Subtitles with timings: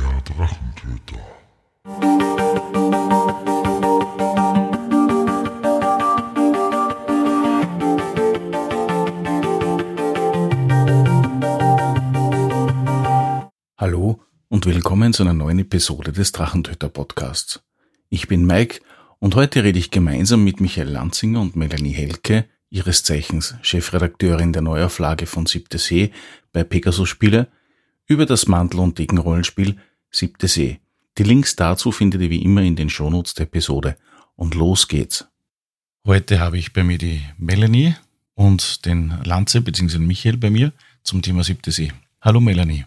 [0.00, 1.20] Der Drachentöter.
[13.76, 17.62] Hallo und willkommen zu einer neuen Episode des Drachentöter Podcasts.
[18.08, 18.80] Ich bin Mike
[19.18, 24.62] und heute rede ich gemeinsam mit Michael Lanzinger und Melanie Helke, ihres Zeichens Chefredakteurin der
[24.62, 26.12] Neuauflage von Siebte See
[26.52, 27.48] bei Pegasus Spiele,
[28.06, 29.76] über das Mantel- und Degenrollenspiel
[30.10, 30.80] Siebte See.
[31.18, 33.96] Die Links dazu findet ihr wie immer in den Shownotes der Episode.
[34.36, 35.26] Und los geht's.
[36.06, 37.94] Heute habe ich bei mir die Melanie
[38.34, 39.98] und den Lanze bzw.
[39.98, 41.92] Michael bei mir zum Thema Siebte See.
[42.20, 42.84] Hallo Melanie.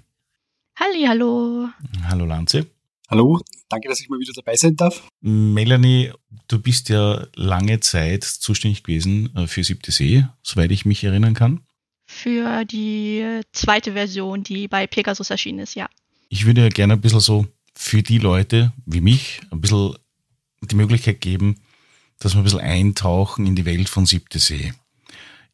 [0.77, 1.69] Halli, hallo.
[2.03, 2.67] Hallo Lanze.
[3.09, 5.07] Hallo, danke, dass ich mal wieder dabei sein darf.
[5.21, 6.11] Melanie,
[6.47, 11.35] du bist ja lange Zeit zuständig gewesen äh, für Siebte See, soweit ich mich erinnern
[11.35, 11.64] kann.
[12.17, 15.89] Für die zweite Version, die bei Pegasus erschienen ist, ja.
[16.29, 19.95] Ich würde ja gerne ein bisschen so für die Leute wie mich ein bisschen
[20.61, 21.59] die Möglichkeit geben,
[22.19, 24.73] dass wir ein bisschen eintauchen in die Welt von Siebte See.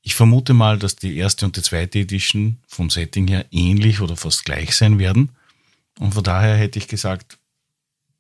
[0.04, 4.16] Ich vermute mal, dass die erste und die zweite Edition vom Setting her ähnlich oder
[4.16, 5.32] fast gleich sein werden.
[5.98, 7.39] Und von daher hätte ich gesagt,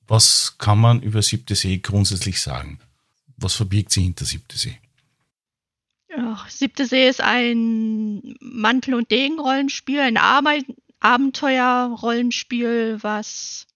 [0.07, 2.79] was kann man über Siebte See grundsätzlich sagen?
[3.37, 4.79] Was verbirgt sie hinter Siebte See?
[6.15, 10.17] Ja, Siebte See ist ein Mantel- und Degenrollenspiel, ein
[10.99, 13.67] Abenteuerrollenspiel, was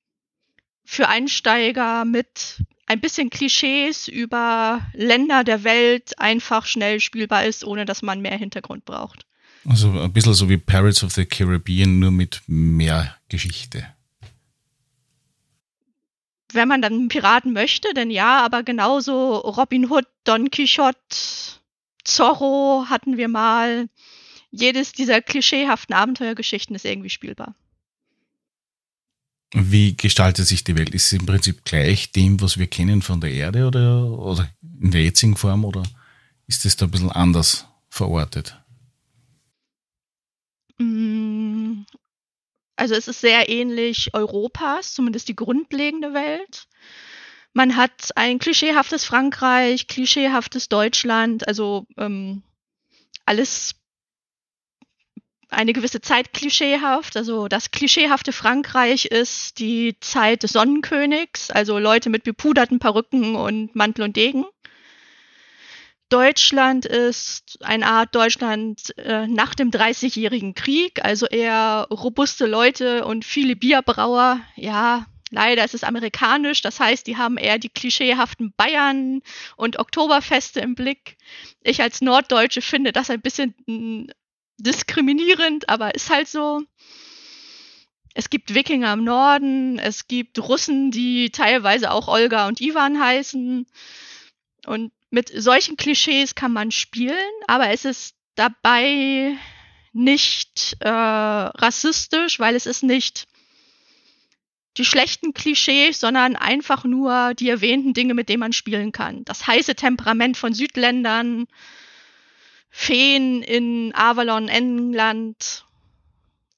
[0.84, 7.86] für Einsteiger mit ein bisschen Klischees über Länder der Welt einfach schnell spielbar ist, ohne
[7.86, 9.26] dass man mehr Hintergrund braucht.
[9.68, 13.88] Also ein bisschen so wie Pirates of the Caribbean, nur mit mehr Geschichte.
[16.54, 21.00] Wenn man dann Piraten möchte, denn ja, aber genauso Robin Hood, Don Quixote,
[22.06, 23.90] Zorro hatten wir mal.
[24.52, 27.56] Jedes dieser klischeehaften Abenteuergeschichten ist irgendwie spielbar.
[29.54, 30.90] Wie gestaltet sich die Welt?
[30.90, 34.50] Ist sie im Prinzip gleich dem, was wir kennen von der Erde oder, oder
[34.82, 35.84] in der jetzigen Form oder
[36.48, 38.58] ist es da ein bisschen anders verortet?
[40.78, 41.84] Mm,
[42.76, 46.68] also es ist sehr ähnlich Europas, zumindest die grundlegende Welt.
[47.58, 52.44] Man hat ein klischeehaftes Frankreich, klischeehaftes Deutschland, also ähm,
[53.26, 53.76] alles
[55.48, 57.16] eine gewisse Zeit klischeehaft.
[57.16, 63.74] Also das klischeehafte Frankreich ist die Zeit des Sonnenkönigs, also Leute mit bepuderten Perücken und
[63.74, 64.44] Mantel und Degen.
[66.10, 73.24] Deutschland ist eine Art Deutschland äh, nach dem Dreißigjährigen Krieg, also eher robuste Leute und
[73.24, 74.42] viele Bierbrauer.
[74.58, 79.22] Ja, leider ist es amerikanisch, das heißt, die haben eher die klischeehaften Bayern
[79.56, 81.18] und Oktoberfeste im Blick.
[81.62, 84.12] Ich als Norddeutsche finde das ein bisschen mm,
[84.58, 86.62] diskriminierend, aber ist halt so.
[88.14, 93.68] Es gibt Wikinger im Norden, es gibt Russen, die teilweise auch Olga und Ivan heißen.
[94.68, 99.36] Und mit solchen Klischees kann man spielen, aber es ist dabei
[99.92, 103.28] nicht äh, rassistisch, weil es ist nicht
[104.78, 109.24] die schlechten Klischees, sondern einfach nur die erwähnten Dinge, mit denen man spielen kann.
[109.26, 111.48] Das heiße Temperament von Südländern,
[112.70, 115.66] Feen in Avalon, England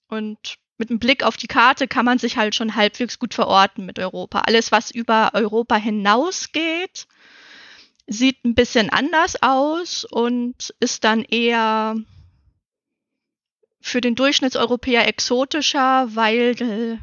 [0.07, 3.85] und mit einem Blick auf die Karte kann man sich halt schon halbwegs gut verorten
[3.85, 4.41] mit Europa.
[4.41, 7.07] Alles, was über Europa hinausgeht,
[8.07, 11.97] sieht ein bisschen anders aus und ist dann eher
[13.81, 16.99] für den Durchschnittseuropäer exotischer, weil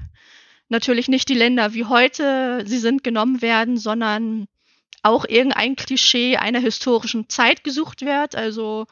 [0.74, 4.48] natürlich nicht die Länder wie heute sie sind genommen werden, sondern
[5.02, 8.34] auch irgendein Klischee einer historischen Zeit gesucht wird.
[8.34, 8.86] Also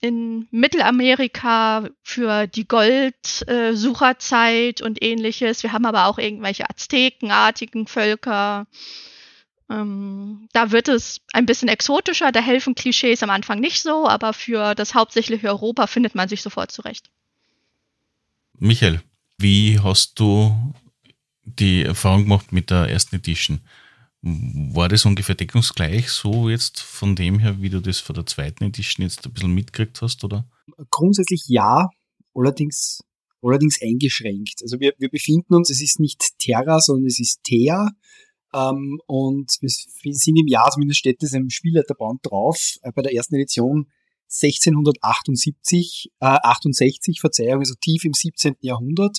[0.00, 5.62] in Mittelamerika für die Goldsucherzeit äh, und ähnliches.
[5.62, 8.66] Wir haben aber auch irgendwelche Aztekenartigen Völker.
[9.70, 14.32] Ähm, da wird es ein bisschen exotischer, da helfen Klischees am Anfang nicht so, aber
[14.32, 17.08] für das hauptsächliche Europa findet man sich sofort zurecht.
[18.58, 19.00] Michael,
[19.42, 20.54] wie hast du
[21.44, 23.60] die Erfahrung gemacht mit der ersten Edition?
[24.22, 28.64] War das ungefähr deckungsgleich so jetzt von dem her, wie du das von der zweiten
[28.64, 30.48] Edition jetzt ein bisschen mitgekriegt hast, oder?
[30.90, 31.88] Grundsätzlich ja,
[32.34, 33.00] allerdings,
[33.42, 34.62] allerdings eingeschränkt.
[34.62, 37.90] Also wir, wir befinden uns, es ist nicht Terra, sondern es ist Thea.
[38.54, 43.14] Ähm, und wir sind im Jahr, zumindest steht das im Spielleiterband drauf, äh, bei der
[43.14, 43.88] ersten Edition
[44.32, 48.56] 1678, äh, 68, Verzeihung, also tief im 17.
[48.60, 49.18] Jahrhundert.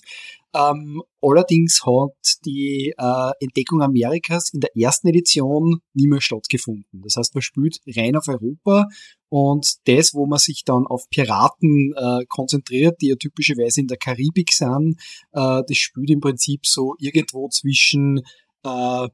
[0.55, 7.01] Ähm, allerdings hat die äh, Entdeckung Amerikas in der ersten Edition nie mehr stattgefunden.
[7.01, 8.87] Das heißt, man spielt rein auf Europa
[9.29, 13.97] und das, wo man sich dann auf Piraten äh, konzentriert, die ja typischerweise in der
[13.97, 14.99] Karibik sind,
[15.31, 18.19] äh, das spielt im Prinzip so irgendwo zwischen
[18.63, 19.07] äh,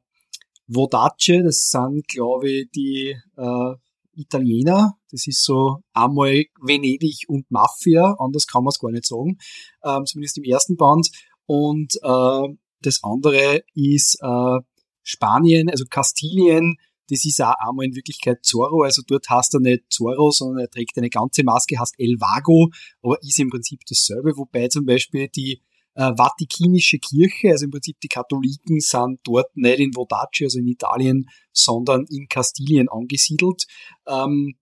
[0.68, 3.76] Vodace, das sind, glaube ich, die äh,
[4.20, 4.94] Italiener.
[5.12, 9.38] Das ist so einmal Venedig und Mafia, anders kann man es gar nicht sagen,
[9.84, 11.10] ähm, zumindest im ersten Band.
[11.46, 14.60] Und äh, das andere ist äh,
[15.04, 16.76] Spanien, also Kastilien,
[17.10, 20.70] das ist auch einmal in Wirklichkeit Zorro, also dort heißt er nicht Zorro, sondern er
[20.70, 22.70] trägt eine ganze Maske, heißt El Vago,
[23.02, 25.62] aber ist im Prinzip dasselbe, wobei zum Beispiel die
[26.00, 30.68] äh, Vatikanische Kirche, also im Prinzip die Katholiken sind dort nicht in Vodaci, also in
[30.68, 33.66] Italien, sondern in Kastilien angesiedelt.
[34.08, 34.56] Ähm,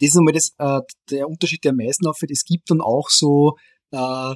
[0.00, 0.80] das ist einmal das, äh,
[1.10, 2.32] der Unterschied, der am meisten auffällt.
[2.32, 3.56] Es gibt dann auch so
[3.92, 4.34] äh,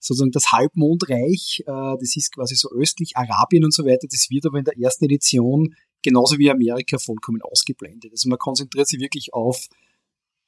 [0.00, 4.46] sozusagen das Halbmondreich, äh, das ist quasi so östlich Arabien und so weiter, das wird
[4.46, 8.12] aber in der ersten Edition genauso wie Amerika vollkommen ausgeblendet.
[8.12, 9.66] Also man konzentriert sich wirklich auf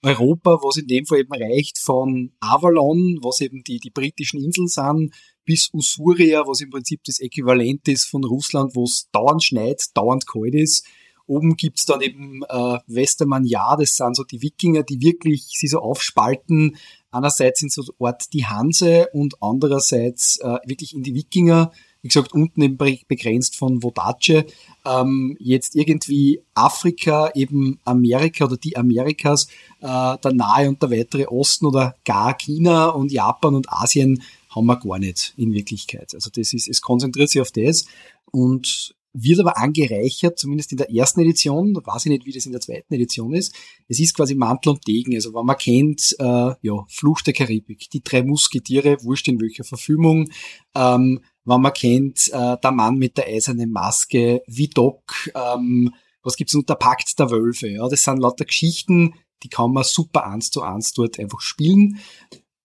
[0.03, 4.69] Europa, was in dem Fall eben reicht von Avalon, was eben die, die britischen Inseln
[4.69, 5.15] sind,
[5.45, 10.27] bis Usuria, was im Prinzip das Äquivalent ist von Russland, wo es dauernd schneit, dauernd
[10.27, 10.87] kalt ist.
[11.27, 15.81] Oben gibt's dann eben äh, Westermann-Ja, das sind so die Wikinger, die wirklich sie so
[15.81, 16.77] aufspalten.
[17.11, 21.73] Einerseits sind so Ort die Hanse und andererseits äh, wirklich in die Wikinger
[22.03, 24.45] wie gesagt, unten eben begrenzt von Vodace,
[24.85, 29.49] ähm, jetzt irgendwie Afrika, eben Amerika oder die Amerikas,
[29.81, 34.67] äh, der Nahe und der weitere Osten oder gar China und Japan und Asien haben
[34.67, 36.15] wir gar nicht in Wirklichkeit.
[36.15, 37.85] Also das ist, es konzentriert sich auf das
[38.31, 42.53] und wird aber angereichert, zumindest in der ersten Edition, weiß ich nicht, wie das in
[42.53, 43.55] der zweiten Edition ist.
[43.89, 47.91] Es ist quasi Mantel und Degen, also wenn man kennt, äh, ja, Flucht der Karibik,
[47.91, 50.31] die drei Musketiere, wurscht in welcher Verfilmung,
[50.75, 56.37] ähm, wenn man kennt, äh, der Mann mit der eisernen Maske, wie Doc, ähm, was
[56.37, 60.51] gibt's unter Pakt der Wölfe, ja, das sind lauter Geschichten, die kann man super eins
[60.51, 62.01] zu eins dort einfach spielen.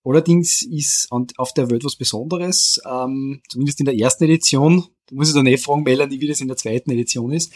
[0.03, 5.29] Allerdings ist auf der Welt was Besonderes, ähm, zumindest in der ersten Edition, da muss
[5.29, 7.53] ich dann eh fragen, Melanie, wie das in der zweiten Edition ist.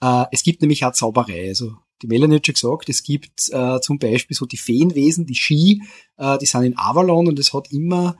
[0.00, 3.80] Äh, es gibt nämlich auch Zauberei, also die Melanie hat schon gesagt, es gibt äh,
[3.82, 5.82] zum Beispiel so die Feenwesen, die Ski,
[6.16, 8.16] äh, die sind in Avalon und es hat immer,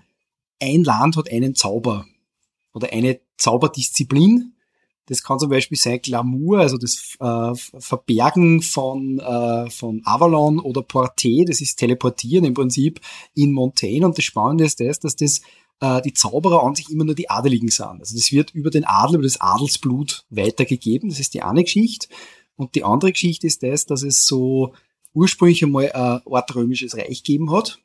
[0.60, 2.04] ein Land hat einen Zauber
[2.72, 4.54] oder eine Zauberdisziplin.
[5.06, 10.82] Das kann zum Beispiel sein Glamour, also das äh, Verbergen von, äh, von Avalon oder
[10.82, 13.00] Porté, das ist Teleportieren im Prinzip
[13.34, 14.06] in Montaigne.
[14.06, 15.40] Und das Spannende ist das, dass das
[15.80, 18.00] äh, die Zauberer an sich immer nur die Adeligen sind.
[18.00, 21.08] Also das wird über den Adel, über das Adelsblut weitergegeben.
[21.08, 22.06] Das ist die eine Geschichte.
[22.54, 24.74] Und die andere Geschichte ist das, dass es so
[25.12, 27.80] ursprünglich einmal ein Art römisches Reich gegeben hat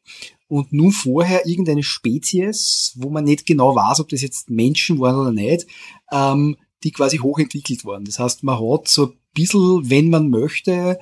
[0.47, 5.19] und nun vorher irgendeine Spezies, wo man nicht genau weiß, ob das jetzt Menschen waren
[5.19, 5.65] oder nicht,
[6.11, 8.05] ähm, die quasi hochentwickelt waren.
[8.05, 10.99] Das heißt, man hat so ein bisschen, wenn man möchte,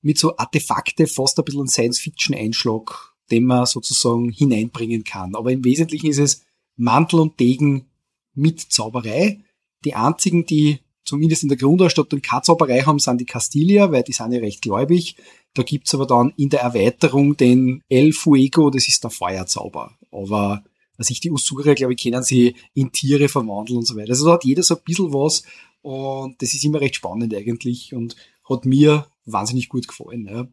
[0.00, 5.34] mit so Artefakte fast ein bisschen Science-Fiction-Einschlag, den man sozusagen hineinbringen kann.
[5.34, 6.44] Aber im Wesentlichen ist es
[6.76, 7.86] Mantel und Degen
[8.34, 9.40] mit Zauberei.
[9.84, 14.12] Die einzigen, die zumindest in der Grundausstattung keine Zauberei haben, sind die Castilier, weil die
[14.12, 15.16] sind ja recht gläubig.
[15.56, 19.96] Da gibt's aber dann in der Erweiterung den El Fuego, das ist der Feuerzauber.
[20.10, 20.62] Aber
[20.98, 24.10] was ich die Usura, glaube ich, kennen sie in Tiere verwandeln und so weiter.
[24.10, 25.44] Also da hat jeder so ein bisschen was
[25.80, 28.16] und das ist immer recht spannend eigentlich und
[28.46, 30.26] hat mir wahnsinnig gut gefallen.
[30.30, 30.46] Ja.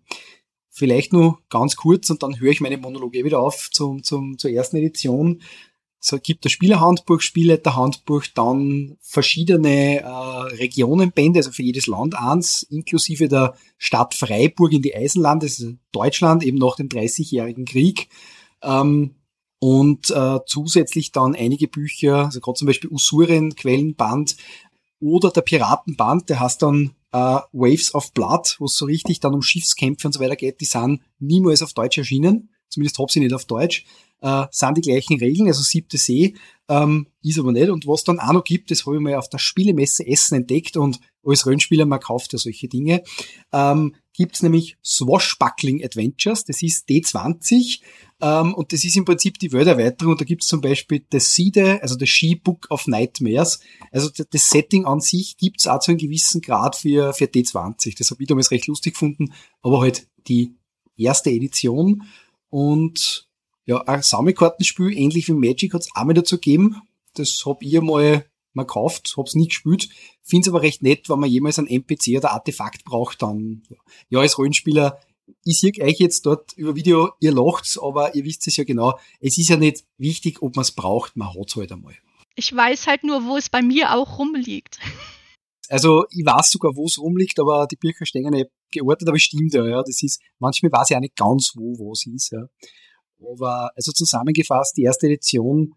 [0.70, 4.52] Vielleicht nur ganz kurz und dann höre ich meine Monologe wieder auf zum, zum, zur
[4.52, 5.42] ersten Edition.
[6.06, 13.30] So gibt das Spielerhandbuch, Spielleiterhandbuch, dann verschiedene äh, Regionenbände, also für jedes Land eins, inklusive
[13.30, 18.10] der Stadt Freiburg in die Eisenlande, das ist Deutschland, eben nach dem 30-jährigen Krieg.
[18.62, 19.16] Ähm,
[19.60, 24.36] und äh, zusätzlich dann einige Bücher, also gerade zum Beispiel Usuren, Quellenband
[25.00, 29.34] oder der Piratenband, der heißt dann äh, Waves of Blood, wo es so richtig dann
[29.34, 33.20] um Schiffskämpfe und so weiter geht, die sind niemals auf Deutsch erschienen, zumindest hab sie
[33.20, 33.86] nicht auf Deutsch
[34.24, 36.34] äh, sind die gleichen Regeln, also siebte See,
[36.70, 37.70] ähm, ist aber nicht.
[37.70, 40.78] Und was dann auch noch gibt, das habe ich mal auf der Spielemesse Essen entdeckt
[40.78, 43.04] und als Rennspieler, man kauft ja solche Dinge,
[43.52, 47.82] ähm, gibt es nämlich Swashbuckling Adventures, das ist D20
[48.22, 50.14] ähm, und das ist im Prinzip die Welterweiterung.
[50.14, 53.60] Und da gibt es zum Beispiel das Side, also das Ski Book of Nightmares,
[53.92, 57.98] also das Setting an sich gibt es auch zu einem gewissen Grad für, für D20,
[57.98, 60.56] das habe ich damals recht lustig gefunden, aber halt die
[60.96, 62.04] erste Edition
[62.54, 63.28] und
[63.66, 66.82] ja, ein Sammelkartenspiel, ähnlich wie Magic, hat es auch mal dazu gegeben.
[67.16, 69.90] Das hab ich mal mal kauft, hab's nie gespielt,
[70.22, 73.64] find's aber recht nett, wenn man jemals ein NPC oder Artefakt braucht, dann
[74.10, 75.00] ja, als Rollenspieler
[75.44, 79.00] ich sehe euch jetzt dort über Video, ihr lacht's, aber ihr wisst es ja genau,
[79.20, 81.96] es ist ja nicht wichtig, ob man es braucht, man hat's halt einmal.
[82.36, 84.80] Ich weiß halt nur, wo es bei mir auch rumliegt.
[85.70, 89.20] Also ich weiß sogar, wo es rumliegt, aber die Bücher stehen ja nicht geortet, aber
[89.20, 89.84] stimmt ja, ja.
[89.84, 92.46] Das ist, manchmal weiß ich auch nicht ganz, wo was ist, ja.
[93.20, 95.74] Aber also zusammengefasst, die erste Edition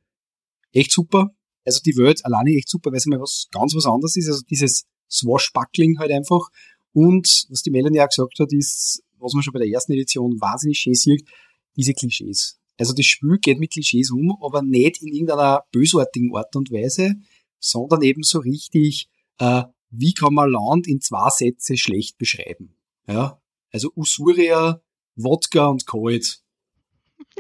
[0.73, 1.31] echt super.
[1.65, 4.29] Also die Welt alleine echt super, weil es mal was ganz was anderes ist.
[4.29, 6.49] Also dieses Swashbuckling halt einfach.
[6.93, 10.41] Und was die Melanie auch gesagt hat, ist, was man schon bei der ersten Edition
[10.41, 11.29] wahnsinnig schön sieht,
[11.77, 12.59] diese Klischees.
[12.79, 17.15] Also das Spiel geht mit Klischees um, aber nicht in irgendeiner bösartigen Art und Weise,
[17.59, 22.76] sondern eben so richtig, äh, wie kann man Land in zwei Sätze schlecht beschreiben?
[23.07, 23.41] Ja,
[23.73, 24.81] also Usuria,
[25.17, 26.43] Wodka und Kalt.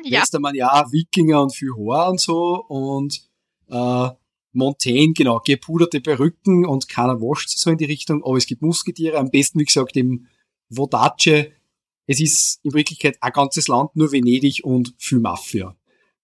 [0.04, 0.20] Ja.
[0.20, 3.22] Jetzt einmal ja Wikinger und viel Haar und so und
[3.68, 4.08] äh,
[4.52, 8.62] Montaigne, genau, gepuderte Perücken und keiner wascht sich so in die Richtung, aber es gibt
[8.62, 10.26] Musketiere, am besten, wie gesagt, im
[10.68, 11.50] Vodace.
[12.06, 15.76] Es ist in Wirklichkeit ein ganzes Land, nur Venedig und viel Mafia.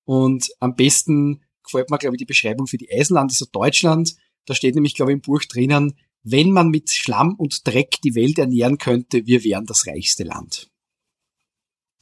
[0.05, 4.17] Und am besten gefällt mir, glaube ich, die Beschreibung für die Eisenland, also Deutschland.
[4.47, 8.15] Da steht nämlich, glaube ich, im Buch drinnen, wenn man mit Schlamm und Dreck die
[8.15, 10.71] Welt ernähren könnte, wir wären das reichste Land.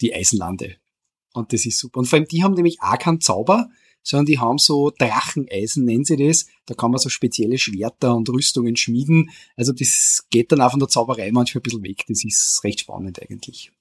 [0.00, 0.77] Die Eisenlande.
[1.33, 2.00] Und das ist super.
[2.00, 3.71] Und vor allem, die haben nämlich auch keinen Zauber,
[4.03, 6.47] sondern die haben so Dracheneisen, nennen sie das.
[6.67, 9.31] Da kann man so spezielle Schwerter und Rüstungen schmieden.
[9.57, 12.05] Also das geht dann auch von der Zauberei manchmal ein bisschen weg.
[12.09, 13.73] Das ist recht spannend eigentlich.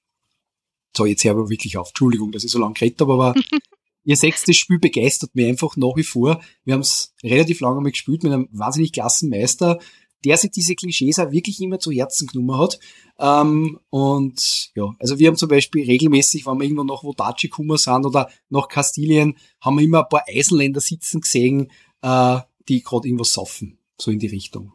[0.96, 1.88] So, jetzt höre aber wirklich auf.
[1.88, 3.34] Entschuldigung, dass ich so lange geredet habe, aber
[4.04, 6.42] ihr seht, das Spiel begeistert mich einfach nach wie vor.
[6.64, 9.78] Wir haben es relativ lange einmal gespielt mit einem wahnsinnig klassen Meister
[10.24, 12.78] der sich diese Klischees auch wirklich immer zu Herzen genommen hat.
[13.18, 17.76] Ähm, und ja, also wir haben zum Beispiel regelmäßig, wenn wir irgendwo nach Vodaci gekommen
[17.76, 21.70] sind oder nach Kastilien, haben wir immer ein paar Eisenländer sitzen gesehen,
[22.02, 23.78] äh, die gerade irgendwas saufen.
[24.00, 24.72] So in die Richtung.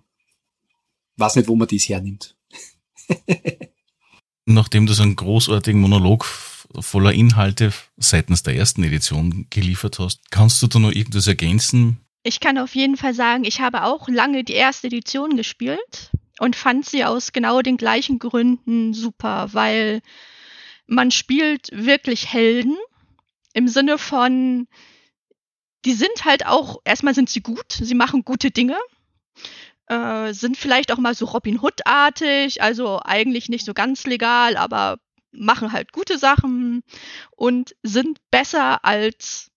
[1.17, 2.35] Weiß nicht, wo man das hernimmt.
[4.45, 6.25] Nachdem du so einen großartigen Monolog
[6.79, 12.39] voller Inhalte seitens der ersten Edition geliefert hast, kannst du da noch irgendwas ergänzen, ich
[12.39, 16.83] kann auf jeden Fall sagen, ich habe auch lange die erste Edition gespielt und fand
[16.83, 20.01] sie aus genau den gleichen Gründen super, weil
[20.87, 22.77] man spielt wirklich Helden
[23.53, 24.67] im Sinne von,
[25.85, 28.79] die sind halt auch, erstmal sind sie gut, sie machen gute Dinge,
[29.85, 34.97] äh, sind vielleicht auch mal so Robin Hood-artig, also eigentlich nicht so ganz legal, aber
[35.31, 36.81] machen halt gute Sachen
[37.35, 39.51] und sind besser als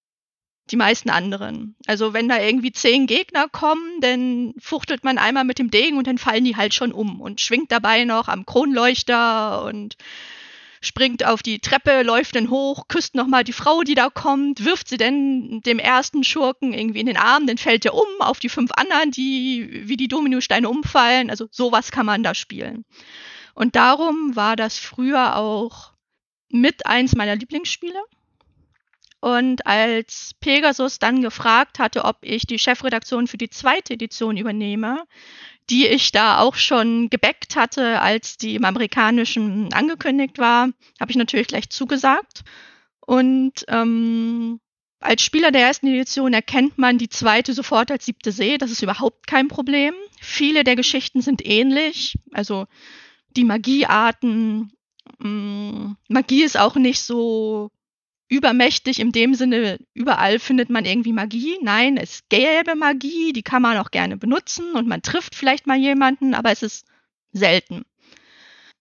[0.71, 1.77] die meisten anderen.
[1.87, 6.07] Also wenn da irgendwie zehn Gegner kommen, dann fuchtelt man einmal mit dem Degen und
[6.07, 9.97] dann fallen die halt schon um und schwingt dabei noch am Kronleuchter und
[10.81, 14.89] springt auf die Treppe, läuft dann hoch, küsst nochmal die Frau, die da kommt, wirft
[14.89, 18.49] sie dann dem ersten Schurken irgendwie in den Arm, dann fällt er um auf die
[18.49, 21.31] fünf anderen, die wie die Dominosteine umfallen.
[21.31, 22.85] Also sowas kann man da spielen.
[23.55, 25.93] Und darum war das früher auch
[26.51, 28.01] mit eins meiner Lieblingsspiele.
[29.21, 35.05] Und als Pegasus dann gefragt hatte, ob ich die Chefredaktion für die zweite Edition übernehme,
[35.71, 40.69] die ich da auch schon gebackt hatte, als die im amerikanischen angekündigt war,
[41.01, 42.45] habe ich natürlich gleich zugesagt.
[43.01, 44.61] Und ähm,
[45.01, 48.57] als Spieler der ersten Edition erkennt man die zweite sofort als siebte See.
[48.57, 49.95] Das ist überhaupt kein Problem.
[50.21, 52.19] Viele der Geschichten sind ähnlich.
[52.33, 52.67] Also
[53.37, 54.73] die Magiearten.
[55.23, 57.71] Ähm, Magie ist auch nicht so
[58.29, 61.57] übermächtig in dem Sinne, überall findet man irgendwie Magie.
[61.63, 65.79] Nein, es gäbe Magie, die kann man auch gerne benutzen und man trifft vielleicht mal
[65.79, 66.87] jemanden, aber es ist
[67.33, 67.85] selten.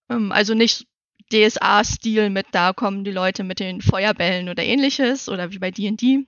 [0.09, 0.87] Ähm, also nicht
[1.31, 6.25] DSA-Stil mit, da kommen die Leute mit den Feuerbällen oder ähnliches oder wie bei D&D.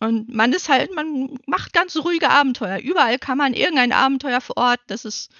[0.00, 2.80] Und man ist halt, man macht ganz ruhige Abenteuer.
[2.80, 5.30] Überall kann man irgendein Abenteuer vor Ort, das ist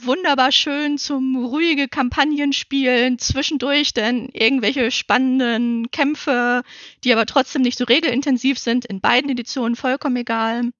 [0.00, 6.62] wunderbar schön zum ruhige Kampagnen spielen, zwischendurch dann irgendwelche spannenden Kämpfe,
[7.04, 10.70] die aber trotzdem nicht so regelintensiv sind, in beiden Editionen vollkommen egal.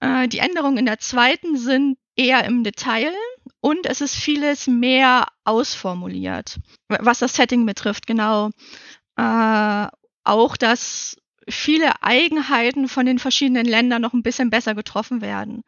[0.00, 3.12] Äh, die Änderungen in der zweiten sind eher im Detail
[3.60, 8.50] und es ist vieles mehr ausformuliert, was das Setting betrifft, genau.
[9.16, 9.86] Äh,
[10.24, 11.16] auch, dass
[11.48, 15.62] viele Eigenheiten von den verschiedenen Ländern noch ein bisschen besser getroffen werden.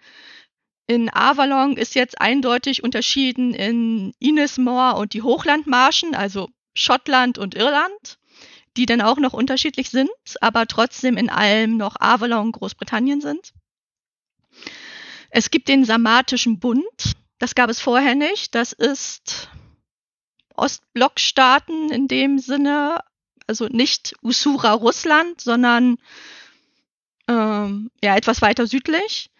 [0.88, 8.18] In Avalon ist jetzt eindeutig unterschieden in Inismore und die Hochlandmarschen, also Schottland und Irland,
[8.76, 13.52] die dann auch noch unterschiedlich sind, aber trotzdem in allem noch Avalon Großbritannien sind.
[15.28, 18.54] Es gibt den Sarmatischen Bund, das gab es vorher nicht.
[18.54, 19.50] Das ist
[20.56, 23.00] Ostblockstaaten in dem Sinne,
[23.46, 25.98] also nicht Usura Russland, sondern
[27.28, 29.30] ähm, ja etwas weiter südlich.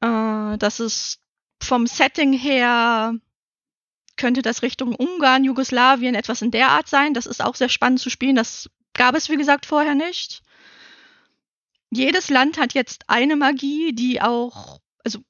[0.00, 1.20] Äh, das ist
[1.60, 3.14] vom Setting her
[4.18, 7.14] könnte das Richtung Ungarn, Jugoslawien, etwas in der Art sein.
[7.14, 8.36] Das ist auch sehr spannend zu spielen.
[8.36, 10.42] Das gab es, wie gesagt, vorher nicht.
[11.90, 15.20] Jedes Land hat jetzt eine Magie, die auch, also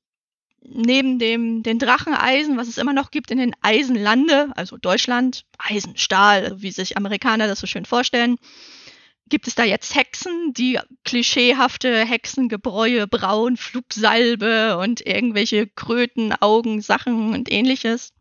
[0.61, 5.97] neben dem den Dracheneisen, was es immer noch gibt in den Eisenlande, also Deutschland, Eisen,
[5.97, 8.39] Stahl, wie sich Amerikaner das so schön vorstellen,
[9.29, 17.35] gibt es da jetzt Hexen, die klischeehafte Hexengebräue brauen, Flugsalbe und irgendwelche Kröten, Augen, Sachen
[17.35, 18.13] und ähnliches.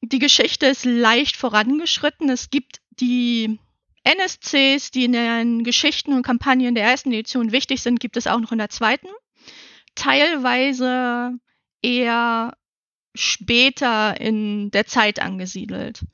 [0.00, 2.30] Die Geschichte ist leicht vorangeschritten.
[2.30, 3.58] Es gibt die
[4.04, 8.40] NSCs, die in den Geschichten und Kampagnen der ersten Edition wichtig sind, gibt es auch
[8.40, 9.08] noch in der zweiten.
[9.94, 11.32] Teilweise
[11.82, 12.56] eher
[13.14, 16.04] später in der Zeit angesiedelt.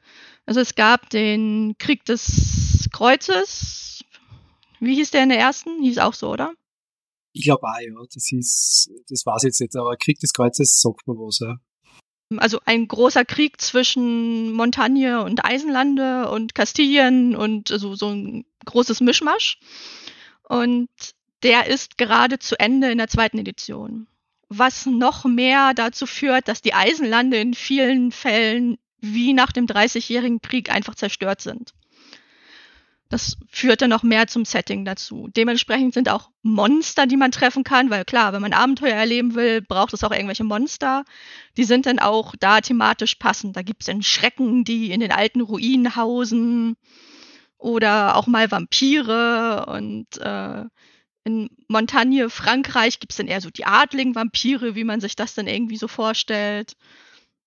[0.47, 2.63] Also es gab den Krieg des
[2.94, 4.04] Kreuzes.
[4.78, 5.82] Wie hieß der in der ersten?
[5.82, 6.54] Hieß auch so, oder?
[7.32, 7.90] Ich glaube auch, ja.
[8.14, 11.56] Das hieß, das war es jetzt nicht, aber Krieg des Kreuzes sagt man was, ja.
[12.36, 19.00] Also ein großer Krieg zwischen Montagne und Eisenlande und Kastilien und also so ein großes
[19.00, 19.58] Mischmasch.
[20.48, 20.88] Und
[21.42, 24.06] der ist gerade zu Ende in der zweiten Edition.
[24.48, 30.40] Was noch mehr dazu führt, dass die Eisenlande in vielen Fällen wie nach dem Dreißigjährigen
[30.40, 31.74] Krieg einfach zerstört sind.
[33.14, 35.28] Das führte noch mehr zum Setting dazu.
[35.37, 39.62] Dementsprechend sind auch Monster, die man treffen kann, weil klar, wenn man Abenteuer erleben will,
[39.62, 41.04] braucht es auch irgendwelche Monster.
[41.56, 43.56] Die sind dann auch da thematisch passend.
[43.56, 46.75] Da gibt es dann Schrecken, die in den alten Ruinen hausen
[47.56, 50.64] oder auch mal Vampire und äh,
[51.23, 55.35] in Montagne, Frankreich gibt es dann eher so die adligen Vampire, wie man sich das
[55.35, 56.73] dann irgendwie so vorstellt.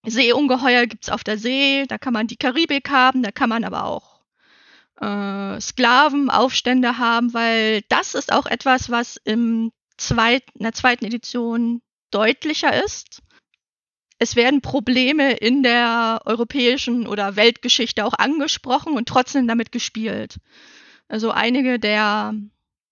[0.06, 3.84] Seeungeheuer gibt's auf der See, da kann man die Karibik haben, da kann man aber
[3.84, 4.17] auch
[5.02, 11.82] äh, Sklavenaufstände haben, weil das ist auch etwas, was im zweit, in der zweiten Edition
[12.12, 13.22] deutlicher ist.
[14.20, 20.38] Es werden Probleme in der europäischen oder Weltgeschichte auch angesprochen und trotzdem damit gespielt.
[21.08, 22.34] Also einige der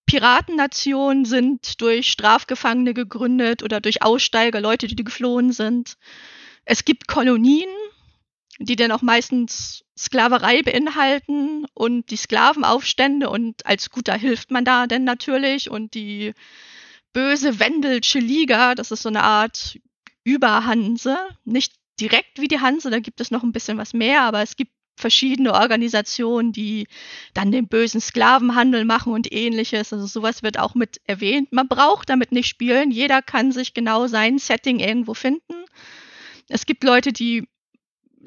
[0.05, 5.97] Piratennationen sind durch Strafgefangene gegründet oder durch Aussteiger, Leute, die geflohen sind.
[6.63, 7.69] Es gibt Kolonien,
[8.59, 14.87] die dann auch meistens Sklaverei beinhalten und die Sklavenaufstände und als Guter hilft man da
[14.87, 16.33] denn natürlich und die
[17.13, 19.79] böse Wendelsche Liga, das ist so eine Art
[20.23, 24.41] Überhanse, nicht direkt wie die Hanse, da gibt es noch ein bisschen was mehr, aber
[24.41, 26.87] es gibt verschiedene Organisationen, die
[27.33, 29.91] dann den bösen Sklavenhandel machen und ähnliches.
[29.91, 31.51] Also sowas wird auch mit erwähnt.
[31.51, 32.91] Man braucht damit nicht spielen.
[32.91, 35.65] Jeder kann sich genau sein Setting irgendwo finden.
[36.47, 37.47] Es gibt Leute, die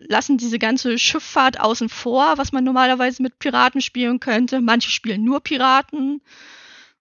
[0.06, 4.61] lassen diese ganze Schifffahrt außen vor, was man normalerweise mit Piraten spielen könnte.
[4.61, 6.22] Manche spielen nur Piraten.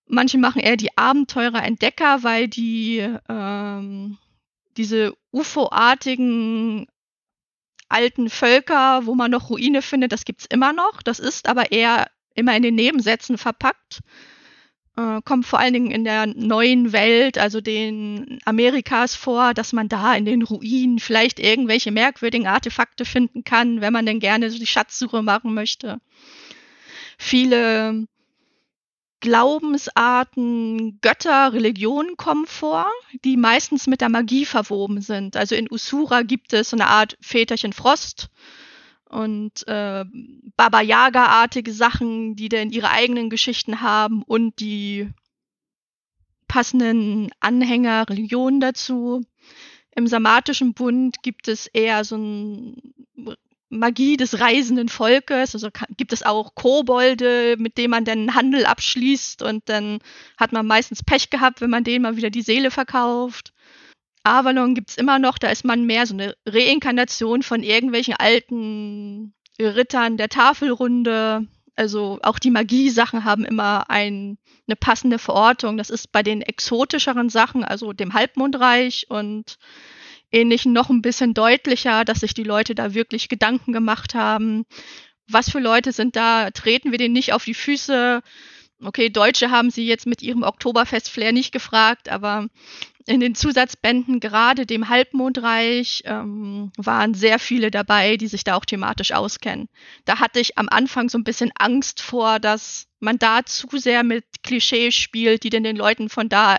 [0.07, 4.17] Manche machen eher die Abenteurer Entdecker, weil die ähm,
[4.77, 6.88] diese UFO-artigen
[7.89, 11.01] alten Völker, wo man noch Ruine findet, das gibt's immer noch.
[11.01, 14.01] Das ist aber eher immer in den Nebensätzen verpackt
[14.97, 19.88] äh, kommt vor allen Dingen in der neuen Welt, also den Amerikas vor, dass man
[19.88, 24.65] da in den Ruinen vielleicht irgendwelche merkwürdigen Artefakte finden kann, wenn man denn gerne die
[24.65, 25.99] Schatzsuche machen möchte.
[27.17, 28.07] Viele
[29.19, 32.91] Glaubensarten, Götter, Religionen kommen vor,
[33.23, 35.36] die meistens mit der Magie verwoben sind.
[35.36, 38.29] Also in Usura gibt es so eine Art Väterchen Frost,
[39.09, 40.05] und äh,
[40.55, 45.09] Baba Yaga-artige Sachen, die dann ihre eigenen Geschichten haben und die
[46.47, 49.23] passenden Anhänger, Religionen dazu.
[49.95, 52.93] Im Samatischen Bund gibt es eher so ein
[53.69, 55.55] Magie des reisenden Volkes.
[55.55, 59.99] Also gibt es auch Kobolde, mit denen man dann Handel abschließt und dann
[60.37, 63.53] hat man meistens Pech gehabt, wenn man denen mal wieder die Seele verkauft.
[64.23, 70.17] Avalon gibt's immer noch, da ist man mehr so eine Reinkarnation von irgendwelchen alten Rittern
[70.17, 71.47] der Tafelrunde.
[71.75, 75.77] Also auch die Magie-Sachen haben immer ein, eine passende Verortung.
[75.77, 79.58] Das ist bei den exotischeren Sachen, also dem Halbmondreich und
[80.32, 84.65] ähnlichen noch ein bisschen deutlicher, dass sich die Leute da wirklich Gedanken gemacht haben.
[85.30, 86.51] Was für Leute sind da?
[86.51, 88.21] Treten wir denen nicht auf die Füße?
[88.84, 92.47] Okay, Deutsche haben sie jetzt mit ihrem Oktoberfest-Flair nicht gefragt, aber
[93.07, 98.65] in den Zusatzbänden, gerade dem Halbmondreich, ähm, waren sehr viele dabei, die sich da auch
[98.65, 99.69] thematisch auskennen.
[100.05, 104.03] Da hatte ich am Anfang so ein bisschen Angst vor, dass man da zu sehr
[104.03, 106.57] mit Klischees spielt, die denn den Leuten von da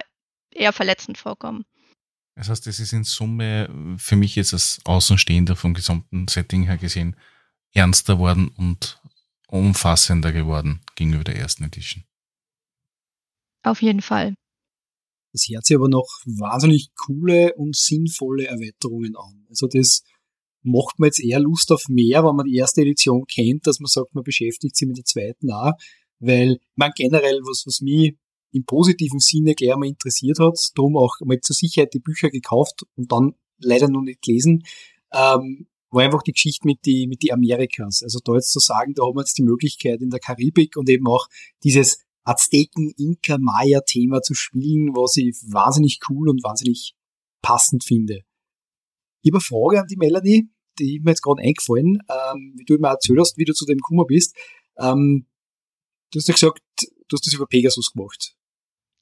[0.50, 1.64] eher verletzend vorkommen.
[2.34, 6.78] Das heißt, es ist in Summe für mich jetzt als Außenstehender vom gesamten Setting her
[6.78, 7.16] gesehen
[7.74, 9.02] ernster worden und
[9.48, 12.04] umfassender geworden gegenüber der ersten Edition.
[13.62, 14.34] Auf jeden Fall.
[15.32, 19.46] Das hört sich aber noch wahnsinnig coole und sinnvolle Erweiterungen an.
[19.48, 20.02] Also das
[20.62, 23.88] macht man jetzt eher Lust auf mehr, wenn man die erste Edition kennt, dass man
[23.88, 25.72] sagt, man beschäftigt sich mit der zweiten auch,
[26.18, 28.16] weil man generell, was, was mich
[28.52, 32.84] im positiven Sinne gleich mal interessiert hat, darum auch mal zur Sicherheit die Bücher gekauft
[32.96, 34.64] und dann leider noch nicht gelesen,
[35.12, 38.02] ähm, war einfach die Geschichte mit die, mit die Amerikas.
[38.02, 40.88] Also da jetzt zu sagen, da haben wir jetzt die Möglichkeit in der Karibik und
[40.88, 41.28] eben auch
[41.64, 46.94] dieses Azteken, Inka, Maya-Thema zu spielen, was ich wahnsinnig cool und wahnsinnig
[47.42, 48.20] passend finde.
[49.22, 52.78] Ich habe eine Frage an die Melanie, die mir jetzt gerade eingefallen, ähm, wie du
[52.78, 54.36] mir erzählt hast, wie du zu dem gekommen bist.
[54.78, 55.26] Ähm,
[56.12, 56.60] du hast ja gesagt,
[57.08, 58.36] du hast das über Pegasus gemacht.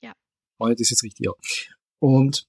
[0.02, 0.14] Ja.
[0.58, 1.32] War das jetzt richtig, ja.
[1.98, 2.48] Und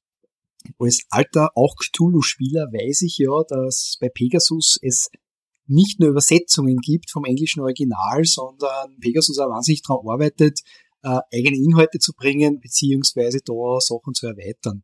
[0.80, 5.10] als alter auch Cthulhu-Spieler weiß ich ja, dass bei Pegasus es
[5.68, 10.62] nicht nur Übersetzungen gibt vom englischen Original, sondern Pegasus auch wahnsinnig daran arbeitet,
[11.04, 14.84] äh, eigene Inhalte zu bringen, beziehungsweise da Sachen zu erweitern.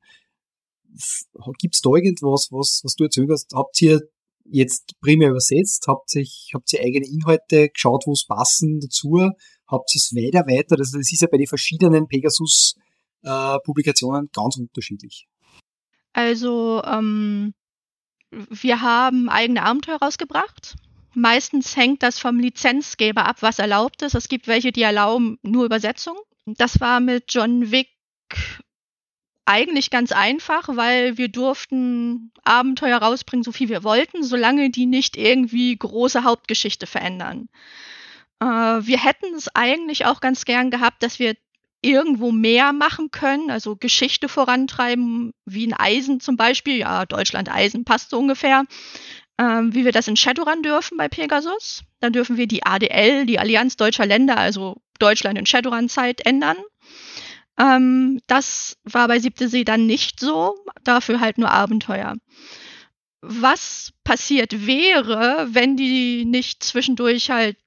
[1.58, 3.52] Gibt es da irgendwas, was, was du erzählt hast?
[3.54, 4.02] Habt ihr
[4.46, 5.88] jetzt primär übersetzt?
[5.88, 9.32] Habt ihr, habt ihr eigene Inhalte geschaut, wo es passen dazu?
[9.68, 10.80] Habt ihr es weiter erweitert?
[10.80, 15.28] Also das ist ja bei den verschiedenen Pegasus-Publikationen äh, ganz unterschiedlich.
[16.14, 17.54] Also ähm,
[18.50, 20.76] wir haben eigene Abenteuer rausgebracht.
[21.14, 24.16] Meistens hängt das vom Lizenzgeber ab, was erlaubt ist.
[24.16, 26.18] Es gibt welche, die erlauben nur Übersetzung.
[26.46, 27.90] Das war mit John Wick
[29.46, 35.18] eigentlich ganz einfach, weil wir durften Abenteuer rausbringen, so viel wir wollten, solange die nicht
[35.18, 37.50] irgendwie große Hauptgeschichte verändern.
[38.40, 41.36] Äh, wir hätten es eigentlich auch ganz gern gehabt, dass wir
[41.84, 47.86] irgendwo mehr machen können, also Geschichte vorantreiben, wie ein Eisen zum Beispiel, ja, Deutschland Eisen
[47.86, 48.64] passt so ungefähr,
[49.38, 51.84] ähm, wie wir das in Shadowrun dürfen bei Pegasus.
[52.00, 56.58] Dann dürfen wir die ADL, die Allianz Deutscher Länder, also Deutschland in Shadowrun-Zeit ändern.
[57.60, 62.16] Ähm, das war bei Siebte See dann nicht so, dafür halt nur Abenteuer.
[63.22, 67.58] Was passiert wäre, wenn die nicht zwischendurch halt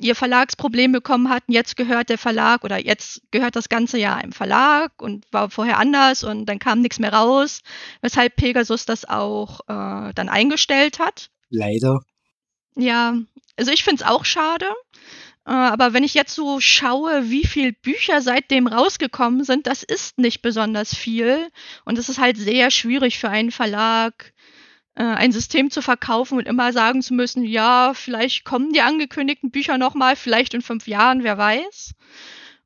[0.00, 4.32] ihr Verlagsproblem bekommen hatten, jetzt gehört der Verlag oder jetzt gehört das ganze ja einem
[4.32, 7.60] Verlag und war vorher anders und dann kam nichts mehr raus,
[8.00, 11.30] weshalb Pegasus das auch äh, dann eingestellt hat.
[11.50, 12.00] Leider.
[12.76, 13.16] Ja,
[13.56, 14.66] also ich finde es auch schade.
[15.46, 20.18] Äh, aber wenn ich jetzt so schaue, wie viele Bücher seitdem rausgekommen sind, das ist
[20.18, 21.48] nicht besonders viel.
[21.84, 24.32] Und es ist halt sehr schwierig für einen Verlag,
[25.02, 29.76] ein System zu verkaufen und immer sagen zu müssen, ja, vielleicht kommen die angekündigten Bücher
[29.76, 31.94] nochmal, vielleicht in fünf Jahren, wer weiß.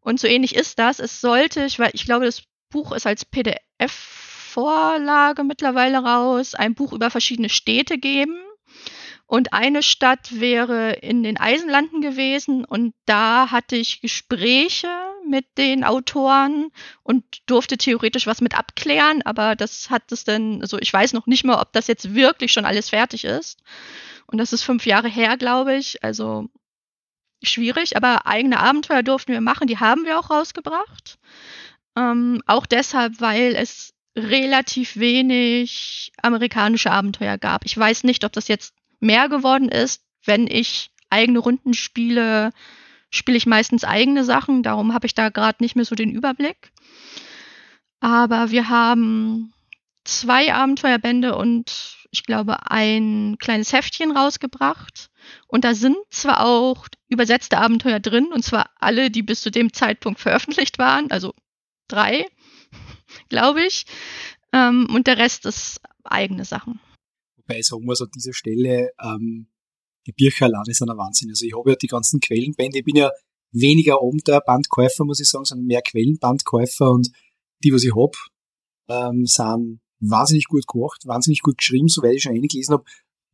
[0.01, 0.99] Und so ähnlich ist das.
[0.99, 6.93] Es sollte, ich, weil ich glaube, das Buch ist als PDF-Vorlage mittlerweile raus, ein Buch
[6.93, 8.37] über verschiedene Städte geben.
[9.29, 14.89] Und eine Stadt wäre in den Eisenlanden gewesen und da hatte ich Gespräche
[15.29, 16.71] mit den Autoren
[17.03, 21.27] und durfte theoretisch was mit abklären, aber das hat es dann, also ich weiß noch
[21.27, 23.61] nicht mal, ob das jetzt wirklich schon alles fertig ist.
[24.27, 26.03] Und das ist fünf Jahre her, glaube ich.
[26.03, 26.49] Also
[27.43, 31.19] schwierig, aber eigene Abenteuer durften wir machen, die haben wir auch rausgebracht.
[31.97, 37.67] Ähm, auch deshalb, weil es relativ wenig amerikanische Abenteuer gab.
[37.67, 40.03] Ich weiß nicht, ob das jetzt mehr geworden ist.
[40.25, 42.53] Wenn ich eigene Runden spiele,
[43.11, 44.63] spiele ich meistens eigene Sachen.
[44.63, 46.73] Darum habe ich da gerade nicht mehr so den Überblick.
[48.01, 49.53] Aber wir haben
[50.05, 55.11] zwei Abenteuerbände und ich glaube ein kleines Heftchen rausgebracht.
[55.47, 59.73] Und da sind zwar auch übersetzte Abenteuer drin, und zwar alle, die bis zu dem
[59.73, 61.35] Zeitpunkt veröffentlicht waren, also
[61.87, 62.27] drei,
[63.29, 63.85] glaube ich.
[64.53, 66.81] Ähm, und der Rest ist eigene Sachen.
[67.49, 69.49] Wobei sagen muss an dieser Stelle, ähm,
[70.07, 71.31] die Bücher alleine sind ein Wahnsinn.
[71.31, 73.11] Also ich habe ja die ganzen Quellenbände, ich bin ja
[73.53, 77.11] weniger Abenteuerbandkäufer, muss ich sagen, sondern mehr Quellenbandkäufer und
[77.65, 78.15] die, was ich hab,
[78.89, 82.85] ähm, sind wahnsinnig gut gemacht, wahnsinnig gut geschrieben, soweit ich schon eingelesen habe,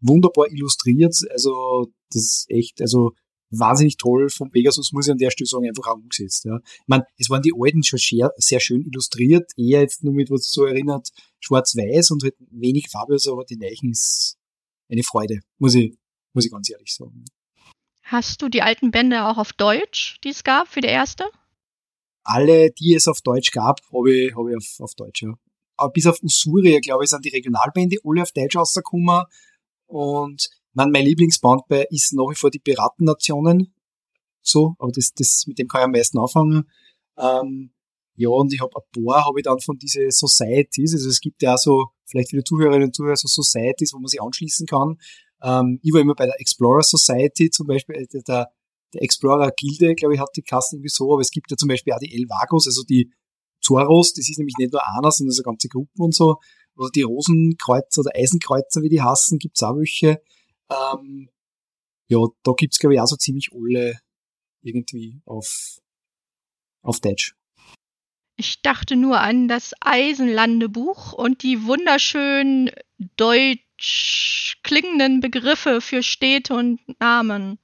[0.01, 3.13] wunderbar illustriert, also das ist echt, also
[3.59, 6.45] wahnsinnig toll von Pegasus, muss ich an der Stelle sagen, einfach auch umgesetzt.
[6.45, 6.59] Ja.
[6.65, 10.31] Ich meine, es waren die alten schon sehr, sehr schön illustriert, eher jetzt nur mit,
[10.31, 14.37] was so erinnert, schwarz-weiß und halt wenig Farbe, also, aber die Leichen ist
[14.89, 15.97] eine Freude, muss ich,
[16.33, 17.25] muss ich ganz ehrlich sagen.
[18.03, 21.25] Hast du die alten Bände auch auf Deutsch, die es gab für die erste?
[22.23, 25.35] Alle, die es auf Deutsch gab, habe ich, hab ich auf, auf Deutsch, ja.
[25.77, 29.25] Aber bis auf Usuria, glaube ich, sind die Regionalbände alle auf Deutsch rausgekommen.
[29.87, 33.75] Und mein, mein Lieblingsband bei ist nach wie vor die Piratennationen.
[34.43, 36.69] So, aber das, das, mit dem kann ich am meisten anfangen.
[37.17, 37.73] Ähm,
[38.17, 41.43] ja, und ich habe ein paar, habe ich dann von diese Societies, also es gibt
[41.43, 44.97] ja auch so, vielleicht viele Zuhörerinnen und Zuhörer, so Societies, wo man sich anschließen kann.
[45.43, 48.51] Ähm, ich war immer bei der Explorer Society zum Beispiel, äh, der,
[48.93, 51.69] der Explorer Gilde, glaube ich, hat die Kassen irgendwie so, aber es gibt ja zum
[51.69, 53.13] Beispiel auch die El Vagos, also die
[53.61, 56.37] Zoros, das ist nämlich nicht nur einer, sondern so ganze Gruppen und so.
[56.77, 60.21] oder die Rosenkreuzer oder Eisenkreuzer, wie die hassen, gibt's auch welche.
[60.71, 61.31] Ähm,
[62.09, 64.01] ja, da gibt's glaube ich auch so ziemlich alle
[64.63, 65.79] irgendwie auf,
[66.83, 67.35] auf Deutsch.
[68.37, 72.71] Ich dachte nur an das Eisenlandebuch und die wunderschön
[73.17, 77.59] deutsch klingenden Begriffe für Städte und Namen.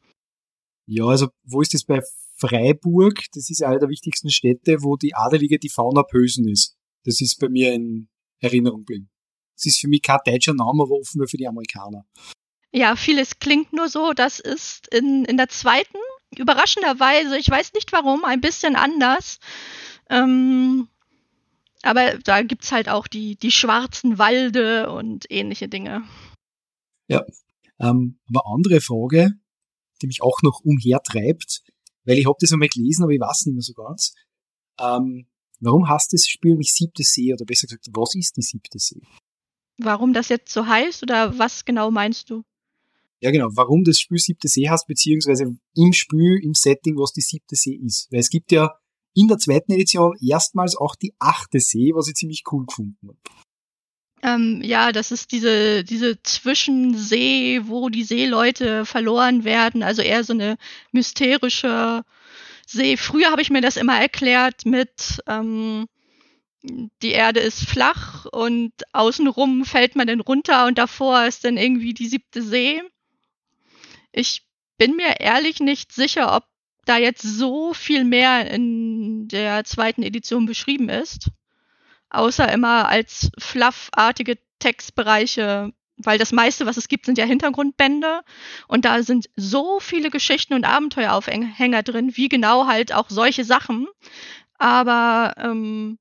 [0.87, 2.01] Ja, also wo ist das bei
[2.37, 3.25] Freiburg?
[3.33, 6.77] Das ist eine der wichtigsten Städte, wo die adelige die Fauna Pösen ist.
[7.05, 8.09] Das ist bei mir in
[8.41, 9.11] Erinnerung geblieben.
[9.57, 12.07] Das ist für mich kein deutscher Name, aber offenbar für die Amerikaner.
[12.73, 14.13] Ja, vieles klingt nur so.
[14.13, 15.99] Das ist in, in der zweiten,
[16.37, 19.39] überraschenderweise, ich weiß nicht warum, ein bisschen anders.
[20.09, 20.89] Ähm,
[21.83, 26.03] aber da gibt's halt auch die, die schwarzen Walde und ähnliche Dinge.
[27.09, 27.25] Ja.
[27.79, 29.33] Ähm, aber andere Frage,
[30.03, 31.63] die mich auch noch umhertreibt,
[32.05, 34.15] weil ich habe das einmal gelesen, aber ich weiß nicht mehr so ganz.
[34.79, 35.27] Ähm,
[35.61, 37.33] warum heißt das Spiel nicht siebte See?
[37.33, 39.01] Oder besser gesagt, was ist die siebte See?
[39.79, 42.43] Warum das jetzt so heißt oder was genau meinst du?
[43.21, 43.49] Ja, genau.
[43.53, 47.75] Warum das Spiel siebte See heißt, beziehungsweise im Spiel, im Setting, was die siebte See
[47.75, 48.11] ist.
[48.11, 48.75] Weil es gibt ja
[49.15, 53.19] in der zweiten Edition erstmals auch die achte See, was ich ziemlich cool gefunden habe.
[54.23, 60.35] Ähm, ja, das ist diese, diese Zwischensee, wo die Seeleute verloren werden, also eher so
[60.35, 60.57] eine
[60.93, 62.05] mysterische
[62.67, 62.97] See.
[62.97, 65.87] Früher habe ich mir das immer erklärt mit, ähm,
[66.63, 71.95] die Erde ist flach und außenrum fällt man dann runter und davor ist dann irgendwie
[71.95, 72.83] die siebte See.
[74.13, 74.43] Ich
[74.79, 76.45] bin mir ehrlich nicht sicher, ob
[76.85, 81.31] da jetzt so viel mehr in der zweiten Edition beschrieben ist,
[82.09, 88.23] außer immer als fluffartige Textbereiche, weil das meiste, was es gibt, sind ja Hintergrundbände
[88.69, 93.87] und da sind so viele Geschichten und Abenteueraufhänger drin, wie genau halt auch solche Sachen.
[94.59, 95.99] Aber ähm,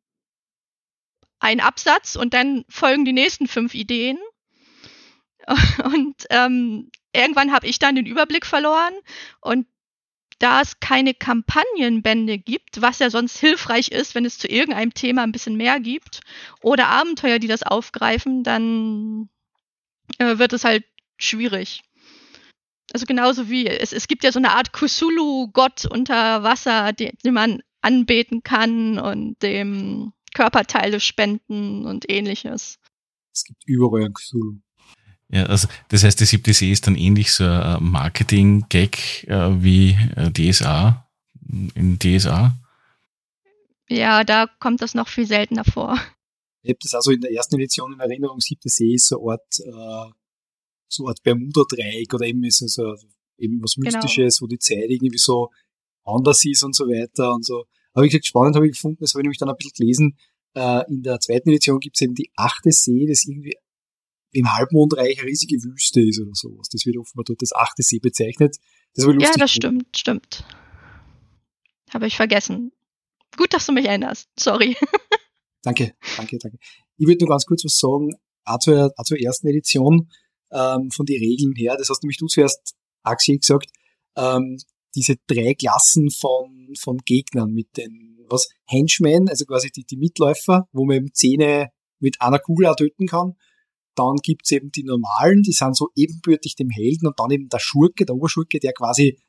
[1.39, 4.17] ein Absatz und dann folgen die nächsten fünf Ideen.
[5.84, 8.93] Und ähm, irgendwann habe ich dann den Überblick verloren
[9.41, 9.67] und
[10.39, 15.24] da es keine Kampagnenbände gibt, was ja sonst hilfreich ist, wenn es zu irgendeinem Thema
[15.24, 16.22] ein bisschen mehr gibt,
[16.62, 19.30] oder Abenteuer, die das aufgreifen, dann
[20.17, 20.86] äh, wird es halt
[21.17, 21.82] schwierig.
[22.93, 27.34] Also genauso wie es, es gibt ja so eine Art Kusulu-Gott unter Wasser, den, den
[27.34, 32.80] man anbeten kann und dem Körperteile spenden und ähnliches.
[33.34, 34.60] Es gibt überall Kusulu.
[35.32, 39.96] Ja, also das heißt, die siebte See ist dann ähnlich so ein Marketing-Gag äh, wie
[40.15, 41.08] äh, DSA
[41.76, 42.56] in DSA.
[43.89, 45.98] Ja, da kommt das noch viel seltener vor.
[46.62, 49.32] Ich habe das also in der ersten Edition in Erinnerung, siebte See ist so eine
[49.34, 50.13] Art, äh,
[50.88, 52.96] so eine Art Bermuda-Dreieck oder eben ist es so,
[53.38, 53.86] eben was genau.
[53.86, 54.46] Mystisches, genau.
[54.46, 55.50] wo die Zeit irgendwie so
[56.04, 57.65] anders ist und so weiter und so.
[57.94, 60.18] Aber wie gesagt, spannend habe ich gefunden, das habe ich nämlich dann ein bisschen gelesen,
[60.56, 63.56] äh, in der zweiten Edition gibt es eben die achte See, das irgendwie
[64.32, 66.70] im Halbmondreich eine riesige Wüste ist oder sowas.
[66.70, 68.58] Das wird offenbar dort das achte See bezeichnet.
[68.96, 70.44] Das ja, das stimmt, stimmt.
[71.89, 72.72] Habe ich vergessen.
[73.38, 74.30] Gut, dass du mich erinnerst.
[74.39, 74.76] Sorry.
[75.63, 76.58] danke, danke, danke.
[76.98, 78.12] Ich würde nur ganz kurz was sagen,
[78.46, 80.10] auch zur, auch zur ersten Edition
[80.52, 81.76] ähm, von den Regeln her.
[81.78, 83.72] Das hast nämlich du zuerst, Axel, gesagt,
[84.15, 84.58] ähm,
[84.96, 90.68] diese drei Klassen von, von Gegnern mit den, was, Henchmen, also quasi die, die Mitläufer,
[90.72, 93.36] wo man eben Zähne mit einer Kugel auch töten kann
[94.00, 97.60] dann gibt's eben die normalen, die sind so ebenbürtig dem Helden und dann eben der
[97.60, 99.20] Schurke, der Oberschurke, der quasi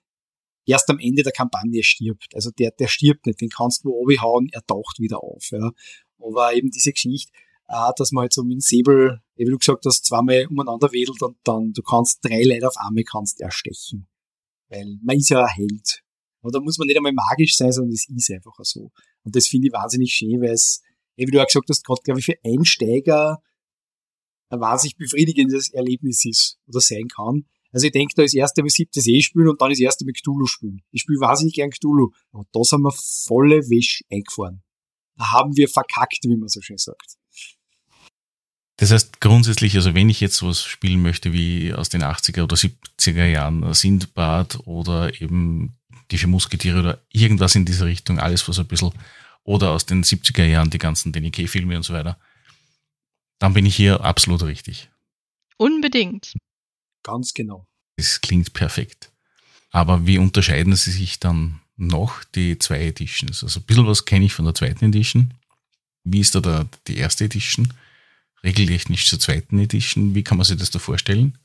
[0.64, 2.35] erst am Ende der Kampagne stirbt.
[2.35, 5.50] Also der, der stirbt nicht, den kannst du hauen, er taucht wieder auf.
[5.50, 5.72] Ja.
[6.18, 7.33] Aber eben diese Geschichte,
[7.68, 11.22] äh, dass man halt so mit dem Säbel, wie du gesagt hast, zweimal umeinander wedelt
[11.22, 14.09] und dann du kannst drei Leute auf einmal kannst erstechen.
[14.68, 16.02] Weil man ist ja ein Held.
[16.42, 18.92] Aber da muss man nicht einmal magisch sein, sondern es ist einfach so.
[19.24, 20.83] Und das finde ich wahnsinnig schön, weil es,
[21.16, 23.42] wie du auch gesagt hast, gerade glaube ich für Einsteiger
[24.50, 27.46] ein wahnsinnig befriedigendes Erlebnis ist oder sein kann.
[27.72, 30.12] Also ich denke, da ist erst einmal siebtes E spielen und dann ist erst einmal
[30.12, 30.82] Cthulhu spielen.
[30.90, 32.10] Ich spiele wahnsinnig gern Cthulhu.
[32.32, 34.62] Aber da sind wir volle Wäsche eingefahren.
[35.16, 37.16] Da haben wir verkackt, wie man so schön sagt.
[38.78, 42.56] Das heißt grundsätzlich, also wenn ich jetzt was spielen möchte wie aus den 80er oder
[42.56, 45.76] 70er Jahren Sindbad oder eben
[46.10, 48.92] die vier Musketiere oder irgendwas in dieser Richtung, alles was ein bisschen,
[49.44, 52.18] oder aus den 70er Jahren die ganzen DNK-Filme und so weiter,
[53.40, 54.90] dann bin ich hier absolut richtig.
[55.57, 56.35] Unbedingt.
[57.03, 57.66] Ganz genau.
[57.96, 59.11] Das klingt perfekt.
[59.72, 63.42] Aber wie unterscheiden sie sich dann noch, die zwei Editions?
[63.42, 65.35] Also ein bisschen was kenne ich von der zweiten Edition.
[66.05, 67.72] Wie ist da der, die erste Edition?
[68.44, 70.14] Regeltechnisch zur zweiten Edition.
[70.14, 71.38] Wie kann man sich das da vorstellen?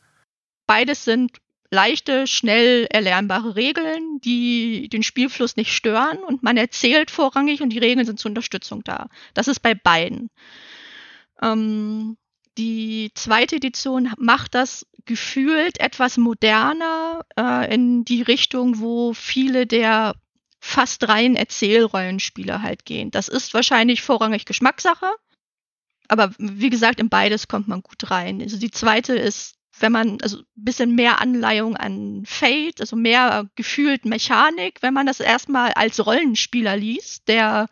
[0.67, 1.37] Beides sind
[1.71, 7.79] leichte, schnell erlernbare Regeln, die den Spielfluss nicht stören und man erzählt vorrangig und die
[7.79, 9.09] Regeln sind zur Unterstützung da.
[9.33, 10.29] Das ist bei beiden.
[11.41, 12.17] Ähm,
[12.57, 20.15] Die zweite Edition macht das gefühlt etwas moderner äh, in die Richtung, wo viele der
[20.59, 23.11] fast rein Erzählrollenspiele halt gehen.
[23.11, 25.11] Das ist wahrscheinlich vorrangig Geschmackssache,
[26.07, 28.41] aber wie gesagt, in beides kommt man gut rein.
[28.41, 33.49] Also die zweite ist, wenn man, also ein bisschen mehr Anleihung an Fate, also mehr
[33.55, 37.67] gefühlt Mechanik, wenn man das erstmal als Rollenspieler liest, der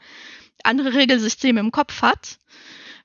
[0.63, 2.37] andere Regelsysteme im Kopf hat.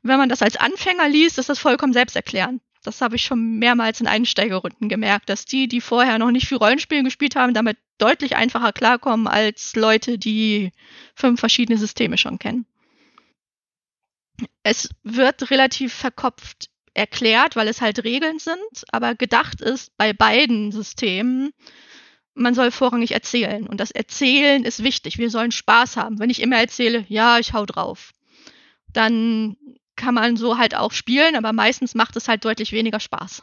[0.02, 2.62] Wenn man das als Anfänger liest, ist das vollkommen selbsterklärend.
[2.84, 6.58] Das habe ich schon mehrmals in Einsteigerrunden gemerkt, dass die, die vorher noch nicht viel
[6.58, 10.72] Rollenspielen gespielt haben, damit deutlich einfacher klarkommen als Leute, die
[11.14, 12.66] fünf verschiedene Systeme schon kennen.
[14.62, 20.70] Es wird relativ verkopft erklärt, weil es halt Regeln sind, aber gedacht ist bei beiden
[20.70, 21.52] Systemen,
[22.34, 23.66] man soll vorrangig erzählen.
[23.66, 25.18] Und das Erzählen ist wichtig.
[25.18, 26.20] Wir sollen Spaß haben.
[26.20, 28.12] Wenn ich immer erzähle, ja, ich hau drauf,
[28.92, 29.56] dann
[29.98, 33.42] kann man so halt auch spielen, aber meistens macht es halt deutlich weniger Spaß.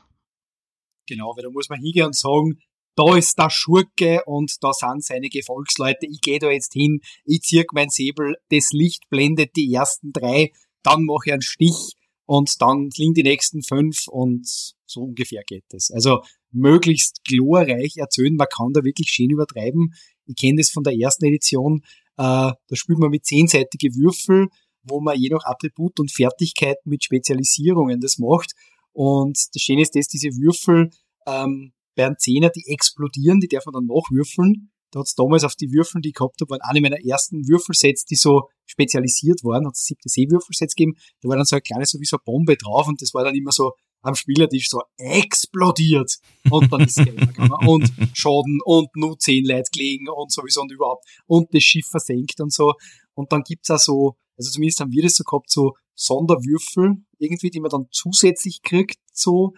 [1.08, 2.58] Genau, weil da muss man hingehen und sagen,
[2.96, 7.42] da ist der Schurke und da sind seine Gefolgsleute, ich gehe da jetzt hin, ich
[7.42, 11.94] zirk mein Säbel, das Licht blendet die ersten drei, dann mache ich einen Stich
[12.26, 14.48] und dann liegen die nächsten fünf und
[14.86, 15.92] so ungefähr geht es.
[15.92, 19.94] Also möglichst glorreich erzählen, man kann da wirklich schön übertreiben.
[20.26, 21.82] Ich kenne das von der ersten Edition,
[22.18, 24.48] äh, da spielt man mit zehnseitige Würfel,
[24.86, 28.54] wo man je nach Attribut und Fertigkeiten mit Spezialisierungen das macht.
[28.94, 30.90] Und das Schöne ist, dass diese Würfel
[31.28, 34.72] ähm, bei einem Zehner, die explodieren, die darf man dann nachwürfeln.
[34.92, 37.48] Da hat es damals auf die Würfel, die ich gehabt habe, waren eine meiner ersten
[37.48, 40.96] Würfelsets, die so spezialisiert waren, hat es siebte Seewürfelsets gegeben.
[41.22, 43.24] Da war dann so ein kleines, so wie so eine Bombe drauf und das war
[43.24, 43.74] dann immer so
[44.06, 46.16] am Spielertisch so explodiert.
[46.50, 51.06] Und dann ist und Schaden und nur zehn Leute gelegen und sowieso und überhaupt.
[51.26, 52.74] Und das Schiff versenkt und so.
[53.16, 57.50] Und dann gibt's auch so, also zumindest haben wir das so gehabt, so Sonderwürfel irgendwie,
[57.50, 59.54] die man dann zusätzlich kriegt, so.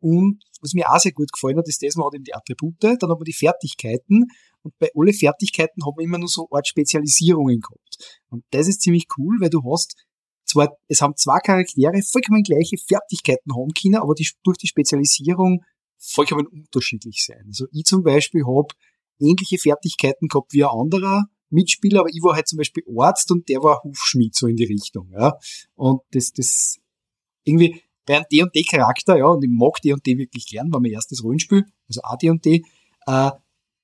[0.00, 2.74] Und was mir auch sehr gut gefallen hat, ist das, man hat eben die Attribute,
[2.80, 4.26] dann hat man die Fertigkeiten
[4.62, 8.20] und bei alle Fertigkeiten hat man immer nur so Art Spezialisierungen gehabt.
[8.30, 9.94] Und das ist ziemlich cool, weil du hast
[10.44, 15.62] zwar, es haben zwei Charaktere vollkommen gleiche Fertigkeiten haben können, aber die, durch die Spezialisierung
[15.98, 17.44] vollkommen unterschiedlich sein.
[17.46, 18.68] Also ich zum Beispiel habe
[19.20, 23.48] ähnliche Fertigkeiten gehabt wie ein anderer Mitspieler, aber ich war halt zum Beispiel Arzt und
[23.48, 25.38] der war Hufschmied, so in die Richtung, ja.
[25.74, 26.78] Und das, das,
[27.44, 31.64] irgendwie, bei einem D&D-Charakter, ja, und ich mag D&D wirklich gern, war mein erstes Rollenspiel,
[31.88, 32.62] also auch D&D,
[33.06, 33.30] äh,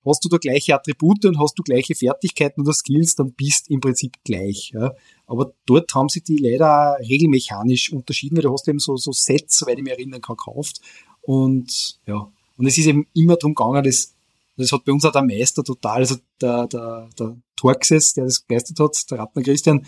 [0.04, 3.80] hast du da gleiche Attribute und hast du gleiche Fertigkeiten oder Skills, dann bist im
[3.80, 4.72] Prinzip gleich.
[4.74, 4.94] Ja.
[5.26, 9.58] Aber dort haben sich die leider regelmechanisch unterschieden, weil du hast eben so, so Sets,
[9.58, 10.80] soweit ich mich erinnern kann, gekauft.
[11.22, 14.14] Und ja, und es ist eben immer darum gegangen, das,
[14.60, 18.46] das hat bei uns auch der Meister total, also der, der, der Torxes, der das
[18.46, 19.86] geleistet hat, der Ratner Christian,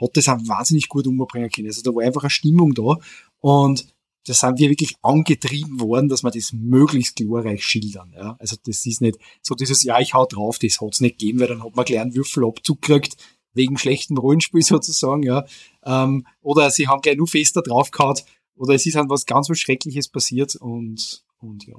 [0.00, 1.68] hat das auch wahnsinnig gut umbringen können.
[1.68, 2.96] Also da war einfach eine Stimmung da
[3.40, 3.86] und
[4.28, 8.12] da sind wir wirklich angetrieben worden, dass wir das möglichst glorreich schildern.
[8.14, 8.36] Ja?
[8.38, 11.48] Also das ist nicht so dieses, ja, ich hau drauf, das hat's nicht gegeben, weil
[11.48, 13.16] dann hat man gleich einen Würfelabzug gekriegt,
[13.54, 15.44] wegen schlechtem Rollenspiel sozusagen, ja.
[15.84, 18.18] Ähm, oder sie haben gleich nur fester draufgehauen,
[18.54, 21.76] oder es ist halt was ganz was Schreckliches passiert und, und ja.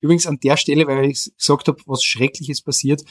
[0.00, 3.04] Übrigens an der Stelle, weil ich gesagt habe, was Schreckliches passiert,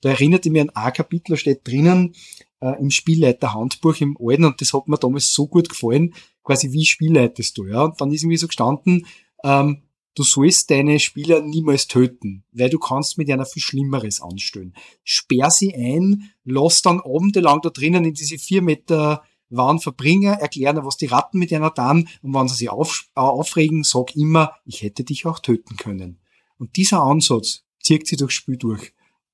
[0.00, 2.14] da erinnerte mir ein Kapitel, da steht drinnen,
[2.60, 6.84] äh, im Spielleiterhandbuch im Alten, und das hat mir damals so gut gefallen, quasi wie
[6.84, 7.84] spielleitest du, ja.
[7.84, 9.06] Und dann ist irgendwie so gestanden,
[9.44, 9.82] ähm,
[10.14, 14.74] du sollst deine Spieler niemals töten, weil du kannst mit einer viel Schlimmeres anstellen.
[15.04, 20.84] Sperr sie ein, lass dann abendelang da drinnen in diese vier Meter Wand verbringen, erklären,
[20.84, 24.54] was die Ratten mit einer dann, und wenn sie sich auf, äh, aufregen, sag immer,
[24.64, 26.18] ich hätte dich auch töten können.
[26.62, 28.92] Und dieser Ansatz zieht sie durchs Spiel durch.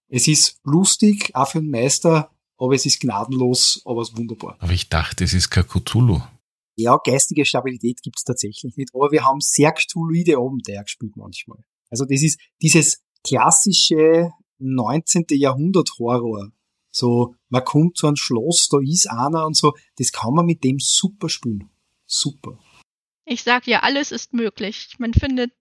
[0.09, 4.57] Es ist lustig, auch für einen Meister, aber es ist gnadenlos, aber es ist wunderbar.
[4.61, 6.23] Aber ich dachte, es ist kein Cthulhu.
[6.77, 11.59] Ja, geistige Stabilität gibt's tatsächlich nicht, aber wir haben sehr Cthulhuide Abenteuer gespielt manchmal.
[11.91, 15.27] Also das ist dieses klassische 19.
[15.33, 16.51] Jahrhundert Horror.
[16.91, 20.65] So, man kommt zu einem Schloss, da ist einer und so, das kann man mit
[20.65, 21.69] dem super spielen.
[22.07, 22.59] Super.
[23.27, 24.95] Ich sag ja, alles ist möglich.
[24.97, 25.53] Man findet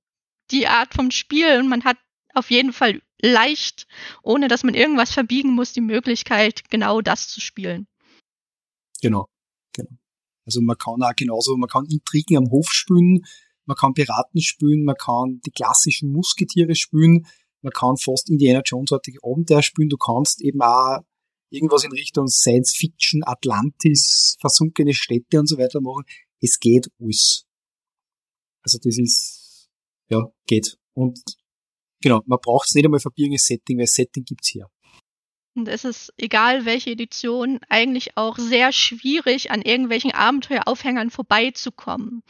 [0.51, 1.97] die Art vom Spiel und man hat
[2.33, 3.87] auf jeden Fall leicht,
[4.21, 7.87] ohne dass man irgendwas verbiegen muss, die Möglichkeit, genau das zu spielen.
[9.01, 9.27] Genau,
[9.73, 9.97] genau.
[10.45, 13.25] Also man kann auch genauso, man kann Intrigen am Hof spielen,
[13.65, 17.27] man kann Piraten spielen, man kann die klassischen Musketiere spielen,
[17.61, 20.99] man kann fast Indiana Jones-artige Abenteuer spielen, du kannst eben auch
[21.49, 26.03] irgendwas in Richtung Science Fiction, Atlantis, versunkene Städte und so weiter machen.
[26.39, 27.45] Es geht alles.
[28.61, 29.46] Also das ist,
[30.09, 30.77] ja, geht.
[30.93, 31.19] Und
[32.01, 34.69] genau, man braucht es nicht einmal für ein Setting, weil Setting gibt's hier.
[35.57, 42.21] Und es ist, egal welche Edition, eigentlich auch sehr schwierig, an irgendwelchen Abenteueraufhängern vorbeizukommen.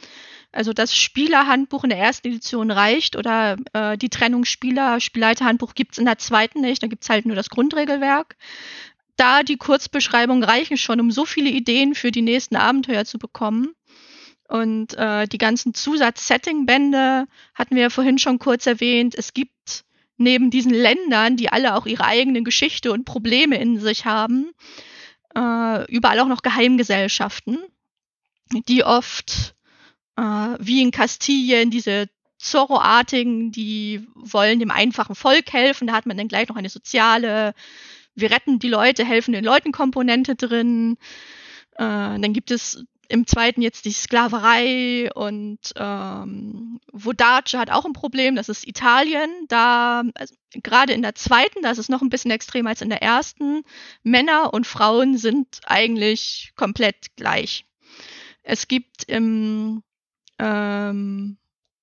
[0.50, 5.98] Also das Spielerhandbuch in der ersten Edition reicht oder äh, die Trennung Spieler, Spielleiterhandbuch gibt's
[5.98, 8.36] in der zweiten nicht, da gibt's halt nur das Grundregelwerk.
[9.16, 13.74] Da die Kurzbeschreibungen reichen schon, um so viele Ideen für die nächsten Abenteuer zu bekommen.
[14.48, 19.14] Und äh, die ganzen Zusatz-Setting-Bände hatten wir ja vorhin schon kurz erwähnt.
[19.14, 19.84] Es gibt
[20.16, 24.50] neben diesen Ländern, die alle auch ihre eigene Geschichte und Probleme in sich haben,
[25.36, 27.58] äh, überall auch noch Geheimgesellschaften,
[28.68, 29.54] die oft
[30.16, 30.22] äh,
[30.58, 35.88] wie in Kastilien diese Zorro-artigen, die wollen dem einfachen Volk helfen.
[35.88, 37.52] Da hat man dann gleich noch eine soziale,
[38.14, 40.96] wir retten die Leute, helfen den Leuten Komponente drin.
[41.72, 47.94] Äh, dann gibt es im zweiten jetzt die Sklaverei und ähm, Vodace hat auch ein
[47.94, 49.30] Problem, das ist Italien.
[49.48, 52.90] Da, also, gerade in der zweiten, da ist es noch ein bisschen extremer als in
[52.90, 53.62] der ersten.
[54.02, 57.64] Männer und Frauen sind eigentlich komplett gleich.
[58.42, 59.82] Es gibt im
[60.38, 61.38] ähm,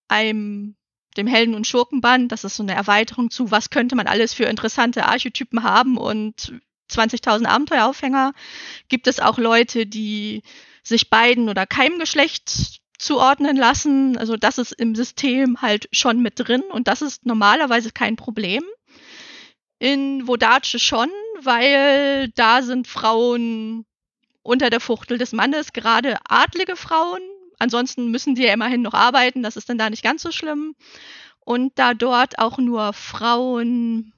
[0.07, 0.75] einem
[1.17, 4.43] dem Helden- und Schurkenband, das ist so eine Erweiterung zu, was könnte man alles für
[4.45, 6.53] interessante Archetypen haben und
[6.91, 8.33] 20.000 Abenteueraufhänger,
[8.89, 10.43] gibt es auch Leute, die
[10.85, 14.17] sich beiden oder keinem Geschlecht zuordnen lassen.
[14.17, 18.63] Also das ist im System halt schon mit drin und das ist normalerweise kein Problem.
[19.79, 21.09] In Vodace schon,
[21.41, 23.85] weil da sind Frauen
[24.41, 27.21] unter der Fuchtel des Mannes, gerade adlige Frauen.
[27.57, 30.75] Ansonsten müssen sie ja immerhin noch arbeiten, das ist dann da nicht ganz so schlimm.
[31.39, 34.13] Und da dort auch nur Frauen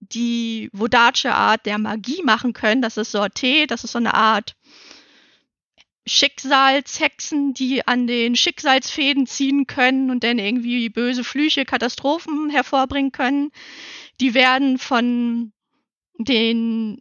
[0.00, 4.54] die Vodace Art der Magie machen können, das ist Sorté, das ist so eine Art
[6.08, 13.50] Schicksalshexen, die an den Schicksalsfäden ziehen können und dann irgendwie böse Flüche, Katastrophen hervorbringen können.
[14.20, 15.52] Die werden von
[16.18, 17.00] den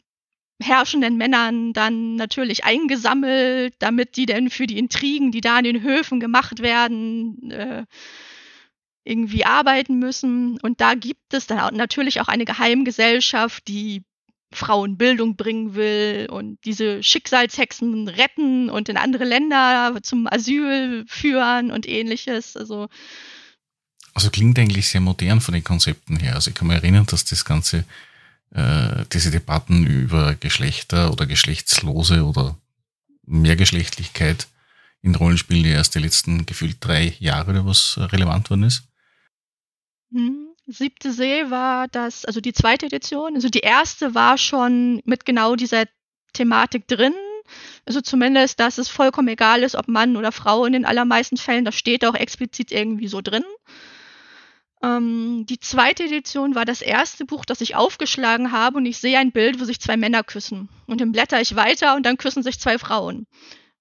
[0.62, 5.82] herrschenden Männern dann natürlich eingesammelt, damit die dann für die Intrigen, die da an den
[5.82, 7.86] Höfen gemacht werden, äh,
[9.04, 10.60] irgendwie arbeiten müssen.
[10.62, 14.04] Und da gibt es dann natürlich auch eine Geheimgesellschaft, die
[14.52, 21.72] Frauen Bildung bringen will und diese Schicksalshexen retten und in andere Länder zum Asyl führen
[21.72, 22.56] und ähnliches.
[22.56, 22.88] Also,
[24.14, 26.36] also klingt eigentlich sehr modern von den Konzepten her.
[26.36, 27.84] Also ich kann mich erinnern, dass das Ganze,
[28.52, 32.58] äh, diese Debatten über Geschlechter oder Geschlechtslose oder
[33.26, 34.48] Mehrgeschlechtlichkeit
[35.02, 38.84] in Rollenspielen erst die letzten gefühlt drei Jahre oder was relevant worden ist.
[40.12, 40.47] Hm.
[40.68, 43.36] Siebte See war das, also die zweite Edition.
[43.36, 45.86] Also die erste war schon mit genau dieser
[46.34, 47.14] Thematik drin.
[47.86, 51.64] Also zumindest, dass es vollkommen egal ist, ob Mann oder Frau in den allermeisten Fällen.
[51.64, 53.46] Das steht auch explizit irgendwie so drin.
[54.84, 59.18] Ähm, die zweite Edition war das erste Buch, das ich aufgeschlagen habe und ich sehe
[59.18, 60.70] ein Bild, wo sich zwei Männer küssen.
[60.86, 63.26] Und dann blätter ich weiter und dann küssen sich zwei Frauen.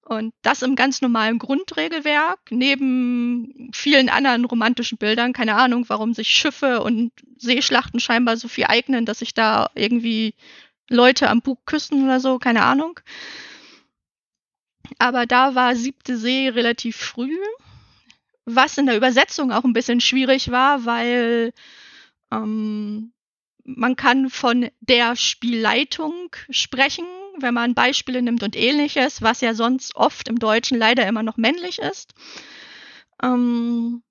[0.07, 5.33] Und das im ganz normalen Grundregelwerk, neben vielen anderen romantischen Bildern.
[5.33, 10.33] Keine Ahnung, warum sich Schiffe und Seeschlachten scheinbar so viel eignen, dass sich da irgendwie
[10.89, 13.01] Leute am Bug küssen oder so, keine Ahnung.
[14.97, 17.37] Aber da war siebte See relativ früh,
[18.45, 21.51] was in der Übersetzung auch ein bisschen schwierig war, weil
[22.31, 23.11] ähm,
[23.65, 27.05] man kann von der Spielleitung sprechen,
[27.39, 31.37] wenn man Beispiele nimmt und ähnliches, was ja sonst oft im Deutschen leider immer noch
[31.37, 32.13] männlich ist.
[33.23, 34.03] Ähm,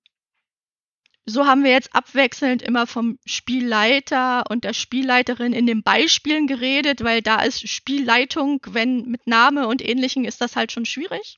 [1.25, 7.03] so haben wir jetzt abwechselnd immer vom Spielleiter und der Spielleiterin in den Beispielen geredet,
[7.03, 11.37] weil da ist Spielleitung, wenn mit Name und ähnlichen ist das halt schon schwierig.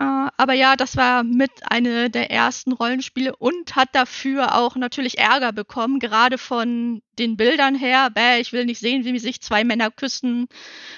[0.00, 5.18] Äh, aber ja, das war mit eine der ersten Rollenspiele und hat dafür auch natürlich
[5.18, 8.08] Ärger bekommen, gerade von den Bildern her.
[8.10, 10.46] Bäh, ich will nicht sehen, wie sich zwei Männer küssen.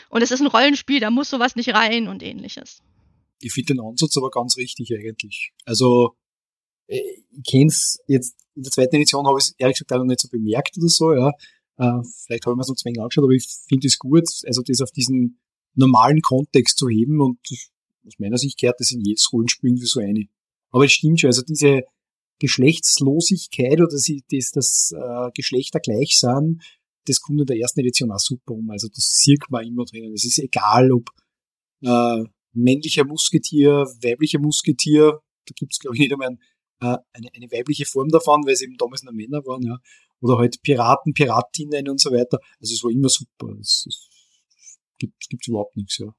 [0.08, 2.80] Und es ist ein Rollenspiel, da muss sowas nicht rein und ähnliches.
[3.40, 5.52] Ich finde den Ansatz aber ganz richtig eigentlich.
[5.64, 6.16] Also,
[6.86, 7.00] äh,
[7.32, 10.20] ich kenne es jetzt in der zweiten Edition habe ich es ehrlich gesagt noch nicht
[10.20, 11.30] so bemerkt oder so, ja.
[11.78, 14.80] Äh, vielleicht habe ich mir so ein angeschaut, aber ich finde es gut, also das
[14.80, 15.40] auf diesen
[15.74, 17.38] normalen Kontext zu heben und
[18.06, 20.26] aus meiner Sicht gehört das in jedes Rollenspiel wie so eine.
[20.70, 21.82] Aber es stimmt schon, also diese
[22.38, 26.62] Geschlechtslosigkeit oder dass, das äh, Geschlechter gleich sind,
[27.06, 28.70] das kommt in der ersten Edition auch super um.
[28.70, 30.12] Also das sieht man immer drinnen.
[30.12, 31.10] Es ist egal, ob
[31.82, 36.38] äh, männlicher Musketier, weiblicher Musketier, da gibt's glaube ich nicht einmal ein,
[36.80, 39.78] äh, eine, eine weibliche Form davon, weil es eben damals nur Männer waren, ja.
[40.20, 42.38] Oder halt Piraten, Piratinnen und so weiter.
[42.60, 43.48] Also es war immer super.
[43.60, 44.08] Es, es
[44.98, 46.14] gibt, gibt's überhaupt nichts, ja.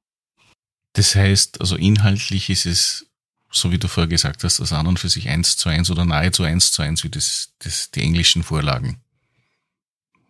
[0.94, 3.06] Das heißt, also inhaltlich ist es,
[3.50, 6.04] so wie du vorher gesagt hast, das an und für sich eins zu eins oder
[6.04, 9.00] nahezu eins zu eins wie das, das, die englischen Vorlagen.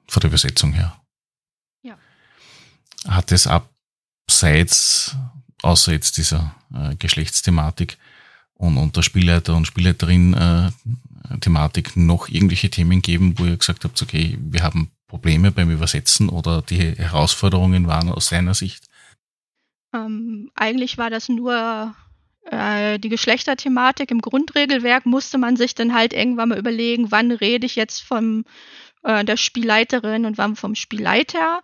[0.08, 1.00] Von der Übersetzung her.
[1.82, 1.96] Ja.
[3.06, 5.16] Hat es abseits,
[5.62, 7.96] außer jetzt dieser äh, Geschlechtsthematik,
[8.56, 10.70] und, und der Spielleiter und Spielleiterin äh,
[11.40, 16.28] Thematik noch irgendwelche Themen geben, wo ihr gesagt habt, okay, wir haben Probleme beim Übersetzen
[16.28, 18.84] oder die Herausforderungen waren aus seiner Sicht?
[19.94, 21.94] Ähm, eigentlich war das nur
[22.44, 24.10] äh, die Geschlechterthematik.
[24.10, 28.44] Im Grundregelwerk musste man sich dann halt irgendwann mal überlegen, wann rede ich jetzt von
[29.04, 31.62] äh, der Spielleiterin und wann vom Spielleiter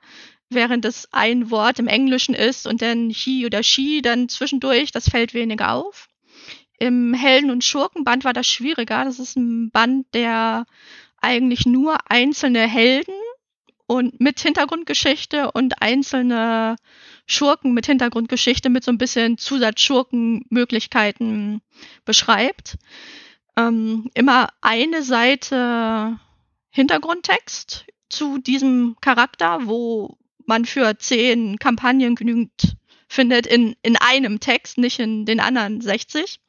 [0.50, 5.08] während es ein Wort im Englischen ist und dann he oder she dann zwischendurch, das
[5.08, 6.08] fällt weniger auf.
[6.78, 9.04] Im Helden- und Schurkenband war das schwieriger.
[9.04, 10.66] Das ist ein Band, der
[11.20, 13.14] eigentlich nur einzelne Helden
[13.86, 16.76] und mit Hintergrundgeschichte und einzelne
[17.30, 21.62] Schurken mit Hintergrundgeschichte mit so ein bisschen Zusatzschurkenmöglichkeiten
[22.04, 22.76] beschreibt.
[23.56, 26.18] Ähm, immer eine Seite
[26.70, 30.16] Hintergrundtext zu diesem Charakter, wo
[30.46, 32.76] man für zehn Kampagnen genügend
[33.06, 36.40] findet in, in einem Text, nicht in den anderen 60.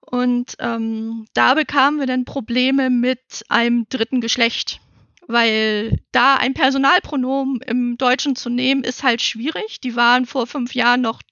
[0.00, 4.80] Und ähm, da bekamen wir dann Probleme mit einem dritten Geschlecht,
[5.28, 9.80] weil da ein Personalpronomen im Deutschen zu nehmen, ist halt schwierig.
[9.80, 11.22] Die waren vor fünf Jahren noch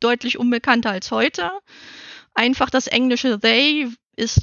[0.00, 1.50] deutlich unbekannter als heute.
[2.34, 4.42] Einfach das englische they ist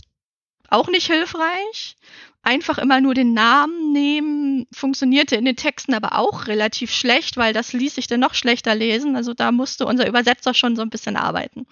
[0.70, 1.96] auch nicht hilfreich.
[2.42, 7.54] Einfach immer nur den Namen nehmen funktionierte in den Texten aber auch relativ schlecht, weil
[7.54, 9.16] das ließ sich dann noch schlechter lesen.
[9.16, 11.68] Also da musste unser Übersetzer schon so ein bisschen arbeiten.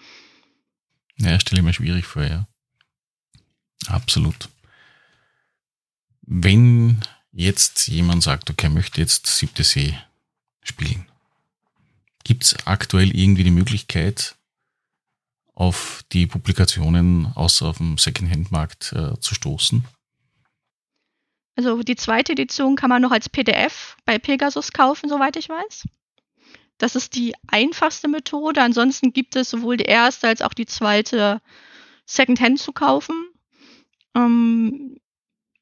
[1.16, 2.46] Ja, stelle ich mir schwierig vor, ja.
[3.86, 4.48] Absolut.
[6.30, 7.00] Wenn
[7.32, 9.98] jetzt jemand sagt, okay, möchte jetzt siebte See
[10.62, 11.06] spielen,
[12.22, 14.36] gibt es aktuell irgendwie die Möglichkeit,
[15.54, 19.84] auf die Publikationen außer auf dem Secondhand-Markt äh, zu stoßen?
[21.56, 25.88] Also die zweite Edition kann man noch als PDF bei Pegasus kaufen, soweit ich weiß.
[26.76, 28.60] Das ist die einfachste Methode.
[28.60, 31.40] Ansonsten gibt es sowohl die erste als auch die zweite
[32.04, 33.30] Secondhand zu kaufen.
[34.14, 35.00] Ähm,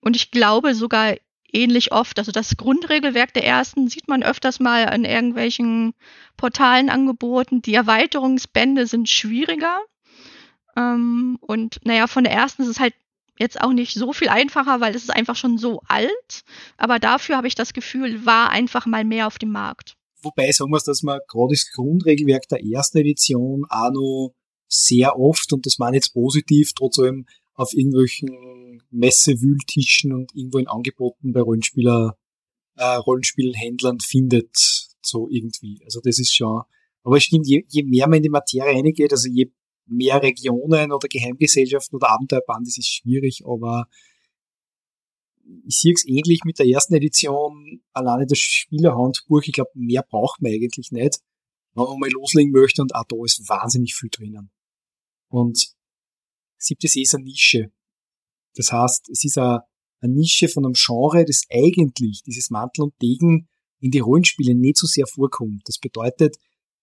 [0.06, 1.16] und ich glaube sogar
[1.52, 2.20] ähnlich oft.
[2.20, 5.94] Also das Grundregelwerk der ersten sieht man öfters mal an irgendwelchen
[6.36, 7.60] Portalen angeboten.
[7.60, 9.80] Die Erweiterungsbände sind schwieriger.
[10.76, 12.94] Ähm, und naja, von der ersten ist es halt
[13.36, 16.44] jetzt auch nicht so viel einfacher, weil es ist einfach schon so alt.
[16.76, 19.96] Aber dafür habe ich das Gefühl, war einfach mal mehr auf dem Markt.
[20.22, 24.34] Wobei sagen wir es, dass man gerade das Grundregelwerk der ersten Edition auch noch
[24.68, 27.26] sehr oft, und das meine ich jetzt positiv, trotzdem
[27.56, 32.16] auf irgendwelchen Messewühltischen und irgendwo in Angeboten bei Rollenspieler,
[32.76, 35.80] äh, Rollenspielhändlern findet, so irgendwie.
[35.84, 36.62] Also das ist schon,
[37.02, 39.50] aber es stimmt, je, je mehr man in die Materie reingeht, also je
[39.86, 43.88] mehr Regionen oder Geheimgesellschaften oder Abenteuerband, das ist schwierig, aber
[45.64, 50.42] ich sehe es ähnlich mit der ersten Edition, alleine das Spielerhandbuch, ich glaube, mehr braucht
[50.42, 51.20] man eigentlich nicht,
[51.74, 54.50] wenn man mal loslegen möchte und auch da ist wahnsinnig viel drinnen.
[55.28, 55.75] Und
[56.58, 57.70] siebte See ist eine Nische.
[58.54, 59.60] Das heißt, es ist eine,
[60.00, 63.48] eine Nische von einem Genre, das eigentlich, dieses Mantel und Degen,
[63.80, 65.62] in die Rollenspiele nicht so sehr vorkommt.
[65.66, 66.36] Das bedeutet,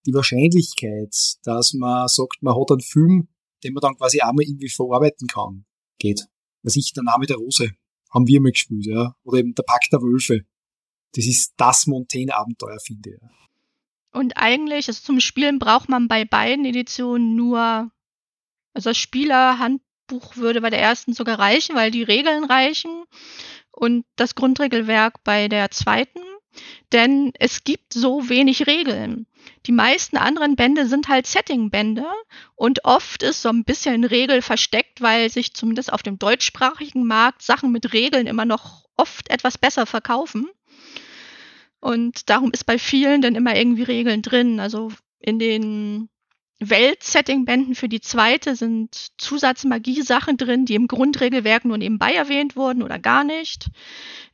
[0.06, 3.30] die Wahrscheinlichkeit, dass man sagt, man hat einen Film,
[3.64, 5.66] den man dann quasi einmal irgendwie verarbeiten kann,
[5.98, 6.28] geht.
[6.62, 7.72] Was ich, der Name der Rose,
[8.14, 9.16] haben wir mal gespielt, ja.
[9.24, 10.42] Oder eben der Pakt der Wölfe.
[11.14, 13.18] Das ist das Montaigne-Abenteuer, finde ich.
[14.12, 17.92] Und eigentlich, also zum Spielen braucht man bei beiden Editionen nur,
[18.74, 23.04] also das Spielerhandbuch würde bei der ersten sogar reichen, weil die Regeln reichen
[23.72, 26.20] und das Grundregelwerk bei der zweiten.
[26.92, 29.26] Denn es gibt so wenig Regeln.
[29.66, 32.06] Die meisten anderen Bände sind halt Setting-Bände
[32.56, 37.42] und oft ist so ein bisschen Regel versteckt, weil sich zumindest auf dem deutschsprachigen Markt
[37.42, 40.48] Sachen mit Regeln immer noch oft etwas besser verkaufen.
[41.80, 44.60] Und darum ist bei vielen dann immer irgendwie Regeln drin.
[44.60, 46.10] Also in den
[46.70, 53.00] Welt-Setting-Bänden für die zweite sind Zusatzmagie-Sachen drin, die im Grundregelwerk nur nebenbei erwähnt wurden oder
[53.00, 53.70] gar nicht.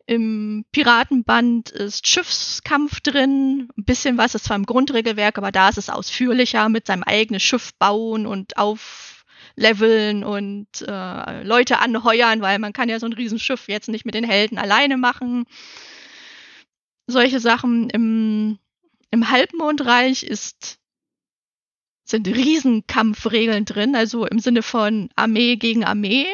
[0.06, 3.70] Im Piratenband ist Schiffskampf drin.
[3.78, 7.40] Ein bisschen was ist zwar im Grundregelwerk, aber da ist es ausführlicher mit seinem eigenen
[7.40, 13.68] Schiff bauen und aufleveln und äh, Leute anheuern, weil man kann ja so ein Riesenschiff
[13.68, 15.46] jetzt nicht mit den Helden alleine machen.
[17.06, 18.58] Solche Sachen im,
[19.12, 20.79] im Halbmondreich ist
[22.10, 26.26] sind Riesenkampfregeln drin, also im Sinne von Armee gegen Armee.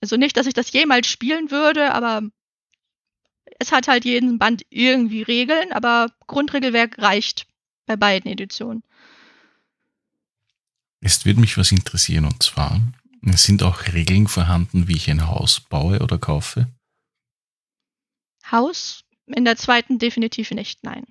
[0.00, 2.22] Also nicht, dass ich das jemals spielen würde, aber
[3.58, 7.46] es hat halt jeden Band irgendwie Regeln, aber Grundregelwerk reicht
[7.86, 8.82] bei beiden Editionen.
[11.00, 12.80] Es würde mich was interessieren und zwar,
[13.22, 16.68] sind auch Regeln vorhanden, wie ich ein Haus baue oder kaufe?
[18.50, 21.06] Haus in der zweiten definitiv nicht, nein.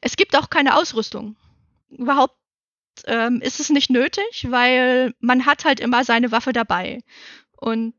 [0.00, 1.36] Es gibt auch keine Ausrüstung.
[1.96, 2.36] Überhaupt
[3.06, 7.02] ähm, ist es nicht nötig, weil man hat halt immer seine Waffe dabei.
[7.56, 7.94] Und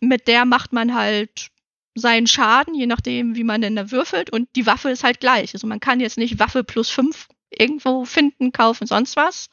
[0.00, 1.50] mit der macht man halt
[1.94, 4.30] seinen Schaden, je nachdem, wie man denn da würfelt.
[4.30, 5.54] Und die Waffe ist halt gleich.
[5.54, 9.48] Also man kann jetzt nicht Waffe plus fünf irgendwo finden, kaufen, sonst was.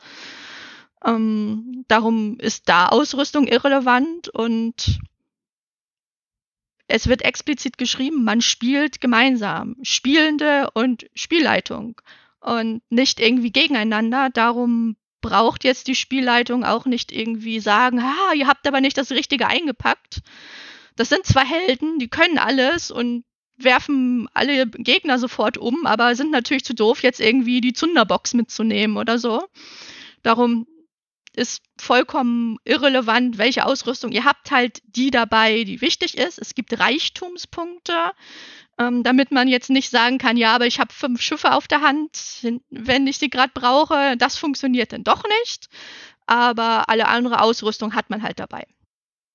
[1.05, 4.99] Ähm, darum ist da Ausrüstung irrelevant und
[6.87, 9.77] es wird explizit geschrieben, man spielt gemeinsam.
[9.81, 12.01] Spielende und Spielleitung.
[12.41, 14.29] Und nicht irgendwie gegeneinander.
[14.31, 19.11] Darum braucht jetzt die Spielleitung auch nicht irgendwie sagen, ha, ihr habt aber nicht das
[19.11, 20.21] Richtige eingepackt.
[20.95, 23.23] Das sind zwei Helden, die können alles und
[23.57, 28.97] werfen alle Gegner sofort um, aber sind natürlich zu doof, jetzt irgendwie die Zunderbox mitzunehmen
[28.97, 29.43] oder so.
[30.23, 30.67] Darum
[31.35, 34.11] ist vollkommen irrelevant, welche Ausrüstung.
[34.11, 36.39] Ihr habt halt die dabei, die wichtig ist.
[36.39, 37.93] Es gibt Reichtumspunkte,
[38.77, 41.81] ähm, damit man jetzt nicht sagen kann, ja, aber ich habe fünf Schiffe auf der
[41.81, 44.15] Hand, wenn ich sie gerade brauche.
[44.17, 45.67] Das funktioniert dann doch nicht.
[46.25, 48.65] Aber alle andere Ausrüstung hat man halt dabei.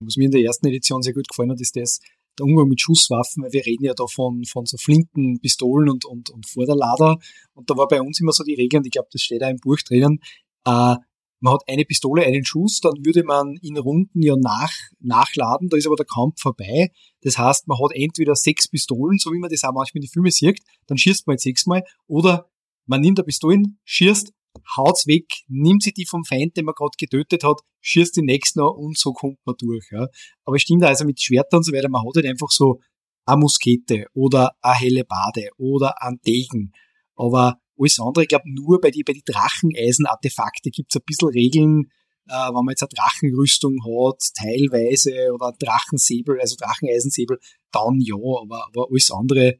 [0.00, 2.00] Was mir in der ersten Edition sehr gut gefallen hat, ist das,
[2.38, 6.04] der Umgang mit Schusswaffen, weil wir reden ja da von, von so Flinten, Pistolen und,
[6.04, 7.18] und, und Vorderlader.
[7.54, 9.48] Und da war bei uns immer so die Regel, und ich glaube, das steht auch
[9.48, 10.20] im Buch drinnen,
[10.66, 10.96] äh,
[11.40, 15.76] man hat eine Pistole, einen Schuss, dann würde man in Runden ja nach, nachladen, da
[15.76, 16.90] ist aber der Kampf vorbei.
[17.22, 20.10] Das heißt, man hat entweder sechs Pistolen, so wie man das auch manchmal in den
[20.10, 22.50] Filmen sieht, dann schießt man jetzt sechsmal, oder
[22.86, 24.32] man nimmt eine Pistolen, schießt,
[24.76, 28.60] haut's weg, nimmt sie die vom Feind, den man gerade getötet hat, schießt die nächsten
[28.60, 29.86] an und so kommt man durch.
[29.90, 30.06] Ja.
[30.44, 32.80] Aber stimmt also mit Schwertern und so weiter, man hat halt einfach so
[33.26, 36.72] eine Muskete oder eine helle Bade oder einen Degen.
[37.16, 41.28] Aber alles andere, ich glaube, nur bei die, bei die Dracheneisen-Artefakte gibt es ein bisschen
[41.28, 41.90] Regeln,
[42.28, 47.38] äh, wenn man jetzt eine Drachenrüstung hat, teilweise, oder ein Drachensäbel, also Dracheneisensäbel,
[47.70, 49.58] dann ja, aber, aber alles andere,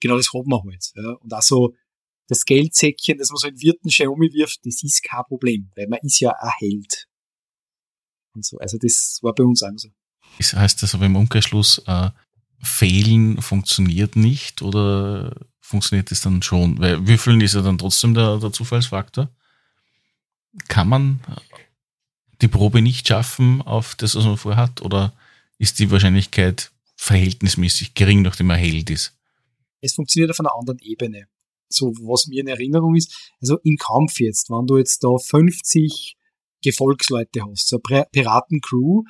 [0.00, 0.92] genau das hat man halt.
[0.94, 1.12] Ja.
[1.12, 1.74] Und auch so
[2.28, 6.20] das Geldsäckchen, das man so in Wirtenschein umwirft, das ist kein Problem, weil man ist
[6.20, 7.06] ja ein Held.
[8.34, 8.58] Und so.
[8.58, 9.88] Also das war bei uns auch so.
[10.38, 12.10] Das heißt das aber im Umkehrschluss, äh,
[12.62, 15.34] Fehlen funktioniert nicht oder
[15.70, 16.78] funktioniert das dann schon?
[16.78, 19.30] Weil Würfeln ist ja dann trotzdem der, der Zufallsfaktor.
[20.68, 21.20] Kann man
[22.42, 25.12] die Probe nicht schaffen auf das, was man vorhat, oder
[25.58, 29.16] ist die Wahrscheinlichkeit verhältnismäßig gering, nachdem er Held ist?
[29.80, 31.26] Es funktioniert auf einer anderen Ebene.
[31.68, 36.16] So, was mir in Erinnerung ist, also im Kampf jetzt, wenn du jetzt da 50
[36.62, 39.04] Gefolgsleute hast, so Piratencrew,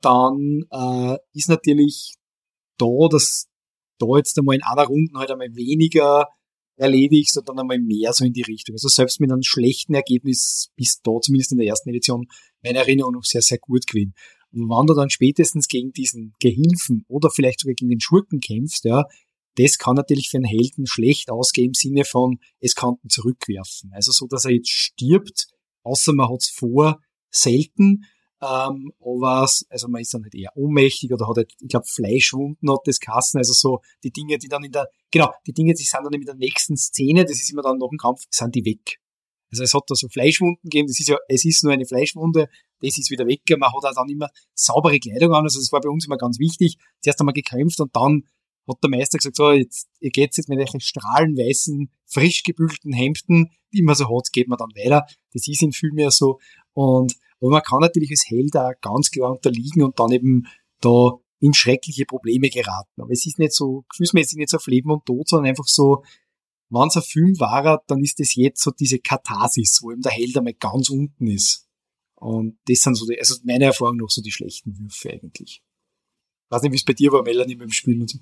[0.00, 2.14] dann äh, ist natürlich
[2.78, 3.48] da das
[3.98, 6.26] da jetzt einmal in einer Runde halt einmal weniger
[6.76, 8.74] erledigst und dann einmal mehr so in die Richtung.
[8.74, 12.26] Also selbst mit einem schlechten Ergebnis bis da, zumindest in der ersten Edition,
[12.62, 14.14] meine Erinnerung noch sehr, sehr gut gewesen.
[14.52, 18.84] Und wenn du dann spätestens gegen diesen Gehilfen oder vielleicht sogar gegen den Schurken kämpfst,
[18.84, 19.04] ja,
[19.56, 23.90] das kann natürlich für einen Helden schlecht ausgehen im Sinne von, es kann ihn zurückwerfen.
[23.92, 25.46] Also so, dass er jetzt stirbt,
[25.82, 28.04] außer man hat es vor, selten.
[28.46, 32.70] Ähm, aber also man ist dann halt eher ohnmächtig oder hat halt, ich glaube, Fleischwunden
[32.70, 35.82] hat das Kassen, also so die Dinge, die dann in der, genau, die Dinge, die
[35.82, 38.64] sind dann in der nächsten Szene, das ist immer dann nach dem Kampf, sind die
[38.64, 39.00] weg.
[39.50, 42.48] Also es hat da so Fleischwunden gegeben, das ist ja, es ist nur eine Fleischwunde,
[42.80, 45.80] das ist wieder weg, man hat auch dann immer saubere Kleidung an, also das war
[45.80, 46.76] bei uns immer ganz wichtig.
[47.00, 48.24] Zuerst einmal gekämpft und dann
[48.68, 53.50] hat der Meister gesagt, so, jetzt, ihr geht jetzt mit welchen strahlenweißen, frisch gebügelten Hemden,
[53.72, 55.06] die man so hat, geht man dann weiter.
[55.32, 56.38] Das ist in viel mehr so.
[56.72, 60.46] Und aber man kann natürlich als Held auch ganz klar unterliegen und dann eben
[60.80, 63.02] da in schreckliche Probleme geraten.
[63.02, 66.02] Aber es ist nicht so, gefühlsmäßig nicht so auf Leben und Tod, sondern einfach so,
[66.70, 70.12] wenn es ein Film war, dann ist es jetzt so diese Katharsis, wo eben der
[70.12, 71.68] Held einmal ganz unten ist.
[72.16, 75.62] Und das sind so die, also meine Erfahrung noch so die schlechten Würfe eigentlich.
[75.62, 78.18] Ich weiß nicht, wie es bei dir war, Melanie, mit dem Spielen und so.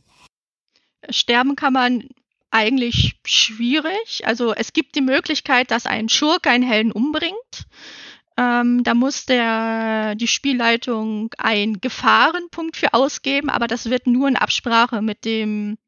[1.11, 2.09] Sterben kann man
[2.51, 4.27] eigentlich schwierig.
[4.27, 7.67] Also es gibt die Möglichkeit, dass ein Schurke einen Helden umbringt.
[8.37, 14.37] Ähm, da muss der, die Spielleitung einen Gefahrenpunkt für ausgeben, aber das wird nur in
[14.37, 15.79] Absprache mit dem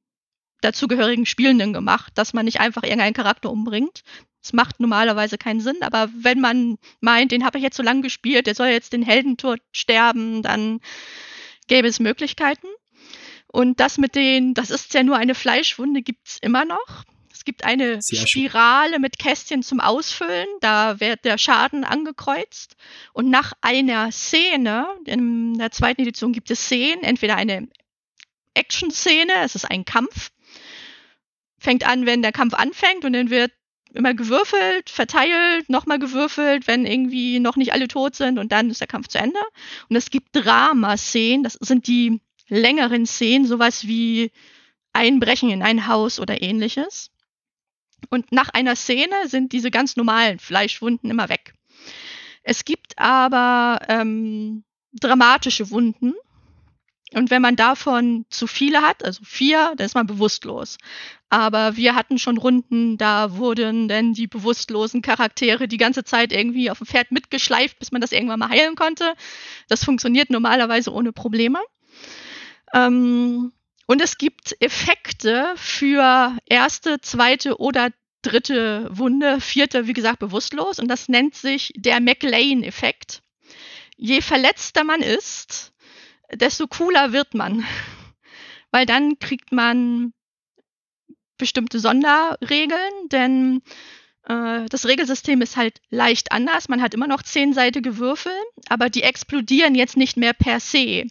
[0.60, 4.02] dazugehörigen Spielenden gemacht, dass man nicht einfach irgendeinen Charakter umbringt.
[4.42, 8.02] Das macht normalerweise keinen Sinn, aber wenn man meint, den habe ich jetzt so lange
[8.02, 10.80] gespielt, der soll jetzt den Heldentod sterben, dann
[11.66, 12.68] gäbe es Möglichkeiten.
[13.48, 17.04] Und das mit den, das ist ja nur eine Fleischwunde, gibt's immer noch
[17.44, 19.02] gibt eine Sehr Spirale schön.
[19.02, 20.46] mit Kästchen zum Ausfüllen.
[20.60, 22.76] Da wird der Schaden angekreuzt.
[23.12, 27.68] Und nach einer Szene, in der zweiten Edition gibt es Szenen, entweder eine
[28.54, 30.30] Action-Szene, es ist ein Kampf,
[31.58, 33.52] fängt an, wenn der Kampf anfängt und dann wird
[33.92, 38.80] immer gewürfelt, verteilt, nochmal gewürfelt, wenn irgendwie noch nicht alle tot sind und dann ist
[38.80, 39.38] der Kampf zu Ende.
[39.88, 44.30] Und es gibt Drama-Szenen, das sind die längeren Szenen, sowas wie
[44.92, 47.10] Einbrechen in ein Haus oder ähnliches.
[48.10, 51.54] Und nach einer Szene sind diese ganz normalen Fleischwunden immer weg.
[52.42, 56.14] Es gibt aber ähm, dramatische Wunden.
[57.12, 60.76] Und wenn man davon zu viele hat, also vier, dann ist man bewusstlos.
[61.28, 66.70] Aber wir hatten schon Runden, da wurden denn die bewusstlosen Charaktere die ganze Zeit irgendwie
[66.70, 69.14] auf dem Pferd mitgeschleift, bis man das irgendwann mal heilen konnte.
[69.68, 71.60] Das funktioniert normalerweise ohne Probleme.
[72.74, 73.52] Ähm,
[73.86, 77.90] und es gibt Effekte für erste, zweite oder
[78.22, 80.80] dritte Wunde, vierte, wie gesagt, bewusstlos.
[80.80, 83.22] Und das nennt sich der McLean-Effekt.
[83.96, 85.72] Je verletzter man ist,
[86.32, 87.64] desto cooler wird man.
[88.72, 90.12] Weil dann kriegt man
[91.38, 93.62] bestimmte Sonderregeln, denn
[94.28, 96.68] das Regelsystem ist halt leicht anders.
[96.68, 98.32] Man hat immer noch zehnseitige Würfel,
[98.68, 101.04] aber die explodieren jetzt nicht mehr per se.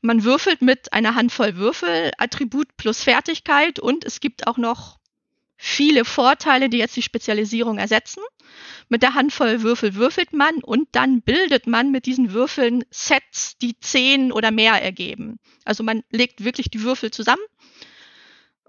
[0.00, 4.98] Man würfelt mit einer Handvoll Würfel, Attribut plus Fertigkeit und es gibt auch noch
[5.56, 8.22] viele Vorteile, die jetzt die Spezialisierung ersetzen.
[8.88, 13.78] Mit der Handvoll Würfel würfelt man und dann bildet man mit diesen Würfeln Sets, die
[13.80, 15.38] zehn oder mehr ergeben.
[15.64, 17.42] Also man legt wirklich die Würfel zusammen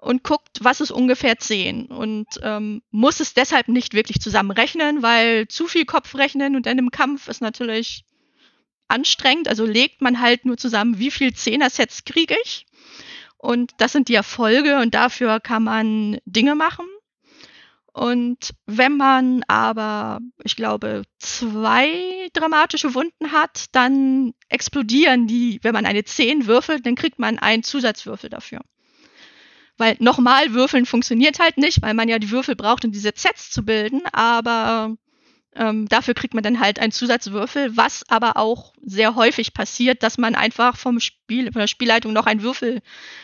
[0.04, 5.48] und guckt, was ist ungefähr 10 und ähm, muss es deshalb nicht wirklich zusammenrechnen, weil
[5.48, 8.04] zu viel Kopfrechnen und dann im Kampf ist natürlich
[8.90, 9.48] anstrengend.
[9.48, 12.66] Also legt man halt nur zusammen, wie viel Zehner-Sets kriege ich.
[13.38, 16.86] Und das sind die Erfolge und dafür kann man Dinge machen.
[17.94, 25.86] Und wenn man aber, ich glaube, zwei dramatische Wunden hat, dann explodieren die, wenn man
[25.86, 28.62] eine 10 würfelt, dann kriegt man einen Zusatzwürfel dafür.
[29.78, 33.50] Weil nochmal würfeln funktioniert halt nicht, weil man ja die Würfel braucht, um diese Sets
[33.50, 34.96] zu bilden, aber
[35.56, 40.18] ähm, dafür kriegt man dann halt einen Zusatzwürfel, was aber auch sehr häufig passiert, dass
[40.18, 42.82] man einfach vom Spiel, von der Spielleitung noch einen Würfel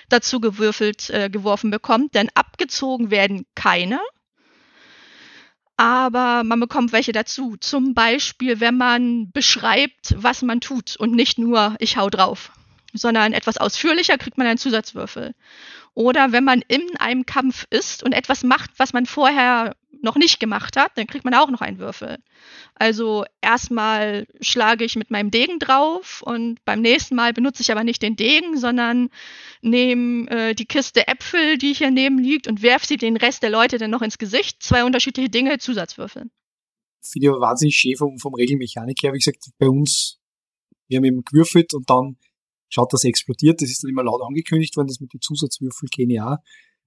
[0.10, 4.00] dazu gewürfelt, äh, geworfen bekommt, denn abgezogen werden keine.
[5.78, 7.56] Aber man bekommt welche dazu.
[7.58, 12.52] Zum Beispiel, wenn man beschreibt, was man tut und nicht nur ich hau drauf,
[12.94, 15.34] sondern etwas ausführlicher kriegt man einen Zusatzwürfel.
[15.94, 20.40] Oder wenn man in einem Kampf ist und etwas macht, was man vorher noch nicht
[20.40, 22.20] gemacht hat, dann kriegt man auch noch einen Würfel.
[22.76, 27.84] Also erstmal schlage ich mit meinem Degen drauf und beim nächsten Mal benutze ich aber
[27.84, 29.10] nicht den Degen, sondern
[29.62, 33.50] nehme äh, die Kiste Äpfel, die hier neben liegt und werfe sie den Rest der
[33.50, 34.64] Leute dann noch ins Gesicht.
[34.64, 36.30] Zwei unterschiedliche Dinge, Zusatzwürfel.
[37.02, 39.14] Finde ich aber wahnsinnig schön vom, vom Regelmechanik her.
[39.14, 40.20] Wie gesagt, bei uns,
[40.88, 42.18] wir haben eben gewürfelt und dann
[42.70, 43.62] schaut, dass er explodiert.
[43.62, 46.38] Das ist dann immer laut angekündigt worden, das mit den Zusatzwürfeln kenne ich auch.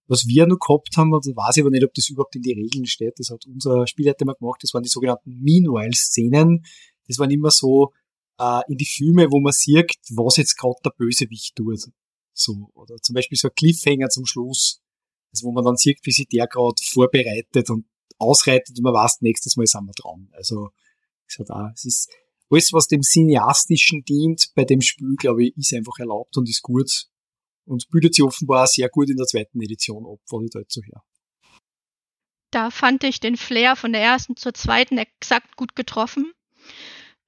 [0.09, 2.53] Was wir noch gehabt haben, also weiß ich aber nicht, ob das überhaupt in die
[2.53, 6.64] Regeln steht, das hat unser Spielleiter mal gemacht, das waren die sogenannten Meanwhile-Szenen.
[7.07, 7.93] Das waren immer so
[8.39, 11.89] äh, in die Filme, wo man sieht, was jetzt gerade der Bösewicht tut.
[12.35, 14.80] So, oder zum Beispiel so ein Cliffhanger zum Schluss,
[15.33, 17.87] also wo man dann sieht, wie sich der gerade vorbereitet und
[18.18, 20.28] ausreitet und man weiß, nächstes Mal sind wir dran.
[20.33, 20.70] Also,
[21.26, 22.11] es hat auch, es ist,
[22.53, 26.62] alles, was dem Cineastischen dient bei dem Spiel, glaube ich, ist einfach erlaubt und ist
[26.62, 27.07] gut.
[27.64, 30.76] Und bildet sich offenbar sehr gut in der zweiten Edition ab, was ich da jetzt
[30.76, 31.03] her.
[32.50, 36.32] Da fand ich den Flair von der ersten zur zweiten exakt gut getroffen.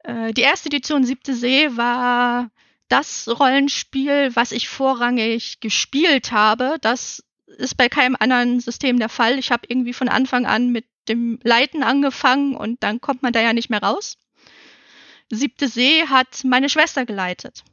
[0.00, 2.50] Äh, die erste Edition Siebte See war
[2.88, 6.76] das Rollenspiel, was ich vorrangig gespielt habe.
[6.80, 9.38] Das ist bei keinem anderen System der Fall.
[9.38, 13.40] Ich habe irgendwie von Anfang an mit dem Leiten angefangen und dann kommt man da
[13.40, 14.18] ja nicht mehr raus.
[15.34, 17.64] Siebte See hat meine Schwester geleitet.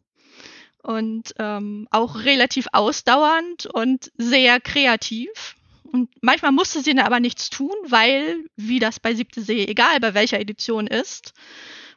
[0.84, 5.56] Und ähm, auch relativ ausdauernd und sehr kreativ.
[5.84, 10.14] Und manchmal musste sie aber nichts tun, weil, wie das bei Siebte See, egal bei
[10.14, 11.34] welcher Edition ist,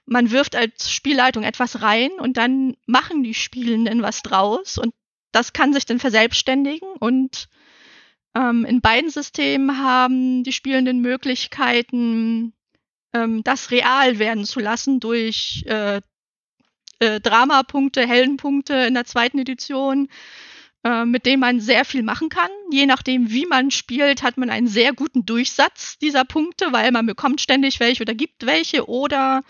[0.06, 4.92] man wirft als Spielleitung etwas rein und dann machen die Spielenden was draus und
[5.32, 7.48] das kann sich dann verselbstständigen und
[8.34, 12.52] ähm, in beiden Systemen haben die Spielenden Möglichkeiten,
[13.14, 16.00] ähm, das real werden zu lassen durch äh,
[16.98, 20.08] äh, Dramapunkte, Heldenpunkte in der zweiten Edition,
[20.84, 22.50] äh, mit dem man sehr viel machen kann.
[22.70, 27.06] Je nachdem, wie man spielt, hat man einen sehr guten Durchsatz dieser Punkte, weil man
[27.06, 29.42] bekommt ständig welche oder gibt welche oder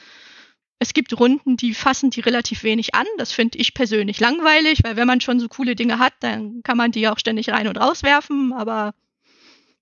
[0.80, 3.06] es gibt Runden, die fassen die relativ wenig an.
[3.16, 6.76] Das finde ich persönlich langweilig, weil wenn man schon so coole Dinge hat, dann kann
[6.76, 8.92] man die auch ständig rein und rauswerfen, aber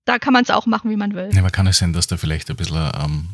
[0.04, 1.30] da kann man es auch machen, wie man will.
[1.32, 3.28] Ja, aber kann es sein, dass da vielleicht ein bisschen ähm,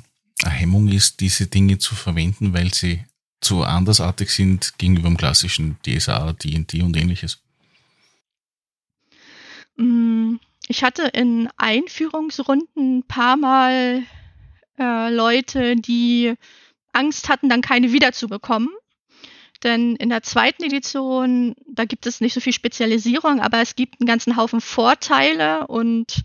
[0.44, 3.04] eine Hemmung ist, diese Dinge zu verwenden, weil sie
[3.40, 7.40] zu andersartig sind gegenüber dem klassischen DSA, D&D und ähnliches?
[9.76, 10.36] Mm,
[10.66, 14.02] ich hatte in Einführungsrunden ein paar Mal
[14.78, 16.34] äh, Leute, die
[16.92, 18.70] Angst hatten, dann keine wiederzubekommen.
[19.62, 24.00] Denn in der zweiten Edition, da gibt es nicht so viel Spezialisierung, aber es gibt
[24.00, 26.22] einen ganzen Haufen Vorteile und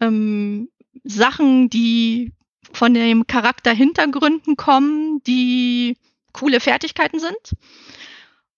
[0.00, 0.68] ähm,
[1.04, 2.32] Sachen, die
[2.72, 5.96] von dem Charakter Hintergründen kommen, die
[6.32, 7.56] coole Fertigkeiten sind.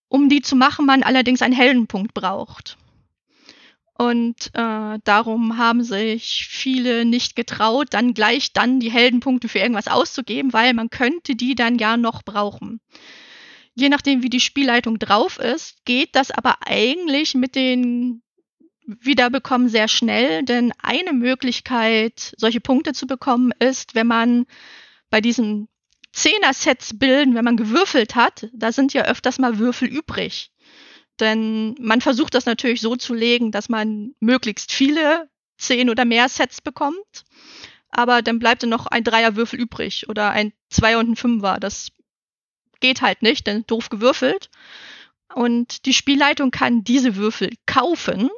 [0.07, 2.77] Um die zu machen, man allerdings einen Heldenpunkt braucht.
[3.99, 9.89] Und äh, darum haben sich viele nicht getraut, dann gleich dann die Heldenpunkte für irgendwas
[9.89, 12.79] auszugeben, weil man könnte die dann ja noch brauchen.
[13.75, 18.21] Je nachdem, wie die Spielleitung drauf ist, geht das aber eigentlich mit den
[19.01, 24.45] Wiederbekommen sehr schnell, denn eine Möglichkeit, solche Punkte zu bekommen, ist, wenn man
[25.09, 25.67] bei diesen
[26.11, 30.51] Zehner-Sets bilden, wenn man gewürfelt hat, da sind ja öfters mal Würfel übrig.
[31.19, 36.29] Denn man versucht das natürlich so zu legen, dass man möglichst viele zehn oder mehr
[36.29, 37.25] Sets bekommt.
[37.91, 41.59] Aber dann bleibt dann noch ein Dreierwürfel übrig oder ein Zweier und ein Fünfer.
[41.59, 41.91] Das
[42.79, 44.49] geht halt nicht, denn doof gewürfelt.
[45.33, 48.29] Und die Spielleitung kann diese Würfel kaufen.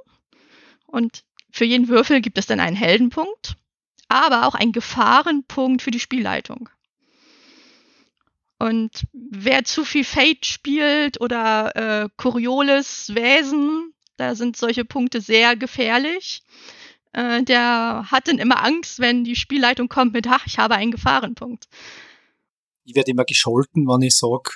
[0.92, 3.56] Und für jeden Würfel gibt es dann einen Heldenpunkt,
[4.08, 6.70] aber auch einen Gefahrenpunkt für die Spielleitung.
[8.60, 15.56] Und wer zu viel Fate spielt oder äh, Coriolis Wesen, da sind solche Punkte sehr
[15.56, 16.44] gefährlich.
[17.14, 20.92] Äh, der hat dann immer Angst, wenn die Spielleitung kommt mit, ach, ich habe einen
[20.92, 21.68] Gefahrenpunkt.
[22.84, 24.52] Ich werde immer gescholten, wenn ich sage,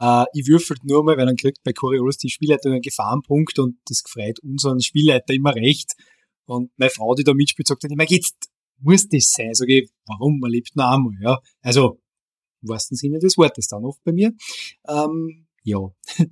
[0.00, 3.76] äh, ich würfelt nur mal, weil dann kriegt bei Coriolis die Spielleitung einen Gefahrenpunkt und
[3.86, 5.92] das gefreut unseren Spielleiter immer recht.
[6.46, 8.48] Und meine Frau, die da mitspielt, sagt dann immer, jetzt
[8.78, 9.54] muss das sein.
[9.54, 10.38] Sag ich, warum?
[10.40, 11.38] Man lebt nur einmal, ja.
[11.60, 12.00] Also,
[12.62, 14.32] im wahrsten Sinne des Wortes dann oft bei mir.
[14.88, 15.78] Ähm, ja.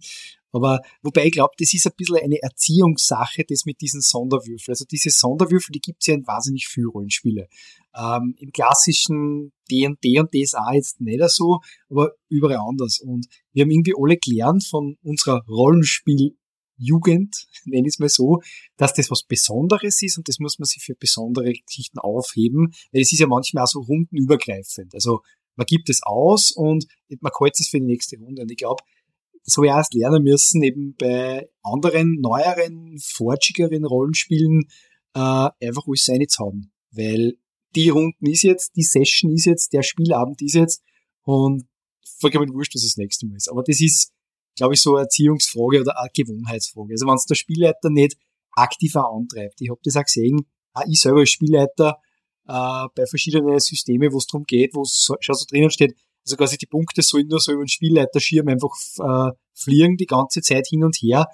[0.52, 4.72] Aber wobei ich glaube, das ist ein bisschen eine Erziehungssache, das mit diesen Sonderwürfeln.
[4.72, 7.48] Also diese Sonderwürfel, die gibt's ja in wahnsinnig viel Rollenspiele.
[7.94, 13.00] Ähm, Im klassischen D&D und DSA jetzt nicht so, aber überall anders.
[13.00, 16.36] Und wir haben irgendwie alle gelernt von unserer Rollenspieljugend,
[17.64, 18.40] nenne ich es mal so,
[18.76, 23.02] dass das was Besonderes ist und das muss man sich für besondere Geschichten aufheben, weil
[23.02, 24.94] es ist ja manchmal auch so rundenübergreifend.
[24.94, 25.20] Also
[25.56, 26.86] man gibt es aus und
[27.20, 28.42] man hält es für die nächste Runde.
[28.42, 28.82] Und ich glaube,
[29.48, 34.64] so ja erst lernen müssen, eben bei anderen, neueren, fortschigeren Rollenspielen
[35.14, 35.18] äh,
[35.60, 36.72] einfach alles seine zu haben.
[36.90, 37.34] Weil
[37.74, 40.82] die Runden ist jetzt, die Session ist jetzt, der Spielabend ist jetzt
[41.22, 41.66] und
[42.20, 43.50] vollkommen wurscht, was das nächste Mal ist.
[43.50, 44.12] Aber das ist,
[44.56, 46.92] glaube ich, so eine Erziehungsfrage oder eine Gewohnheitsfrage.
[46.92, 48.16] Also wenn es der Spielleiter nicht
[48.52, 49.60] aktiver antreibt.
[49.60, 51.98] Ich habe das auch gesehen, auch ich selber als Spielleiter
[52.46, 55.94] äh, bei verschiedenen Systemen, wo es darum geht, wo es schon so drinnen steht,
[56.28, 60.42] also quasi die Punkte sollen nur so über den Spielleiterschirm einfach äh, fliegen die ganze
[60.42, 61.26] Zeit hin und her.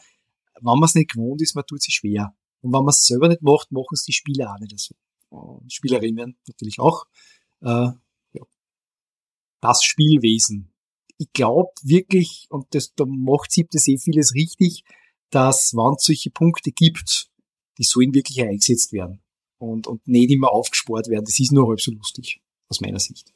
[0.54, 2.32] Wenn man es nicht gewohnt ist, man tut sich schwer.
[2.60, 4.94] Und wenn man es selber nicht macht, machen es die Spieler auch nicht so.
[5.30, 7.06] Und Spielerinnen natürlich auch.
[7.60, 7.90] Äh,
[8.32, 8.42] ja.
[9.60, 10.72] Das Spielwesen.
[11.18, 14.84] Ich glaube wirklich, und das, da macht Sieb das eh vieles richtig,
[15.30, 17.30] dass wenn es solche Punkte gibt,
[17.78, 19.20] die sollen wirklich eingesetzt werden
[19.58, 21.24] und, und nicht immer aufgespart werden.
[21.24, 23.32] Das ist nur halb so lustig, aus meiner Sicht.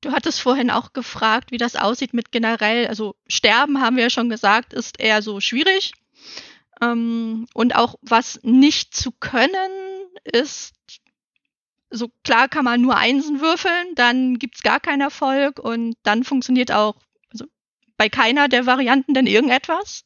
[0.00, 4.10] Du hattest vorhin auch gefragt, wie das aussieht mit generell, also Sterben haben wir ja
[4.10, 5.92] schon gesagt, ist eher so schwierig.
[6.80, 9.70] Ähm, und auch was nicht zu können,
[10.22, 10.74] ist,
[11.90, 16.70] so klar kann man nur Einsen würfeln, dann gibt's gar keinen Erfolg und dann funktioniert
[16.70, 16.96] auch
[17.32, 17.46] also
[17.96, 20.04] bei keiner der Varianten denn irgendetwas.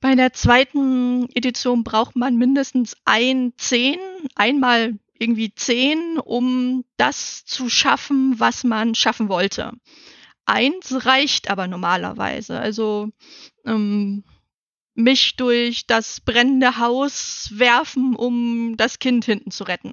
[0.00, 4.00] Bei der zweiten Edition braucht man mindestens ein Zehn,
[4.34, 9.72] einmal irgendwie zehn, um das zu schaffen, was man schaffen wollte.
[10.44, 12.58] Eins reicht aber normalerweise.
[12.58, 13.10] Also
[13.64, 14.24] ähm,
[14.94, 19.92] mich durch das brennende Haus werfen, um das Kind hinten zu retten.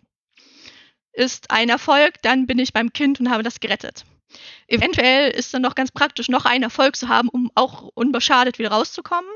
[1.14, 4.06] Ist ein Erfolg, dann bin ich beim Kind und habe das gerettet.
[4.68, 8.72] Eventuell ist dann noch ganz praktisch, noch einen Erfolg zu haben, um auch unbeschadet wieder
[8.72, 9.30] rauszukommen.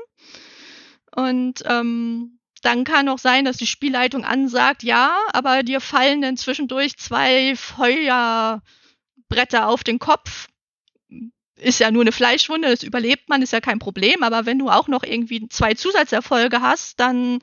[1.16, 6.36] Und ähm, dann kann auch sein, dass die Spielleitung ansagt, ja, aber dir fallen dann
[6.36, 10.48] zwischendurch zwei Feuerbretter auf den Kopf.
[11.56, 14.22] Ist ja nur eine Fleischwunde, das überlebt man, ist ja kein Problem.
[14.22, 17.40] Aber wenn du auch noch irgendwie zwei Zusatzerfolge hast, dann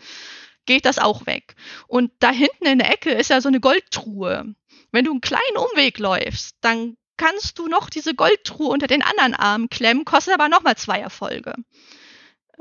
[0.66, 1.56] geht das auch weg.
[1.88, 4.56] Und da hinten in der Ecke ist ja so eine Goldtruhe.
[4.92, 9.36] Wenn du einen kleinen Umweg läufst, dann kannst du noch diese Goldtruhe unter den anderen
[9.36, 11.56] Arm klemmen, kostet aber nochmal zwei Erfolge.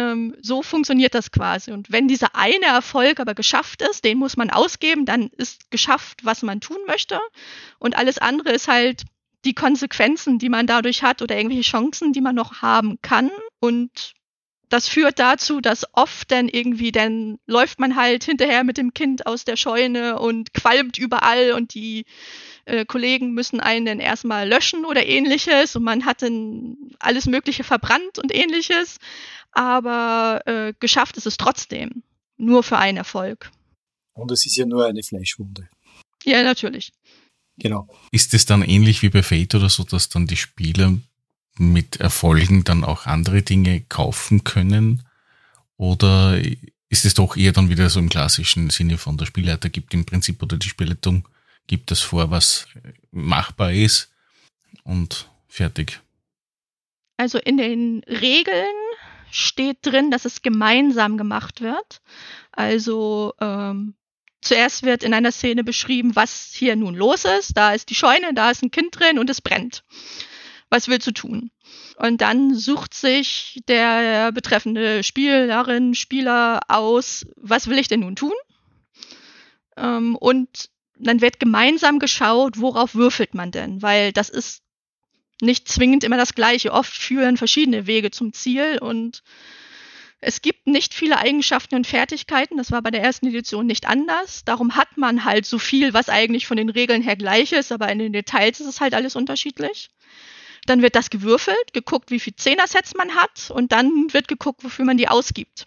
[0.01, 1.73] Ähm, so funktioniert das quasi.
[1.73, 6.25] Und wenn dieser eine Erfolg aber geschafft ist, den muss man ausgeben, dann ist geschafft,
[6.25, 7.21] was man tun möchte.
[7.79, 9.03] Und alles andere ist halt
[9.45, 13.31] die Konsequenzen, die man dadurch hat oder irgendwelche Chancen, die man noch haben kann.
[13.61, 14.15] Und
[14.71, 19.27] das führt dazu, dass oft dann irgendwie, dann läuft man halt hinterher mit dem Kind
[19.27, 22.07] aus der Scheune und qualmt überall und die
[22.67, 27.65] äh, Kollegen müssen einen dann erstmal löschen oder ähnliches und man hat dann alles Mögliche
[27.65, 28.99] verbrannt und ähnliches
[29.53, 32.03] aber äh, geschafft ist es trotzdem.
[32.37, 33.51] Nur für einen Erfolg.
[34.15, 35.69] Und es ist ja nur eine Fleischwunde.
[36.25, 36.93] Ja, natürlich.
[37.59, 37.89] Genau.
[38.11, 40.95] Ist es dann ähnlich wie bei Fate oder so, dass dann die Spieler
[41.59, 45.03] mit Erfolgen dann auch andere Dinge kaufen können?
[45.77, 46.41] Oder
[46.89, 50.05] ist es doch eher dann wieder so im klassischen Sinne von der Spielleiter gibt im
[50.05, 51.29] Prinzip oder die Spielleitung
[51.67, 52.67] gibt das vor, was
[53.13, 54.11] machbar ist
[54.83, 56.01] und fertig?
[57.17, 58.75] Also in den Regeln
[59.31, 62.01] steht drin, dass es gemeinsam gemacht wird.
[62.53, 63.95] Also ähm,
[64.41, 67.57] zuerst wird in einer Szene beschrieben, was hier nun los ist.
[67.57, 69.85] Da ist die Scheune, da ist ein Kind drin und es brennt.
[70.69, 71.51] Was willst du tun?
[71.97, 78.33] Und dann sucht sich der betreffende Spielerin, Spieler aus, was will ich denn nun tun?
[79.77, 83.83] Ähm, und dann wird gemeinsam geschaut, worauf würfelt man denn?
[83.83, 84.63] Weil das ist
[85.43, 86.73] nicht zwingend immer das Gleiche.
[86.73, 89.23] Oft führen verschiedene Wege zum Ziel und
[90.23, 92.59] es gibt nicht viele Eigenschaften und Fertigkeiten.
[92.59, 94.45] Das war bei der ersten Edition nicht anders.
[94.45, 97.91] Darum hat man halt so viel, was eigentlich von den Regeln her gleich ist, aber
[97.91, 99.91] in den Details ist es halt alles unterschiedlich.
[100.67, 104.85] Dann wird das gewürfelt, geguckt, wie viel Zehner-Sets man hat und dann wird geguckt, wofür
[104.85, 105.67] man die ausgibt.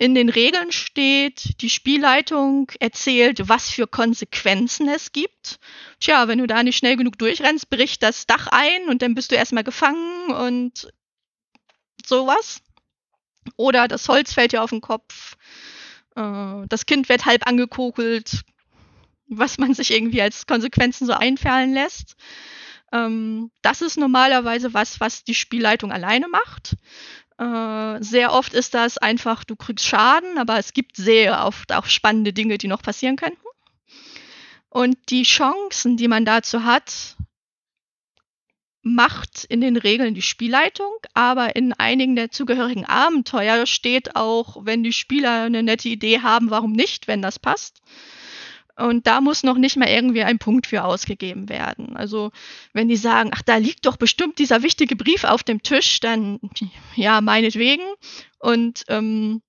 [0.00, 5.58] In den Regeln steht, die Spielleitung erzählt, was für Konsequenzen es gibt.
[5.98, 9.32] Tja, wenn du da nicht schnell genug durchrennst, bricht das Dach ein und dann bist
[9.32, 10.88] du erstmal gefangen und
[12.06, 12.62] sowas.
[13.56, 15.36] Oder das Holz fällt dir auf den Kopf.
[16.14, 18.42] Äh, das Kind wird halb angekokelt,
[19.26, 22.14] was man sich irgendwie als Konsequenzen so einfallen lässt.
[22.92, 26.76] Ähm, das ist normalerweise was, was die Spielleitung alleine macht.
[27.38, 31.86] Äh, sehr oft ist das einfach, du kriegst Schaden, aber es gibt sehr oft auch
[31.86, 33.40] spannende Dinge, die noch passieren könnten.
[34.70, 37.16] Und die Chancen, die man dazu hat,
[38.82, 44.82] macht in den Regeln die Spielleitung, aber in einigen der zugehörigen Abenteuer steht auch, wenn
[44.82, 47.80] die Spieler eine nette Idee haben, warum nicht, wenn das passt.
[48.78, 51.96] Und da muss noch nicht mal irgendwie ein Punkt für ausgegeben werden.
[51.96, 52.30] Also
[52.72, 56.38] wenn die sagen, ach, da liegt doch bestimmt dieser wichtige Brief auf dem Tisch, dann
[56.94, 57.82] ja, meinetwegen.
[58.38, 59.42] Und ähm,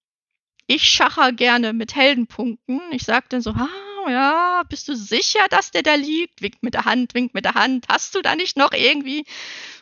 [0.66, 2.82] ich schacher gerne mit Heldenpunkten.
[2.92, 3.70] Ich sage dann so, ah,
[4.10, 6.42] ja, bist du sicher, dass der da liegt?
[6.42, 7.86] Winkt mit der Hand, winkt mit der Hand.
[7.88, 9.26] Hast du da nicht noch irgendwie?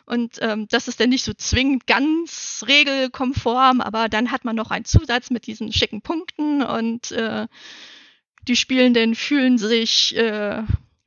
[0.04, 4.70] Und ähm, das ist dann nicht so zwingend ganz regelkonform, aber dann hat man noch
[4.70, 7.46] einen Zusatz mit diesen schicken Punkten und äh,
[8.46, 10.62] die Spielenden fühlen sich äh,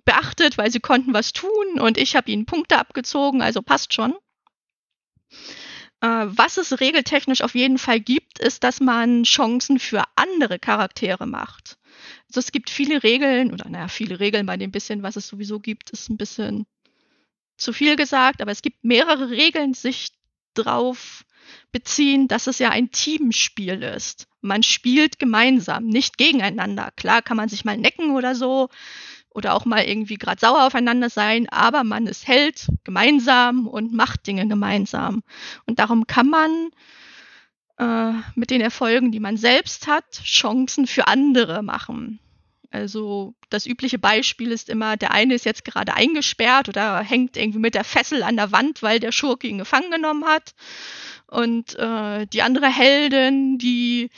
[0.06, 4.14] beachtet, weil sie konnten was tun und ich habe ihnen Punkte abgezogen, also passt schon.
[6.02, 11.28] Äh, was es regeltechnisch auf jeden Fall gibt, ist, dass man Chancen für andere Charaktere
[11.28, 11.78] macht.
[12.28, 15.60] Also es gibt viele Regeln, oder naja, viele Regeln bei dem bisschen, was es sowieso
[15.60, 16.66] gibt, ist ein bisschen
[17.58, 20.10] zu viel gesagt, aber es gibt mehrere Regeln, sich
[20.56, 21.24] drauf
[21.72, 24.28] beziehen, dass es ja ein Teamspiel ist.
[24.42, 26.92] Man spielt gemeinsam, nicht gegeneinander.
[26.96, 28.70] Klar kann man sich mal necken oder so
[29.30, 34.28] oder auch mal irgendwie gerade sauer aufeinander sein, aber man ist Held gemeinsam und macht
[34.28, 35.24] Dinge gemeinsam.
[35.66, 36.70] Und darum kann man
[37.78, 42.20] äh, mit den Erfolgen, die man selbst hat, Chancen für andere machen.
[42.72, 47.60] Also das übliche Beispiel ist immer, der eine ist jetzt gerade eingesperrt oder hängt irgendwie
[47.60, 50.56] mit der Fessel an der Wand, weil der Schurke ihn gefangen genommen hat.
[51.28, 54.10] Und äh, die andere Heldin, die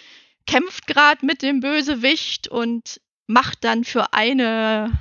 [0.45, 4.91] kämpft gerade mit dem Bösewicht und macht dann für eine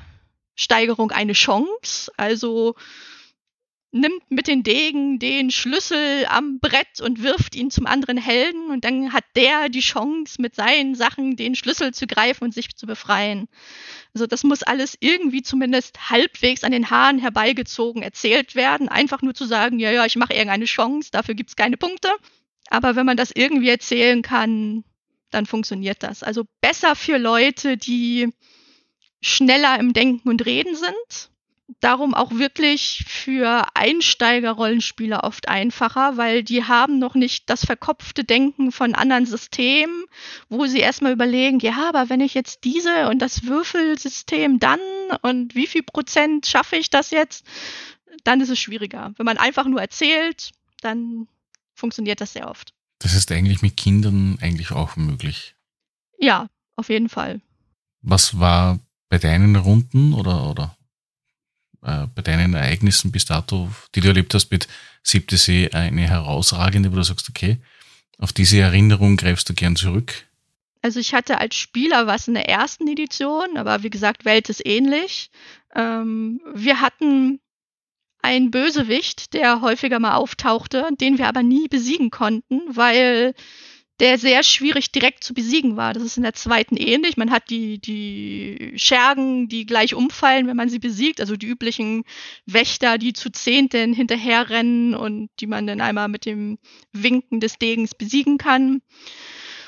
[0.54, 2.10] Steigerung eine Chance.
[2.16, 2.74] Also
[3.92, 8.84] nimmt mit den Degen den Schlüssel am Brett und wirft ihn zum anderen Helden und
[8.84, 12.86] dann hat der die Chance, mit seinen Sachen den Schlüssel zu greifen und sich zu
[12.86, 13.48] befreien.
[14.14, 18.88] Also das muss alles irgendwie zumindest halbwegs an den Haaren herbeigezogen erzählt werden.
[18.88, 22.10] Einfach nur zu sagen, ja, ja, ich mache irgendeine Chance, dafür gibt's keine Punkte.
[22.70, 24.84] Aber wenn man das irgendwie erzählen kann,
[25.30, 26.22] dann funktioniert das.
[26.22, 28.32] Also besser für Leute, die
[29.20, 31.31] schneller im Denken und Reden sind
[31.80, 38.72] darum auch wirklich für Einsteiger-Rollenspieler oft einfacher, weil die haben noch nicht das verkopfte Denken
[38.72, 40.04] von anderen Systemen,
[40.48, 44.80] wo sie erstmal überlegen, ja, aber wenn ich jetzt diese und das Würfelsystem dann
[45.22, 47.44] und wie viel Prozent schaffe ich das jetzt,
[48.24, 49.12] dann ist es schwieriger.
[49.16, 51.28] Wenn man einfach nur erzählt, dann
[51.74, 52.74] funktioniert das sehr oft.
[52.98, 55.56] Das ist eigentlich mit Kindern eigentlich auch möglich.
[56.18, 57.40] Ja, auf jeden Fall.
[58.00, 60.76] Was war bei deinen Runden oder, oder
[61.82, 64.68] äh, bei deinen Ereignissen bis dato, die du erlebt hast mit
[65.02, 67.58] Siebte See, eine herausragende, wo du sagst, okay,
[68.18, 70.26] auf diese Erinnerung greifst du gern zurück?
[70.80, 74.66] Also ich hatte als Spieler was in der ersten Edition, aber wie gesagt, Welt ist
[74.66, 75.30] ähnlich.
[75.74, 77.40] Ähm, wir hatten
[78.20, 83.34] einen Bösewicht, der häufiger mal auftauchte, den wir aber nie besiegen konnten, weil
[84.00, 85.92] der sehr schwierig direkt zu besiegen war.
[85.92, 87.16] Das ist in der zweiten ähnlich.
[87.16, 92.04] Man hat die, die Schergen, die gleich umfallen, wenn man sie besiegt, also die üblichen
[92.46, 96.58] Wächter, die zu Zehnten hinterherrennen und die man dann einmal mit dem
[96.92, 98.82] Winken des Degens besiegen kann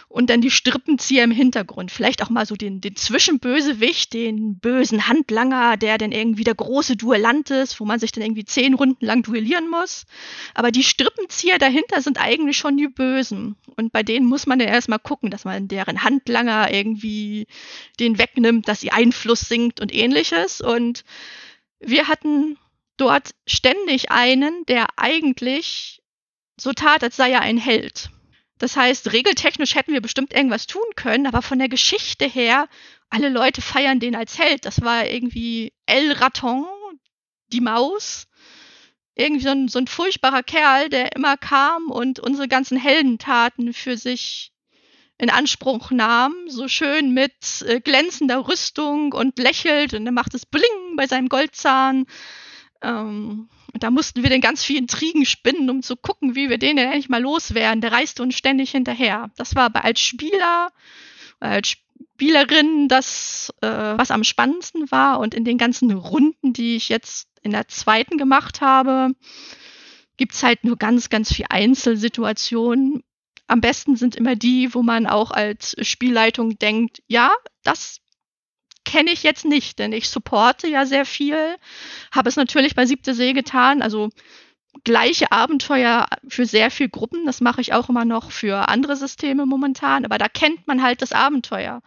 [0.09, 1.91] und dann die Strippenzieher im Hintergrund.
[1.91, 6.97] Vielleicht auch mal so den, den Zwischenbösewicht, den bösen Handlanger, der dann irgendwie der große
[6.97, 10.07] Duellant ist, wo man sich dann irgendwie zehn Runden lang duellieren muss.
[10.55, 13.57] Aber die Strippenzieher dahinter sind eigentlich schon die Bösen.
[13.77, 17.47] Und bei denen muss man dann erstmal gucken, dass man deren Handlanger irgendwie
[17.99, 20.61] den wegnimmt, dass ihr Einfluss sinkt und ähnliches.
[20.61, 21.05] Und
[21.81, 22.57] wir hatten
[22.97, 26.03] dort ständig einen, der eigentlich
[26.57, 28.11] so tat, als sei er ein Held.
[28.65, 32.67] Das heißt, regeltechnisch hätten wir bestimmt irgendwas tun können, aber von der Geschichte her,
[33.11, 34.65] alle Leute feiern den als Held.
[34.65, 36.65] Das war irgendwie El Raton,
[37.53, 38.27] die Maus.
[39.17, 43.99] Irgendwie so ein, so ein furchtbarer Kerl, der immer kam und unsere ganzen Heldentaten für
[43.99, 44.51] sich
[45.19, 50.47] in Anspruch nahm, so schön mit äh, glänzender Rüstung und lächelt und er macht es
[50.47, 52.07] Bling bei seinem Goldzahn.
[52.81, 56.77] Ähm, da mussten wir dann ganz viel Intrigen spinnen, um zu gucken, wie wir den
[56.77, 57.81] denn endlich mal loswerden.
[57.81, 59.31] Der reiste uns ständig hinterher.
[59.37, 60.70] Das war aber als Spieler,
[61.41, 61.77] als
[62.14, 65.18] Spielerin das, äh, was am spannendsten war.
[65.18, 69.11] Und in den ganzen Runden, die ich jetzt in der zweiten gemacht habe,
[70.16, 73.03] gibt's halt nur ganz, ganz viel Einzelsituationen.
[73.49, 78.01] Am besten sind immer die, wo man auch als Spielleitung denkt, ja, das
[78.95, 81.57] kenne ich jetzt nicht, denn ich supporte ja sehr viel,
[82.15, 84.11] habe es natürlich bei Siebte See getan, also
[84.85, 89.47] gleiche Abenteuer für sehr viele Gruppen, das mache ich auch immer noch für andere Systeme
[89.47, 91.83] momentan, aber da kennt man halt das Abenteuer.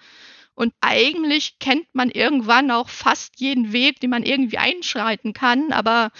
[0.54, 6.12] Und eigentlich kennt man irgendwann auch fast jeden Weg, den man irgendwie einschreiten kann, aber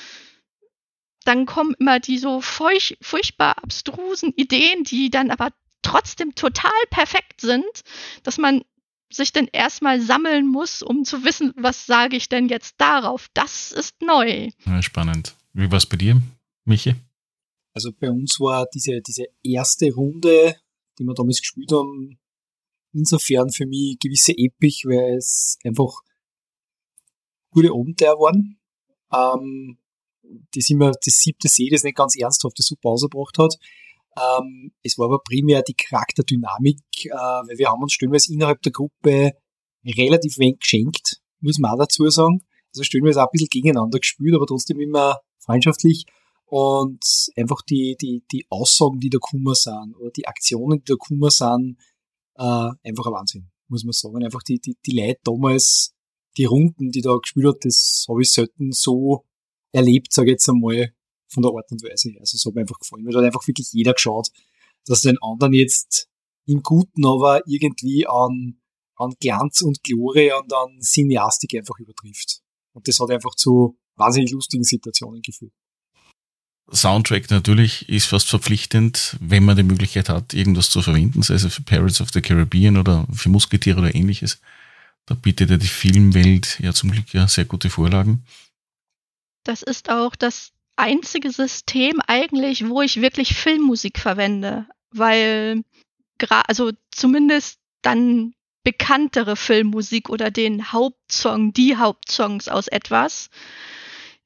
[1.26, 5.50] dann kommen immer die so furch furchtbar abstrusen Ideen, die dann aber
[5.82, 7.84] trotzdem total perfekt sind,
[8.24, 8.64] dass man
[9.10, 13.28] sich denn erstmal sammeln muss, um zu wissen, was sage ich denn jetzt darauf.
[13.34, 14.50] Das ist neu.
[14.66, 15.36] Ja, spannend.
[15.54, 16.22] Wie war es bei dir,
[16.66, 16.96] Michi?
[17.74, 20.56] Also bei uns war diese, diese erste Runde,
[20.98, 22.20] die wir damals gespielt haben,
[22.94, 26.02] insofern für mich gewisse Epic, weil es einfach
[27.52, 28.60] gute Abenteuer waren.
[29.14, 29.78] Ähm,
[30.54, 33.56] das immer das siebte See, das nicht ganz ernsthaft das super ausgebracht hat.
[34.18, 38.72] Ähm, es war aber primär die Charakterdynamik, äh, weil wir haben uns stellenweise innerhalb der
[38.72, 39.34] Gruppe
[39.86, 42.42] relativ wenig geschenkt, muss man auch dazu sagen.
[42.74, 46.06] Also stellenweise auch ein bisschen gegeneinander gespielt, aber trotzdem immer freundschaftlich.
[46.46, 47.04] Und
[47.36, 51.30] einfach die, die, die Aussagen, die da kummer sind, oder die Aktionen, die da kummer
[51.30, 51.78] sind,
[52.36, 54.24] äh, einfach ein Wahnsinn, muss man sagen.
[54.24, 55.94] Einfach die, die, die Leute damals,
[56.38, 59.26] die Runden, die da gespielt hat, das habe ich selten so
[59.74, 60.94] erlebt, sage ich jetzt einmal,
[61.28, 62.20] von der Art und Weise her.
[62.22, 63.04] Also es hat mir einfach gefallen.
[63.04, 64.30] Mir hat einfach wirklich jeder geschaut,
[64.86, 66.08] dass den anderen jetzt
[66.46, 68.60] im Guten aber irgendwie an,
[68.96, 72.42] an Glanz und Glorie und an Cineastik einfach übertrifft.
[72.74, 75.54] Und das hat einfach zu wahnsinnig lustigen Situationen geführt.
[76.72, 81.54] Soundtrack natürlich ist fast verpflichtend, wenn man die Möglichkeit hat, irgendwas zu verwenden, sei es
[81.54, 84.42] für Pirates of the Caribbean oder für Musketiere oder ähnliches.
[85.06, 88.26] Da bietet ja die Filmwelt ja zum Glück ja sehr gute Vorlagen.
[89.46, 95.64] Das ist auch das einzige System eigentlich, wo ich wirklich Filmmusik verwende, weil
[96.30, 103.30] also zumindest dann bekanntere Filmmusik oder den Hauptsong, die Hauptsongs aus etwas.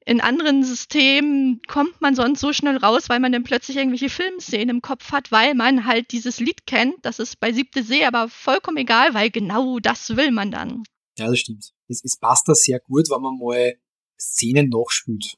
[0.04, 4.68] In anderen Systemen kommt man sonst so schnell raus, weil man dann plötzlich irgendwelche Filmszenen
[4.68, 6.96] im Kopf hat, weil man halt dieses Lied kennt.
[7.02, 10.82] Das ist bei Siebte See aber vollkommen egal, weil genau das will man dann.
[11.18, 11.70] Ja, das stimmt.
[11.86, 13.74] Es, es passt da sehr gut, wenn man mal
[14.18, 15.36] Szenen nachspielt.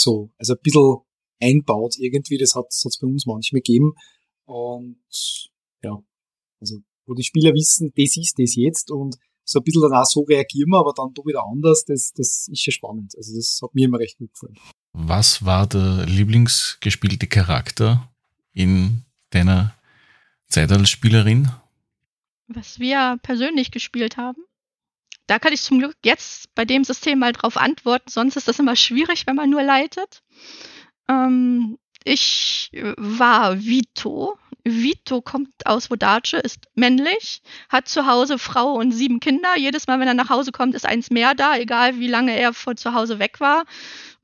[0.00, 0.98] So, also ein bisschen
[1.40, 3.92] einbaut irgendwie, das hat es bei uns manchmal gegeben.
[4.44, 5.50] Und
[5.82, 6.02] ja,
[6.60, 10.20] also wo die Spieler wissen, das ist das jetzt und so ein bisschen danach so
[10.22, 13.14] reagieren wir, aber dann doch wieder anders, das, das ist schon spannend.
[13.16, 14.56] Also das hat mir immer recht gut gefallen.
[14.92, 18.10] Was war der lieblingsgespielte Charakter
[18.52, 19.74] in deiner
[20.48, 21.50] Zeit als Spielerin?
[22.48, 24.42] Was wir persönlich gespielt haben?
[25.30, 28.58] Da kann ich zum Glück jetzt bei dem System mal drauf antworten, sonst ist das
[28.58, 30.24] immer schwierig, wenn man nur leitet.
[31.08, 34.36] Ähm, ich war Vito.
[34.64, 39.56] Vito kommt aus Vodace, ist männlich, hat zu Hause Frau und sieben Kinder.
[39.56, 42.52] Jedes Mal, wenn er nach Hause kommt, ist eins mehr da, egal wie lange er
[42.52, 43.66] von zu Hause weg war.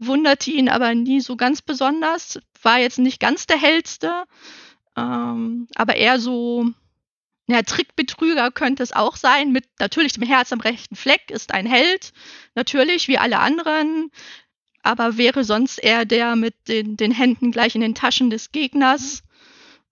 [0.00, 2.40] Wunderte ihn aber nie so ganz besonders.
[2.62, 4.24] War jetzt nicht ganz der hellste,
[4.96, 6.66] ähm, aber eher so
[7.46, 11.66] ja, Trickbetrüger könnte es auch sein, mit natürlich dem Herz am rechten Fleck, ist ein
[11.66, 12.12] Held,
[12.54, 14.10] natürlich, wie alle anderen,
[14.82, 19.22] aber wäre sonst eher der mit den, den Händen gleich in den Taschen des Gegners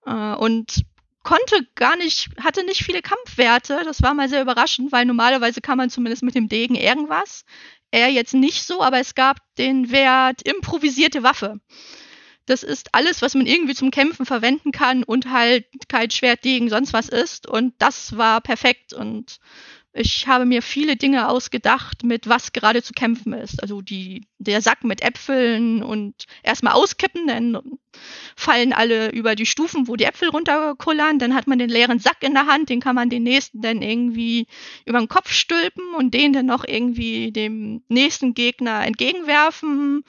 [0.05, 0.85] äh, und
[1.23, 3.81] konnte gar nicht, hatte nicht viele Kampfwerte.
[3.83, 7.45] Das war mal sehr überraschend, weil normalerweise kann man zumindest mit dem Degen irgendwas.
[7.91, 11.59] Er jetzt nicht so, aber es gab den Wert improvisierte Waffe.
[12.45, 16.69] Das ist alles, was man irgendwie zum Kämpfen verwenden kann und halt kein Schwert, Degen,
[16.69, 17.47] sonst was ist.
[17.47, 19.39] Und das war perfekt und
[19.97, 23.61] ich habe mir viele Dinge ausgedacht, mit was gerade zu kämpfen ist.
[23.61, 27.61] Also die, der Sack mit Äpfeln und erstmal auskippen, dann
[28.35, 31.17] fallen alle über die Stufen, wo die Äpfel runterkullern.
[31.17, 33.81] Dann hat man den leeren Sack in der Hand, den kann man den nächsten dann
[33.81, 34.47] irgendwie
[34.85, 40.03] über den Kopf stülpen und den dann noch irgendwie dem nächsten Gegner entgegenwerfen.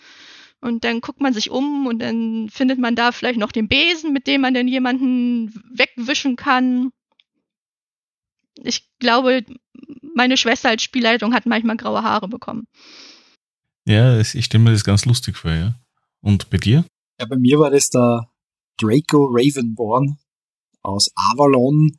[0.67, 4.13] Und dann guckt man sich um und dann findet man da vielleicht noch den Besen,
[4.13, 6.91] mit dem man dann jemanden wegwischen kann
[8.63, 9.45] ich glaube,
[10.15, 12.67] meine Schwester als Spielleitung hat manchmal graue Haare bekommen.
[13.87, 15.79] Ja, ich stelle mir das ganz lustig vor, ja.
[16.21, 16.85] Und bei dir?
[17.21, 18.29] Ja, bei mir war das der
[18.79, 20.19] Draco Ravenborn
[20.83, 21.99] aus Avalon,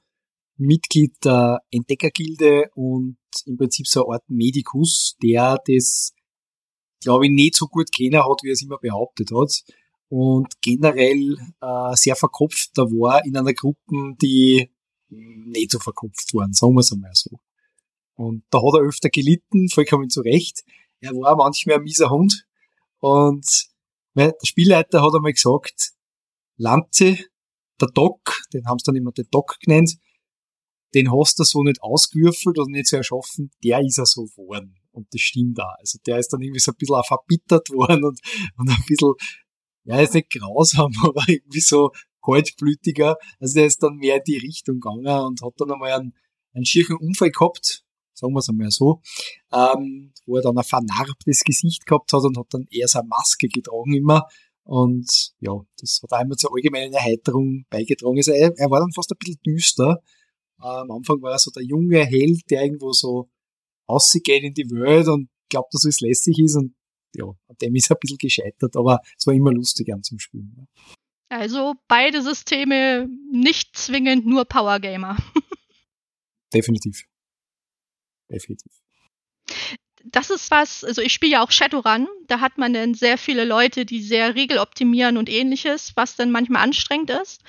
[0.57, 6.13] Mitglied der Entdeckergilde und im Prinzip so eine Art Medikus, der das,
[7.01, 9.63] glaube ich, nicht so gut kennen hat, wie er es immer behauptet hat.
[10.09, 14.69] Und generell äh, sehr verkopft da war in einer Gruppe, die
[15.09, 17.39] nicht so verkopft waren, sagen wir es einmal so.
[18.15, 20.63] Und da hat er öfter gelitten, vollkommen zu Recht.
[21.01, 22.45] Er war manchmal ein mieser Hund.
[22.99, 23.67] Und
[24.15, 25.91] der Spielleiter hat einmal gesagt,
[26.57, 27.17] Lanze,
[27.79, 29.97] der Doc, den haben sie dann immer den Doc genannt,
[30.95, 34.75] den hast du so nicht ausgewürfelt oder nicht so erschaffen, der ist er so geworden.
[34.97, 35.75] Und das stimmt da.
[35.79, 38.19] Also der ist dann irgendwie so ein bisschen auch verbittert worden und,
[38.57, 39.13] und ein bisschen,
[39.83, 41.91] ja, ist nicht grausam, aber irgendwie so
[42.25, 43.15] kaltblütiger.
[43.39, 46.13] Also der ist dann mehr in die Richtung gegangen und hat dann einmal einen,
[46.53, 49.01] einen schierchen Unfall gehabt, sagen wir es einmal so,
[49.53, 53.07] ähm, wo er dann ein vernarbtes Gesicht gehabt hat und hat dann eher so eine
[53.07, 54.27] Maske getragen immer.
[54.63, 58.17] Und ja, das hat einmal zur allgemeinen Erheiterung beigetragen.
[58.17, 60.01] Also er, er war dann fast ein bisschen düster.
[60.59, 63.29] Äh, am Anfang war er so der junge Held, der irgendwo so
[63.89, 66.75] rausgeht in die Welt und glaubt, dass es lässig ist und
[67.15, 70.19] ja, an dem ist er ein bisschen gescheitert, aber es war immer lustig an zum
[70.19, 70.67] Spielen.
[71.29, 75.17] Also beide Systeme nicht zwingend nur Power Gamer.
[76.53, 77.03] Definitiv.
[78.29, 78.71] Definitiv.
[80.05, 83.43] Das ist was, also ich spiele ja auch Shadowrun, da hat man dann sehr viele
[83.43, 87.43] Leute, die sehr regeloptimieren und ähnliches, was dann manchmal anstrengend ist.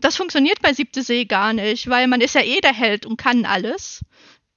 [0.00, 3.16] Das funktioniert bei Siebte See gar nicht, weil man ist ja eh der Held und
[3.16, 4.04] kann alles.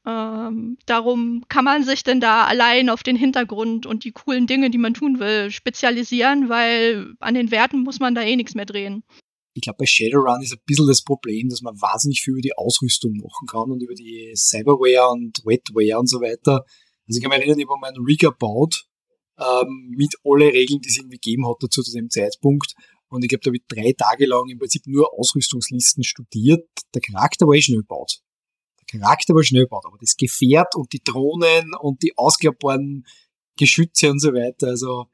[0.07, 4.69] Ähm, darum kann man sich denn da allein auf den Hintergrund und die coolen Dinge,
[4.69, 8.65] die man tun will, spezialisieren, weil an den Werten muss man da eh nichts mehr
[8.65, 9.03] drehen.
[9.53, 12.55] Ich glaube, bei Shadowrun ist ein bisschen das Problem, dass man wahnsinnig viel über die
[12.55, 16.63] Ausrüstung machen kann und über die Cyberware und Wetware und so weiter.
[17.07, 18.85] Also ich kann mich erinnern, ich habe meinen Rig erbaut,
[19.39, 22.75] ähm, mit alle Regeln, die es irgendwie gegeben hat dazu zu dem Zeitpunkt.
[23.09, 26.69] Und ich glaube, da habe ich drei Tage lang im Prinzip nur Ausrüstungslisten studiert.
[26.93, 28.21] Der Charakter war eh schnell gebaut.
[28.87, 33.05] Charakter war schnell gebaut, aber das Gefährt und die Drohnen und die ausklappbaren
[33.57, 35.07] Geschütze und so weiter, also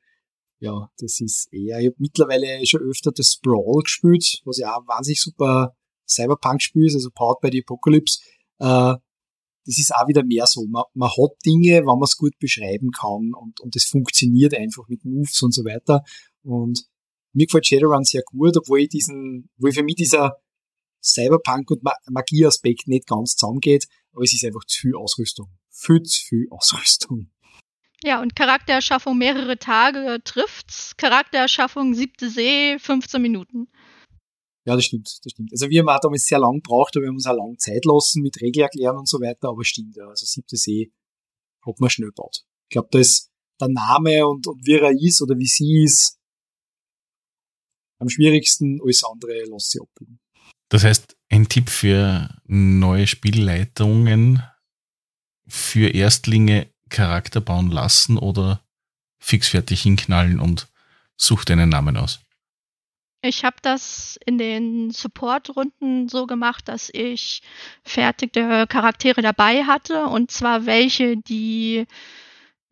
[0.60, 4.82] ja, das ist eher, ich habe mittlerweile schon öfter das Sprawl gespielt, was ja auch
[4.82, 5.76] ein wahnsinnig super
[6.08, 8.20] Cyberpunk-Spiel ist, also Powered by the Apocalypse.
[8.60, 8.96] Äh,
[9.66, 10.66] das ist auch wieder mehr so.
[10.68, 14.88] Man, man hat Dinge, wenn man es gut beschreiben kann und, und das funktioniert einfach
[14.88, 16.04] mit Moves und so weiter.
[16.44, 16.86] Und
[17.34, 20.38] mir gefällt Shadowrun sehr gut, obwohl ich diesen, wo ich für mich dieser
[21.04, 25.50] Cyberpunk und Magieaspekt nicht ganz zusammengeht, aber es ist einfach zu viel Ausrüstung.
[25.70, 27.30] Viel zu viel Ausrüstung.
[28.04, 30.96] Ja, und Charaktererschaffung mehrere Tage trifft's.
[30.98, 33.68] Charaktererschaffung siebte See, 15 Minuten.
[34.66, 35.52] Ja, das stimmt, das stimmt.
[35.52, 37.84] Also wir haben auch damals sehr lang gebraucht, aber wir haben uns auch lang Zeit
[37.86, 40.08] lassen mit Regel erklären und so weiter, aber stimmt, ja.
[40.08, 40.92] Also siebte See
[41.66, 42.44] hat man schnell gebaut.
[42.70, 46.18] Ich glaube, da ist der Name und, und wie er ist oder wie sie ist
[48.00, 50.20] am schwierigsten, alles andere lässt sich abbilden.
[50.74, 54.42] Das heißt, ein Tipp für neue Spielleitungen
[55.48, 58.60] für Erstlinge Charakter bauen lassen oder
[59.20, 60.68] fixfertig hinknallen und
[61.16, 62.22] such deinen Namen aus.
[63.22, 67.44] Ich habe das in den Support-Runden so gemacht, dass ich
[67.84, 71.86] fertige Charaktere dabei hatte und zwar welche, die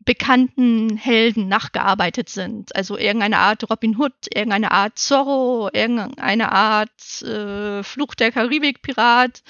[0.04, 2.74] bekannten Helden nachgearbeitet sind.
[2.74, 9.42] Also irgendeine Art Robin Hood, irgendeine Art Zorro, irgendeine Art äh, Fluch der Karibik-Pirat,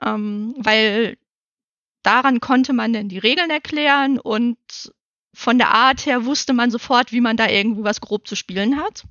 [0.00, 1.18] ähm, weil
[2.02, 4.58] daran konnte man dann die Regeln erklären und
[5.34, 8.78] von der Art her wusste man sofort, wie man da irgendwie was grob zu spielen
[8.78, 9.04] hat.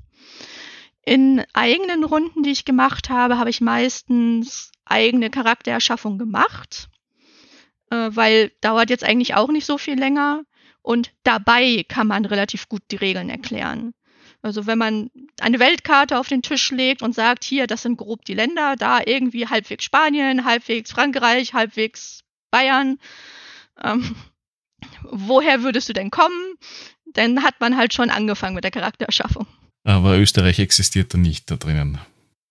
[1.03, 6.89] In eigenen Runden, die ich gemacht habe, habe ich meistens eigene Charaktererschaffung gemacht,
[7.89, 10.43] äh, weil dauert jetzt eigentlich auch nicht so viel länger.
[10.81, 13.93] Und dabei kann man relativ gut die Regeln erklären.
[14.41, 18.25] Also wenn man eine Weltkarte auf den Tisch legt und sagt, hier, das sind grob
[18.25, 22.97] die Länder, da irgendwie halbwegs Spanien, halbwegs Frankreich, halbwegs Bayern,
[23.83, 24.15] ähm,
[25.03, 26.55] woher würdest du denn kommen?
[27.13, 29.45] Dann hat man halt schon angefangen mit der Charaktererschaffung.
[29.83, 31.99] Aber Österreich existiert da nicht da drinnen.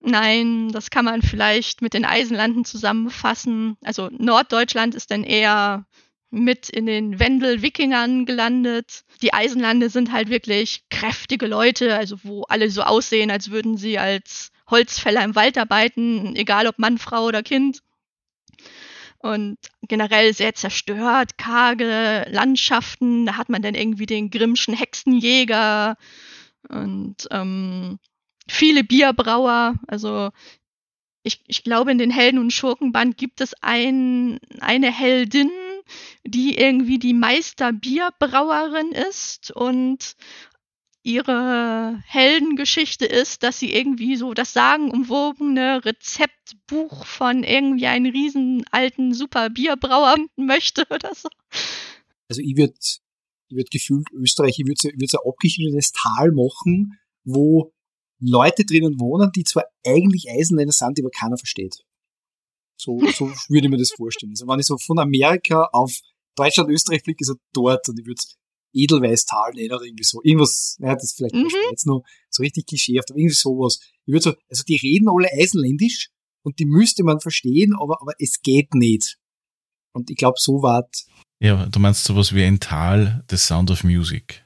[0.01, 3.77] Nein, das kann man vielleicht mit den Eisenlanden zusammenfassen.
[3.85, 5.85] Also Norddeutschland ist dann eher
[6.31, 9.05] mit in den Wendel-Wikingern gelandet.
[9.23, 13.99] Die Eisenlande sind halt wirklich kräftige Leute, also wo alle so aussehen, als würden sie
[13.99, 17.81] als Holzfäller im Wald arbeiten, egal ob Mann, Frau oder Kind.
[19.19, 23.27] Und generell sehr zerstört, karge Landschaften.
[23.27, 25.97] Da hat man dann irgendwie den Grimmschen Hexenjäger
[26.69, 27.99] und ähm,
[28.49, 29.75] viele Bierbrauer.
[29.89, 30.31] Also
[31.23, 35.51] ich, ich glaube, in den Helden- und Schurkenband gibt es ein, eine Heldin,
[36.25, 40.17] die irgendwie die Meisterbierbrauerin ist und
[41.03, 49.15] ihre Heldengeschichte ist, dass sie irgendwie so das sagenumwobene Rezeptbuch von irgendwie einem riesen alten
[49.15, 51.29] super Bierbrauer möchte oder so.
[52.29, 52.75] Also ich würde
[53.49, 57.73] ich würd gefühlt Österreich, ich würde so, würd ein abgeschnittenes Tal machen, wo
[58.21, 61.83] Leute drinnen wohnen, die zwar eigentlich Eisenländer sind, die aber keiner versteht.
[62.81, 64.33] So, so würde ich mir das vorstellen.
[64.33, 65.93] Also wenn ich so von Amerika auf
[66.35, 68.23] Deutschland, Österreich fliege, so dort und ich würde
[68.73, 70.21] Edelweißtal nennen oder irgendwie so.
[70.23, 71.51] Irgendwas, ja, das ist vielleicht mhm.
[71.71, 73.81] jetzt noch so richtig klischeehaft, aber irgendwie sowas.
[74.07, 76.09] Ich würde so, also die reden alle eisenländisch
[76.43, 79.19] und die müsste man verstehen, aber, aber es geht nicht.
[79.93, 80.89] Und ich glaube, so war
[81.41, 84.45] Ja, du meinst sowas wie ein Tal, The Sound of Music.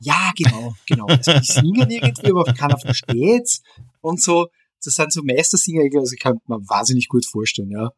[0.00, 1.06] Ja, genau, genau.
[1.06, 3.62] Also die singen irgendwie, aber keiner versteht's
[4.00, 4.48] und so
[4.84, 7.90] das sind so Meistersinger, also ich kann mir wahnsinnig gut vorstellen, ja.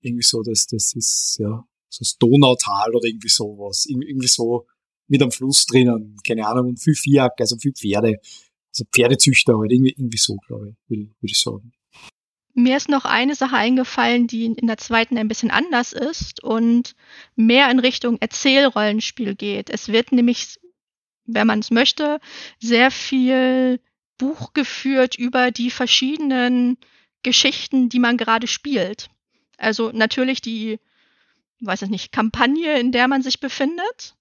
[0.00, 3.86] Irgendwie so, das, das ist, ja, so das Donautal oder irgendwie sowas.
[3.88, 4.66] Irgendwie so
[5.08, 8.16] mit am Fluss drinnen, keine Ahnung, und viel Viehjagd, also viel Pferde.
[8.72, 11.72] Also Pferdezüchter halt, irgendwie, irgendwie so, glaube ich, würde, würde ich sagen.
[12.54, 16.94] Mir ist noch eine Sache eingefallen, die in der zweiten ein bisschen anders ist und
[17.34, 19.68] mehr in Richtung Erzählrollenspiel geht.
[19.68, 20.58] Es wird nämlich,
[21.26, 22.18] wenn man es möchte,
[22.58, 23.78] sehr viel
[24.18, 26.78] Buch geführt über die verschiedenen
[27.22, 29.08] Geschichten, die man gerade spielt.
[29.58, 30.78] Also natürlich die,
[31.60, 34.14] weiß ich nicht, Kampagne, in der man sich befindet.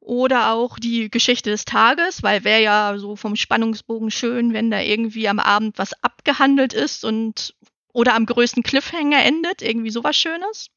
[0.00, 4.80] Oder auch die Geschichte des Tages, weil wäre ja so vom Spannungsbogen schön, wenn da
[4.80, 7.54] irgendwie am Abend was abgehandelt ist und
[7.92, 10.70] oder am größten Cliffhanger endet, irgendwie sowas Schönes.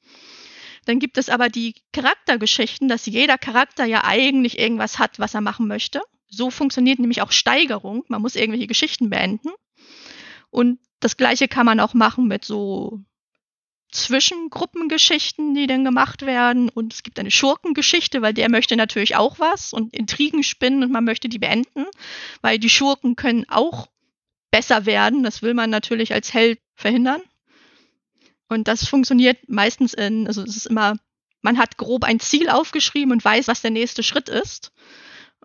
[0.86, 5.42] Dann gibt es aber die Charaktergeschichten, dass jeder Charakter ja eigentlich irgendwas hat, was er
[5.42, 6.02] machen möchte.
[6.30, 8.04] So funktioniert nämlich auch Steigerung.
[8.08, 9.50] Man muss irgendwelche Geschichten beenden.
[10.52, 13.02] Und das gleiche kann man auch machen mit so
[13.92, 16.70] Zwischengruppengeschichten, die dann gemacht werden.
[16.70, 20.92] Und es gibt eine Schurkengeschichte, weil der möchte natürlich auch was und Intrigen spinnen und
[20.92, 21.86] man möchte die beenden,
[22.42, 23.88] weil die Schurken können auch
[24.52, 25.24] besser werden.
[25.24, 27.22] Das will man natürlich als Held verhindern.
[28.48, 30.96] Und das funktioniert meistens in, also es ist immer,
[31.42, 34.72] man hat grob ein Ziel aufgeschrieben und weiß, was der nächste Schritt ist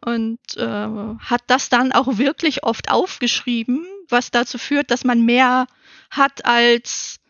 [0.05, 5.67] und äh, hat das dann auch wirklich oft aufgeschrieben, was dazu führt, dass man mehr
[6.11, 7.21] hat als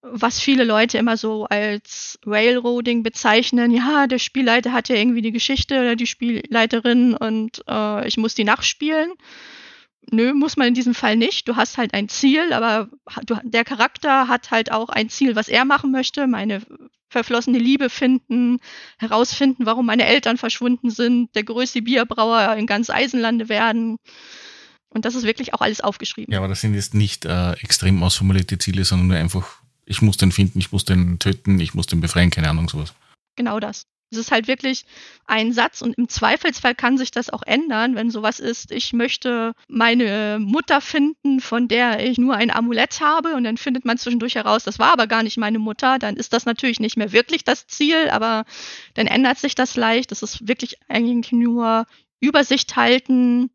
[0.00, 3.70] was viele Leute immer so als Railroading bezeichnen.
[3.70, 8.34] Ja, der Spielleiter hat ja irgendwie die Geschichte oder die Spielleiterin und äh, ich muss
[8.34, 9.12] die nachspielen.
[10.10, 11.48] Nö, muss man in diesem Fall nicht.
[11.48, 12.88] Du hast halt ein Ziel, aber
[13.26, 16.26] du, der Charakter hat halt auch ein Ziel, was er machen möchte.
[16.26, 16.62] Meine
[17.10, 18.58] verflossene Liebe finden,
[18.98, 23.96] herausfinden, warum meine Eltern verschwunden sind, der größte Bierbrauer in ganz Eisenlande werden.
[24.90, 26.32] Und das ist wirklich auch alles aufgeschrieben.
[26.32, 30.16] Ja, aber das sind jetzt nicht äh, extrem ausformulierte Ziele, sondern nur einfach, ich muss
[30.16, 32.94] den finden, ich muss den töten, ich muss den befreien, keine Ahnung, sowas.
[33.36, 33.82] Genau das.
[34.10, 34.84] Es ist halt wirklich
[35.26, 39.52] ein Satz und im Zweifelsfall kann sich das auch ändern, wenn sowas ist, ich möchte
[39.68, 44.36] meine Mutter finden, von der ich nur ein Amulett habe und dann findet man zwischendurch
[44.36, 47.44] heraus, das war aber gar nicht meine Mutter, dann ist das natürlich nicht mehr wirklich
[47.44, 48.44] das Ziel, aber
[48.94, 50.10] dann ändert sich das leicht.
[50.10, 51.86] Das ist wirklich eigentlich nur
[52.20, 53.50] Übersicht halten,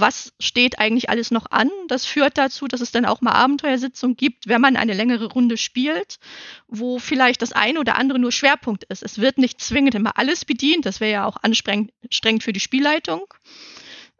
[0.00, 1.70] was steht eigentlich alles noch an.
[1.88, 5.56] Das führt dazu, dass es dann auch mal Abenteuersitzungen gibt, wenn man eine längere Runde
[5.56, 6.18] spielt,
[6.68, 9.02] wo vielleicht das eine oder andere nur Schwerpunkt ist.
[9.02, 11.92] Es wird nicht zwingend immer alles bedient, das wäre ja auch anstrengend
[12.42, 13.26] für die Spielleitung.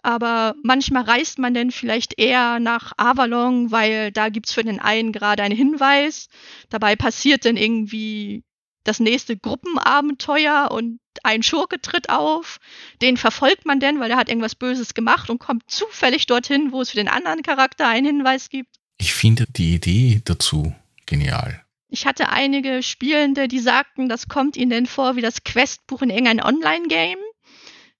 [0.02, 5.12] Aber manchmal reist man dann vielleicht eher nach Avalon, weil da gibt's für den einen
[5.12, 6.28] gerade einen Hinweis.
[6.70, 8.42] Dabei passiert dann irgendwie
[8.84, 12.59] das nächste Gruppenabenteuer und ein Schurke tritt auf,
[13.00, 16.80] den verfolgt man denn, weil er hat irgendwas Böses gemacht und kommt zufällig dorthin, wo
[16.80, 18.76] es für den anderen Charakter einen Hinweis gibt.
[18.98, 20.74] Ich finde die Idee dazu
[21.06, 21.64] genial.
[21.88, 26.10] Ich hatte einige Spielende, die sagten, das kommt ihnen denn vor wie das Questbuch in
[26.10, 27.18] irgendein Online-Game,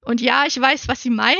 [0.05, 1.37] Und ja, ich weiß, was Sie meinen.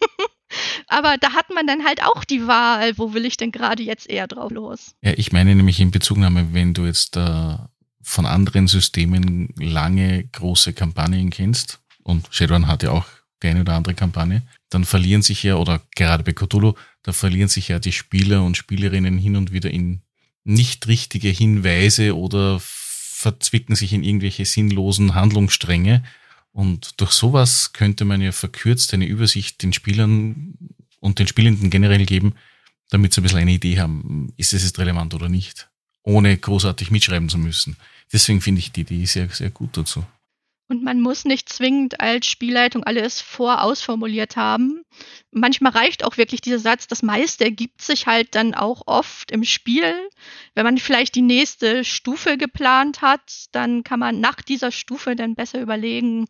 [0.86, 4.08] Aber da hat man dann halt auch die Wahl, wo will ich denn gerade jetzt
[4.08, 4.94] eher drauf los?
[5.02, 7.56] Ja, ich meine nämlich in Bezugnahme, wenn du jetzt äh,
[8.08, 13.04] von anderen Systemen lange große Kampagnen kennst, und Shadowrun hat ja auch
[13.42, 17.48] die eine oder andere Kampagne, dann verlieren sich ja, oder gerade bei Cthulhu, da verlieren
[17.48, 20.02] sich ja die Spieler und Spielerinnen hin und wieder in
[20.44, 26.04] nicht richtige Hinweise oder verzwicken sich in irgendwelche sinnlosen Handlungsstränge.
[26.52, 30.54] Und durch sowas könnte man ja verkürzt eine Übersicht den Spielern
[31.00, 32.34] und den Spielenden generell geben,
[32.90, 35.68] damit sie ein bisschen eine Idee haben, ist es jetzt relevant oder nicht,
[36.04, 37.76] ohne großartig mitschreiben zu müssen.
[38.12, 40.04] Deswegen finde ich die Idee sehr, sehr gut dazu.
[40.68, 44.82] Und man muss nicht zwingend als Spielleitung alles vorausformuliert haben.
[45.30, 49.44] Manchmal reicht auch wirklich dieser Satz, das meiste ergibt sich halt dann auch oft im
[49.44, 49.94] Spiel.
[50.54, 55.36] Wenn man vielleicht die nächste Stufe geplant hat, dann kann man nach dieser Stufe dann
[55.36, 56.26] besser überlegen,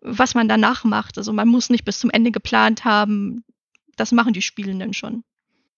[0.00, 1.16] was man danach macht.
[1.16, 3.44] Also man muss nicht bis zum Ende geplant haben.
[3.94, 5.22] Das machen die Spielenden schon.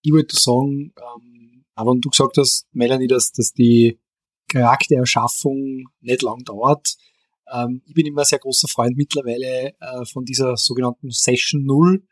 [0.01, 3.99] Ich wollte sagen, ähm, aber wenn du gesagt hast, Melanie, dass, dass die
[4.49, 6.97] Charaktererschaffung nicht lang dauert,
[7.53, 12.07] ähm, ich bin immer sehr großer Freund mittlerweile äh, von dieser sogenannten Session Null,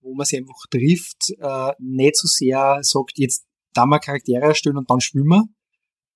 [0.00, 4.76] wo man sich einfach trifft, äh, nicht so sehr sagt, jetzt da mal Charaktere erstellen
[4.76, 5.56] und dann schwimmen,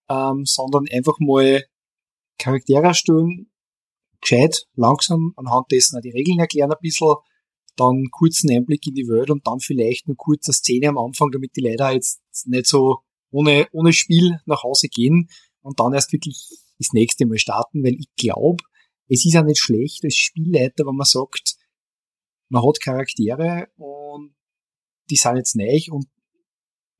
[0.08, 1.64] ähm, sondern einfach mal
[2.38, 3.50] Charaktere erstellen,
[4.20, 7.14] gescheit, langsam, anhand dessen auch die Regeln erklären ein bisschen,
[7.76, 11.56] dann kurzen Einblick in die Welt und dann vielleicht eine kurze Szene am Anfang, damit
[11.56, 12.98] die Leute jetzt nicht so
[13.30, 15.28] ohne, ohne Spiel nach Hause gehen
[15.68, 18.64] und dann erst wirklich das nächste Mal starten, weil ich glaube,
[19.08, 21.56] es ist ja nicht schlecht als Spielleiter, wenn man sagt,
[22.48, 24.34] man hat Charaktere und
[25.10, 26.06] die sind jetzt neu und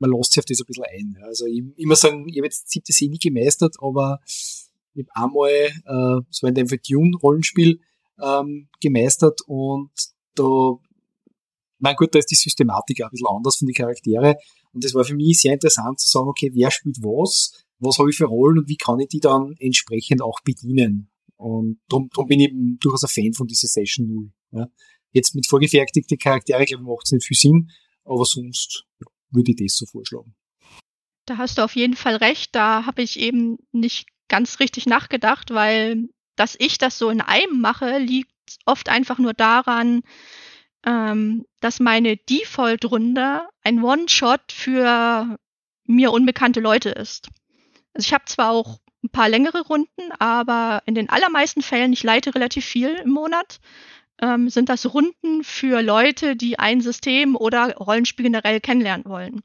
[0.01, 1.19] man lässt sich auf das ein bisschen ein.
[1.23, 4.20] Also ich immer sagen, ich habe jetzt siebte See nie gemeistert, aber
[4.95, 7.81] ich habe einmal äh, so ein dem Dune-Rollenspiel
[8.23, 9.90] ähm, gemeistert und
[10.35, 10.74] da,
[11.78, 14.36] mein Gott, da ist die Systematik auch ein bisschen anders von den Charaktere
[14.73, 18.10] und das war für mich sehr interessant zu sagen, okay, wer spielt was, was habe
[18.10, 21.10] ich für Rollen und wie kann ich die dann entsprechend auch bedienen.
[21.36, 24.30] Und darum, darum bin ich durchaus ein Fan von dieser Session 0.
[24.52, 24.66] Ja.
[25.12, 27.70] Jetzt mit vorgefertigten Charaktere, glaube ich, macht es nicht viel Sinn,
[28.05, 28.84] aber sonst
[29.30, 30.34] würde ich das so vorschlagen.
[31.26, 32.55] Da hast du auf jeden Fall recht.
[32.55, 37.60] Da habe ich eben nicht ganz richtig nachgedacht, weil dass ich das so in einem
[37.60, 38.30] mache, liegt
[38.64, 40.02] oft einfach nur daran,
[40.86, 45.36] ähm, dass meine Default-Runde ein One-Shot für
[45.84, 47.28] mir unbekannte Leute ist.
[47.98, 52.04] Also ich habe zwar auch ein paar längere Runden, aber in den allermeisten Fällen, ich
[52.04, 53.58] leite relativ viel im Monat,
[54.22, 59.40] ähm, sind das Runden für Leute, die ein System oder Rollenspiel generell kennenlernen wollen.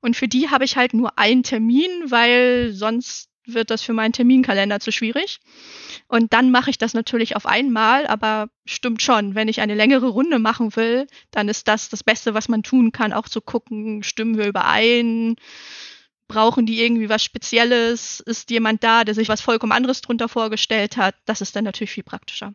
[0.00, 4.14] Und für die habe ich halt nur einen Termin, weil sonst wird das für meinen
[4.14, 5.40] Terminkalender zu schwierig.
[6.08, 10.08] Und dann mache ich das natürlich auf einmal, aber stimmt schon, wenn ich eine längere
[10.08, 14.02] Runde machen will, dann ist das das Beste, was man tun kann, auch zu gucken,
[14.02, 15.36] stimmen wir überein,
[16.26, 18.20] Brauchen die irgendwie was Spezielles?
[18.20, 21.14] Ist jemand da, der sich was vollkommen anderes drunter vorgestellt hat?
[21.26, 22.54] Das ist dann natürlich viel praktischer.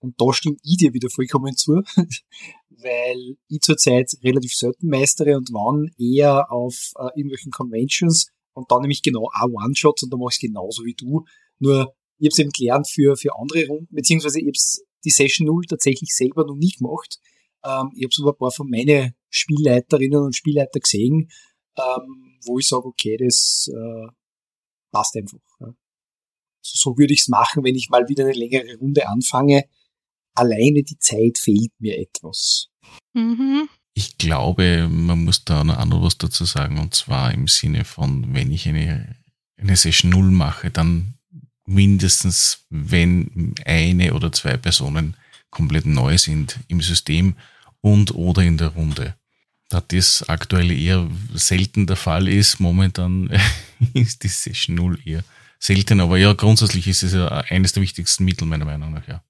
[0.00, 1.82] Und da stimme ich dir wieder vollkommen zu,
[2.68, 8.82] weil ich zurzeit relativ selten meistere und wann eher auf äh, irgendwelchen Conventions und dann
[8.82, 11.24] nämlich genau auch One-Shots und da mache ich es genauso wie du.
[11.58, 15.46] Nur ich habe es eben gelernt für, für andere Runden, beziehungsweise ich habe die Session
[15.46, 17.18] 0 tatsächlich selber noch nie gemacht.
[17.64, 21.30] Ähm, ich habe aber ein paar von meinen Spielleiterinnen und Spielleiter gesehen,
[21.76, 24.06] ähm, wo ich sage, okay, das äh,
[24.92, 25.38] passt einfach.
[25.60, 25.74] Ja.
[26.62, 29.64] So, so würde ich es machen, wenn ich mal wieder eine längere Runde anfange.
[30.34, 32.68] Alleine die Zeit fehlt mir etwas.
[33.12, 33.68] Mhm.
[33.94, 38.34] Ich glaube, man muss da noch noch was dazu sagen, und zwar im Sinne von,
[38.34, 39.16] wenn ich eine,
[39.56, 41.14] eine Session Null mache, dann
[41.66, 45.16] mindestens, wenn eine oder zwei Personen
[45.50, 47.36] komplett neu sind im System
[47.80, 49.14] und oder in der Runde
[49.68, 53.30] da das aktuell eher selten der Fall ist, momentan
[53.94, 55.24] ist die Session 0 eher
[55.58, 59.22] selten, aber ja, grundsätzlich ist es ja eines der wichtigsten Mittel meiner Meinung nach, ja.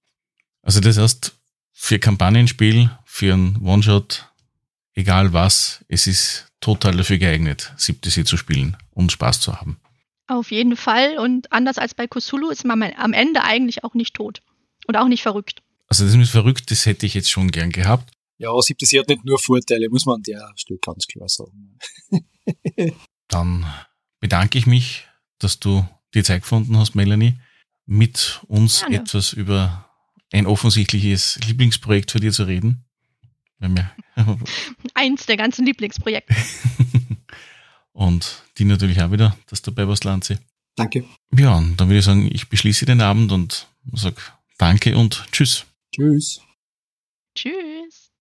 [0.62, 1.34] Also das heißt,
[1.72, 4.28] für Kampagnenspiel, für ein One-Shot,
[4.94, 9.78] egal was, es ist total dafür geeignet, siebte See zu spielen und Spaß zu haben.
[10.26, 14.14] Auf jeden Fall und anders als bei Kusulu ist man am Ende eigentlich auch nicht
[14.14, 14.40] tot
[14.86, 15.62] und auch nicht verrückt.
[15.86, 19.08] Also das mit verrückt, das hätte ich jetzt schon gern gehabt ja, siebtes Jahr hat
[19.08, 21.78] nicht nur Vorteile, muss man an der Stelle ganz klar sagen.
[23.28, 23.66] Dann
[24.20, 25.06] bedanke ich mich,
[25.38, 27.34] dass du die Zeit gefunden hast, Melanie,
[27.86, 28.96] mit uns Gerne.
[28.96, 29.88] etwas über
[30.32, 32.84] ein offensichtliches Lieblingsprojekt für dir zu reden.
[34.94, 36.34] Eins der ganzen Lieblingsprojekte.
[37.92, 40.38] und die natürlich auch wieder, dass du dabei warst, Lanze.
[40.76, 41.04] Danke.
[41.36, 44.16] Ja, dann würde ich sagen, ich beschließe den Abend und sage
[44.58, 45.66] Danke und Tschüss.
[45.92, 46.40] Tschüss.
[47.34, 47.73] Tschüss.